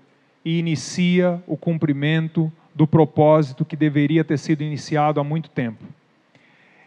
e 0.45 0.59
inicia 0.59 1.43
o 1.47 1.57
cumprimento 1.57 2.53
do 2.74 2.87
propósito 2.87 3.64
que 3.64 3.74
deveria 3.74 4.22
ter 4.22 4.39
sido 4.39 4.62
iniciado 4.62 5.18
há 5.18 5.24
muito 5.24 5.49
tempo. 5.49 5.82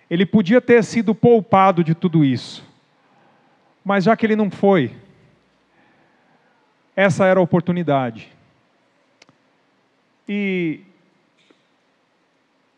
Ele 0.07 0.23
podia 0.23 0.61
ter 0.61 0.83
sido 0.83 1.15
poupado 1.15 1.83
de 1.83 1.95
tudo 1.95 2.23
isso, 2.23 2.63
mas 3.83 4.03
já 4.03 4.15
que 4.15 4.27
ele 4.27 4.35
não 4.35 4.51
foi, 4.51 4.95
essa 6.95 7.25
era 7.25 7.39
a 7.39 7.43
oportunidade. 7.43 8.31
E, 10.27 10.81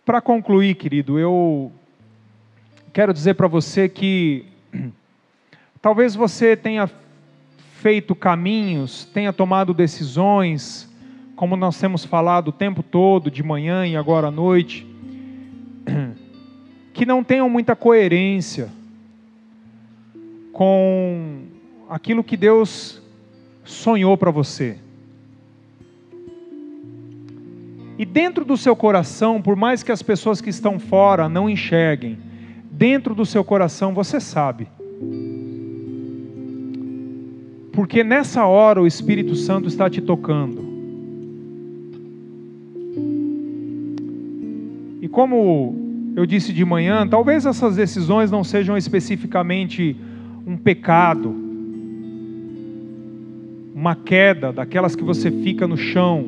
para 0.05 0.21
concluir, 0.21 0.75
querido, 0.75 1.19
eu 1.19 1.69
quero 2.93 3.13
dizer 3.13 3.35
para 3.35 3.47
você 3.47 3.87
que 3.87 4.45
talvez 5.81 6.15
você 6.15 6.55
tenha 6.55 6.89
feito 7.75 8.13
caminhos, 8.13 9.05
tenha 9.05 9.31
tomado 9.31 9.73
decisões, 9.73 10.89
como 11.35 11.55
nós 11.55 11.79
temos 11.79 12.05
falado 12.05 12.49
o 12.49 12.51
tempo 12.51 12.83
todo, 12.83 13.31
de 13.31 13.41
manhã 13.41 13.87
e 13.87 13.95
agora 13.95 14.27
à 14.27 14.31
noite, 14.31 14.85
que 16.93 17.05
não 17.05 17.23
tenham 17.23 17.49
muita 17.49 17.75
coerência 17.75 18.69
com 20.51 21.43
aquilo 21.89 22.23
que 22.23 22.37
Deus 22.37 23.01
sonhou 23.63 24.17
para 24.17 24.31
você. 24.31 24.77
E 27.97 28.05
dentro 28.05 28.43
do 28.43 28.57
seu 28.57 28.75
coração, 28.75 29.41
por 29.41 29.55
mais 29.55 29.81
que 29.81 29.91
as 29.91 30.01
pessoas 30.01 30.41
que 30.41 30.49
estão 30.49 30.79
fora 30.79 31.29
não 31.29 31.49
enxerguem, 31.49 32.17
dentro 32.81 33.13
do 33.13 33.27
seu 33.27 33.43
coração 33.43 33.93
você 33.93 34.19
sabe. 34.19 34.67
Porque 37.71 38.03
nessa 38.03 38.47
hora 38.47 38.81
o 38.81 38.87
Espírito 38.87 39.35
Santo 39.35 39.67
está 39.67 39.87
te 39.87 40.01
tocando. 40.01 40.63
E 44.99 45.07
como 45.07 45.75
eu 46.15 46.25
disse 46.25 46.51
de 46.51 46.65
manhã, 46.65 47.07
talvez 47.07 47.45
essas 47.45 47.75
decisões 47.75 48.31
não 48.31 48.43
sejam 48.43 48.75
especificamente 48.75 49.95
um 50.47 50.57
pecado, 50.57 51.35
uma 53.75 53.95
queda, 53.95 54.51
daquelas 54.51 54.95
que 54.95 55.03
você 55.03 55.29
fica 55.29 55.67
no 55.67 55.77
chão, 55.77 56.25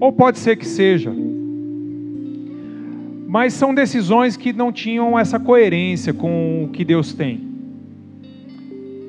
ou 0.00 0.10
pode 0.10 0.38
ser 0.38 0.56
que 0.56 0.66
seja, 0.66 1.14
mas 3.32 3.54
são 3.54 3.74
decisões 3.74 4.36
que 4.36 4.52
não 4.52 4.70
tinham 4.70 5.18
essa 5.18 5.40
coerência 5.40 6.12
com 6.12 6.64
o 6.64 6.68
que 6.68 6.84
Deus 6.84 7.14
tem. 7.14 7.40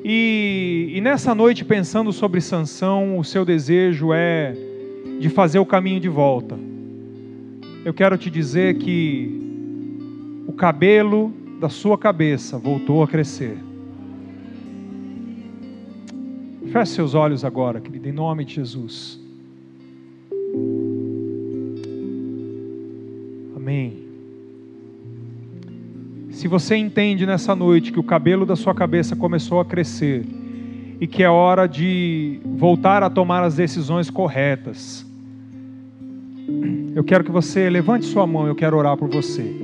E, 0.01 0.93
e 0.93 1.01
nessa 1.01 1.35
noite, 1.35 1.65
pensando 1.65 2.13
sobre 2.13 2.39
Sansão, 2.39 3.19
o 3.19 3.23
seu 3.25 3.43
desejo 3.43 4.13
é 4.13 4.55
de 5.19 5.27
fazer 5.27 5.59
o 5.59 5.65
caminho 5.65 5.99
de 5.99 6.07
volta. 6.07 6.57
Eu 7.83 7.93
quero 7.93 8.17
te 8.17 8.29
dizer 8.29 8.77
que 8.77 9.29
o 10.47 10.53
cabelo 10.53 11.33
da 11.59 11.67
sua 11.67 11.97
cabeça 11.97 12.57
voltou 12.57 13.03
a 13.03 13.07
crescer. 13.09 13.57
Feche 16.71 16.93
seus 16.93 17.13
olhos 17.13 17.43
agora, 17.43 17.81
querido, 17.81 18.07
em 18.07 18.13
nome 18.13 18.45
de 18.45 18.53
Jesus. 18.53 19.19
Amém. 23.53 24.02
Se 26.43 26.47
você 26.49 26.75
entende 26.75 27.25
nessa 27.25 27.55
noite 27.55 27.89
que 27.89 28.01
o 28.01 28.03
cabelo 28.03 28.45
da 28.45 28.57
sua 28.57 28.75
cabeça 28.75 29.15
começou 29.15 29.61
a 29.61 29.65
crescer 29.65 30.25
e 30.99 31.07
que 31.07 31.23
é 31.23 31.29
hora 31.29 31.67
de 31.67 32.41
voltar 32.43 33.01
a 33.01 33.09
tomar 33.09 33.41
as 33.43 33.55
decisões 33.55 34.09
corretas, 34.09 35.05
eu 36.93 37.01
quero 37.01 37.23
que 37.23 37.31
você 37.31 37.69
levante 37.69 38.05
sua 38.05 38.27
mão, 38.27 38.45
eu 38.45 38.55
quero 38.55 38.75
orar 38.75 38.97
por 38.97 39.07
você. 39.07 39.55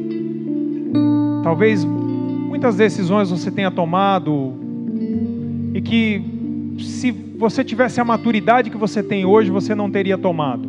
Talvez 1.44 1.84
muitas 1.84 2.78
decisões 2.78 3.30
você 3.30 3.52
tenha 3.52 3.70
tomado 3.70 4.54
e 5.74 5.82
que 5.82 6.78
se 6.80 7.12
você 7.12 7.62
tivesse 7.62 8.00
a 8.00 8.06
maturidade 8.06 8.70
que 8.70 8.78
você 8.78 9.04
tem 9.04 9.26
hoje, 9.26 9.52
você 9.52 9.76
não 9.76 9.92
teria 9.92 10.18
tomado. 10.18 10.66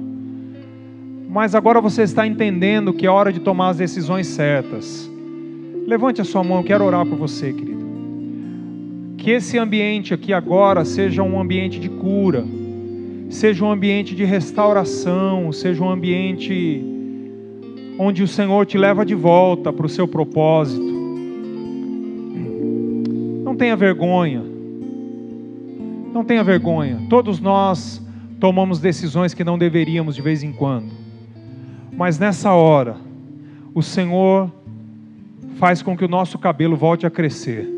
Mas 1.28 1.54
agora 1.54 1.80
você 1.80 2.02
está 2.02 2.26
entendendo 2.26 2.92
que 2.92 3.06
é 3.06 3.10
hora 3.10 3.32
de 3.32 3.38
tomar 3.38 3.68
as 3.68 3.76
decisões 3.76 4.26
certas. 4.26 5.08
Levante 5.90 6.20
a 6.20 6.24
sua 6.24 6.44
mão, 6.44 6.62
quero 6.62 6.84
orar 6.84 7.04
por 7.04 7.18
você, 7.18 7.52
querido. 7.52 7.84
Que 9.18 9.32
esse 9.32 9.58
ambiente 9.58 10.14
aqui 10.14 10.32
agora 10.32 10.84
seja 10.84 11.20
um 11.20 11.40
ambiente 11.40 11.80
de 11.80 11.88
cura, 11.88 12.44
seja 13.28 13.64
um 13.64 13.72
ambiente 13.72 14.14
de 14.14 14.24
restauração, 14.24 15.50
seja 15.50 15.82
um 15.82 15.90
ambiente 15.90 16.80
onde 17.98 18.22
o 18.22 18.28
Senhor 18.28 18.64
te 18.66 18.78
leva 18.78 19.04
de 19.04 19.16
volta 19.16 19.72
para 19.72 19.84
o 19.84 19.88
seu 19.88 20.06
propósito. 20.06 20.86
Não 23.44 23.56
tenha 23.56 23.74
vergonha. 23.74 24.44
Não 26.14 26.22
tenha 26.24 26.44
vergonha. 26.44 27.00
Todos 27.10 27.40
nós 27.40 28.00
tomamos 28.38 28.78
decisões 28.78 29.34
que 29.34 29.42
não 29.42 29.58
deveríamos 29.58 30.14
de 30.14 30.22
vez 30.22 30.44
em 30.44 30.52
quando. 30.52 30.92
Mas 31.90 32.16
nessa 32.16 32.52
hora, 32.52 32.94
o 33.74 33.82
Senhor 33.82 34.52
faz 35.60 35.82
com 35.82 35.94
que 35.94 36.02
o 36.02 36.08
nosso 36.08 36.38
cabelo 36.38 36.74
volte 36.74 37.06
a 37.06 37.10
crescer. 37.10 37.68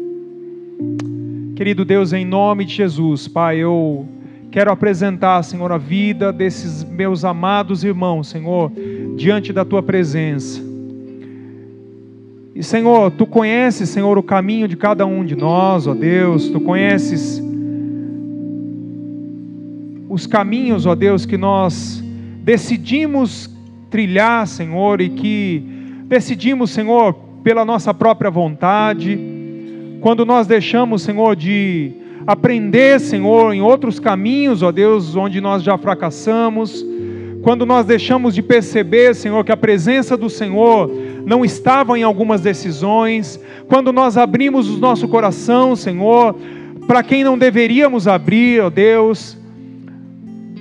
Querido 1.57 1.85
Deus, 1.85 2.13
em 2.13 2.25
nome 2.25 2.65
de 2.65 2.77
Jesus, 2.77 3.27
Pai, 3.27 3.57
eu 3.57 4.07
quero 4.53 4.71
apresentar, 4.71 5.43
Senhor, 5.43 5.73
a 5.73 5.79
vida 5.79 6.33
desses 6.33 6.85
meus 6.85 7.25
amados 7.25 7.83
irmãos, 7.83 8.29
Senhor, 8.29 8.71
diante 9.17 9.53
da 9.53 9.65
tua 9.65 9.83
presença. 9.83 10.63
E 12.55 12.63
Senhor, 12.63 13.11
tu 13.11 13.27
conheces, 13.27 13.89
Senhor, 13.89 14.17
o 14.17 14.23
caminho 14.23 14.69
de 14.69 14.77
cada 14.77 15.05
um 15.05 15.25
de 15.25 15.35
nós, 15.35 15.89
ó 15.89 15.93
Deus, 15.93 16.51
tu 16.51 16.61
conheces 16.61 17.43
os 20.09 20.25
caminhos, 20.25 20.87
ó 20.87 20.95
Deus, 20.95 21.27
que 21.27 21.37
nós 21.37 22.01
decidimos 22.45 23.51
trilhar, 23.91 24.47
Senhor, 24.47 25.01
e 25.01 25.09
que 25.09 25.65
decidimos, 26.07 26.71
Senhor, 26.71 27.32
pela 27.43 27.65
nossa 27.65 27.93
própria 27.93 28.31
vontade, 28.31 29.19
quando 30.01 30.25
nós 30.25 30.47
deixamos, 30.47 31.03
Senhor, 31.03 31.37
de 31.37 31.93
aprender, 32.27 33.01
Senhor, 33.01 33.53
em 33.53 33.61
outros 33.61 33.99
caminhos, 33.99 34.63
ó 34.63 34.71
Deus, 34.71 35.17
onde 35.17 35.41
nós 35.41 35.63
já 35.63 35.77
fracassamos, 35.77 36.85
quando 37.43 37.67
nós 37.67 37.85
deixamos 37.85 38.35
de 38.35 38.43
perceber, 38.43 39.15
Senhor, 39.15 39.45
que 39.45 39.51
a 39.51 39.57
presença 39.57 40.17
do 40.17 40.31
Senhor 40.31 40.91
não 41.27 41.45
estava 41.45 41.99
em 41.99 42.03
algumas 42.03 42.41
decisões, 42.41 43.41
quando 43.69 43.93
nós 43.93 44.17
abrimos 44.17 44.69
o 44.69 44.79
nosso 44.79 45.09
coração, 45.09 45.75
Senhor, 45.75 46.37
para 46.87 47.03
quem 47.03 47.25
não 47.25 47.37
deveríamos 47.37 48.07
abrir, 48.07 48.63
ó 48.63 48.71
Deus. 48.71 49.37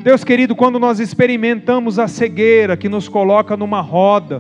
Deus 0.04 0.24
querido, 0.24 0.56
quando 0.56 0.80
nós 0.80 1.00
experimentamos 1.00 2.00
a 2.00 2.08
cegueira 2.08 2.76
que 2.76 2.90
nos 2.90 3.08
coloca 3.08 3.56
numa 3.56 3.82
roda, 3.82 4.40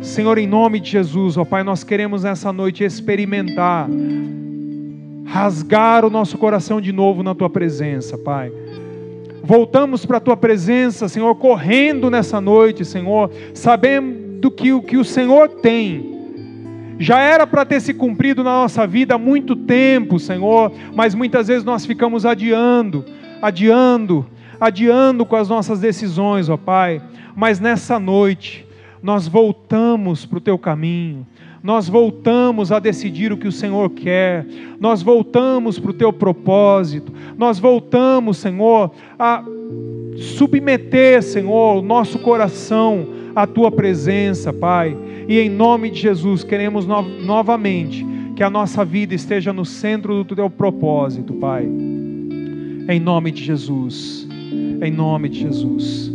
Senhor, 0.00 0.38
em 0.38 0.46
nome 0.46 0.80
de 0.80 0.90
Jesus, 0.90 1.36
ó 1.36 1.44
Pai, 1.44 1.62
nós 1.62 1.84
queremos 1.84 2.24
nessa 2.24 2.52
noite 2.52 2.84
experimentar, 2.84 3.88
rasgar 5.24 6.04
o 6.04 6.10
nosso 6.10 6.38
coração 6.38 6.80
de 6.80 6.92
novo 6.92 7.22
na 7.22 7.34
Tua 7.34 7.50
presença, 7.50 8.16
Pai 8.16 8.50
voltamos 9.42 10.06
para 10.06 10.18
a 10.18 10.20
tua 10.20 10.36
presença, 10.36 11.08
Senhor, 11.08 11.34
correndo 11.34 12.08
nessa 12.08 12.40
noite, 12.40 12.84
Senhor, 12.84 13.30
sabendo 13.52 14.48
que 14.48 14.72
o 14.72 14.80
que 14.80 14.96
o 14.96 15.04
Senhor 15.04 15.48
tem 15.48 16.08
Já 17.00 17.18
era 17.18 17.46
para 17.46 17.64
ter 17.64 17.80
se 17.80 17.94
cumprido 17.94 18.44
na 18.44 18.50
nossa 18.50 18.86
vida 18.86 19.14
há 19.14 19.18
muito 19.18 19.56
tempo, 19.56 20.20
Senhor, 20.20 20.70
mas 20.94 21.14
muitas 21.14 21.48
vezes 21.48 21.64
nós 21.64 21.86
ficamos 21.86 22.26
adiando, 22.26 23.04
adiando, 23.40 24.26
adiando 24.60 25.24
com 25.24 25.34
as 25.34 25.48
nossas 25.48 25.80
decisões, 25.80 26.48
ó 26.48 26.58
Pai. 26.58 27.02
Mas 27.34 27.58
nessa 27.58 27.98
noite, 27.98 28.66
nós 29.02 29.26
voltamos 29.26 30.26
para 30.26 30.38
o 30.38 30.40
teu 30.40 30.58
caminho, 30.58 31.26
nós 31.62 31.88
voltamos 31.88 32.72
a 32.72 32.78
decidir 32.78 33.32
o 33.32 33.36
que 33.36 33.48
o 33.48 33.52
Senhor 33.52 33.90
quer, 33.90 34.46
nós 34.78 35.02
voltamos 35.02 35.78
para 35.78 35.90
o 35.90 35.94
teu 35.94 36.12
propósito, 36.12 37.12
nós 37.36 37.58
voltamos, 37.58 38.38
Senhor, 38.38 38.90
a 39.18 39.44
submeter, 40.16 41.22
Senhor, 41.22 41.78
o 41.78 41.82
nosso 41.82 42.18
coração 42.18 43.06
à 43.34 43.46
tua 43.46 43.70
presença, 43.70 44.52
Pai. 44.52 44.96
E 45.28 45.38
em 45.38 45.48
nome 45.48 45.90
de 45.90 46.00
Jesus, 46.00 46.42
queremos 46.42 46.86
no 46.86 47.02
novamente 47.02 48.06
que 48.34 48.42
a 48.42 48.50
nossa 48.50 48.84
vida 48.84 49.14
esteja 49.14 49.52
no 49.52 49.64
centro 49.64 50.24
do 50.24 50.34
teu 50.34 50.48
propósito, 50.48 51.34
Pai. 51.34 51.64
Em 51.64 52.98
nome 52.98 53.30
de 53.30 53.44
Jesus. 53.44 54.26
Em 54.82 54.90
nome 54.90 55.28
de 55.28 55.40
Jesus. 55.40 56.10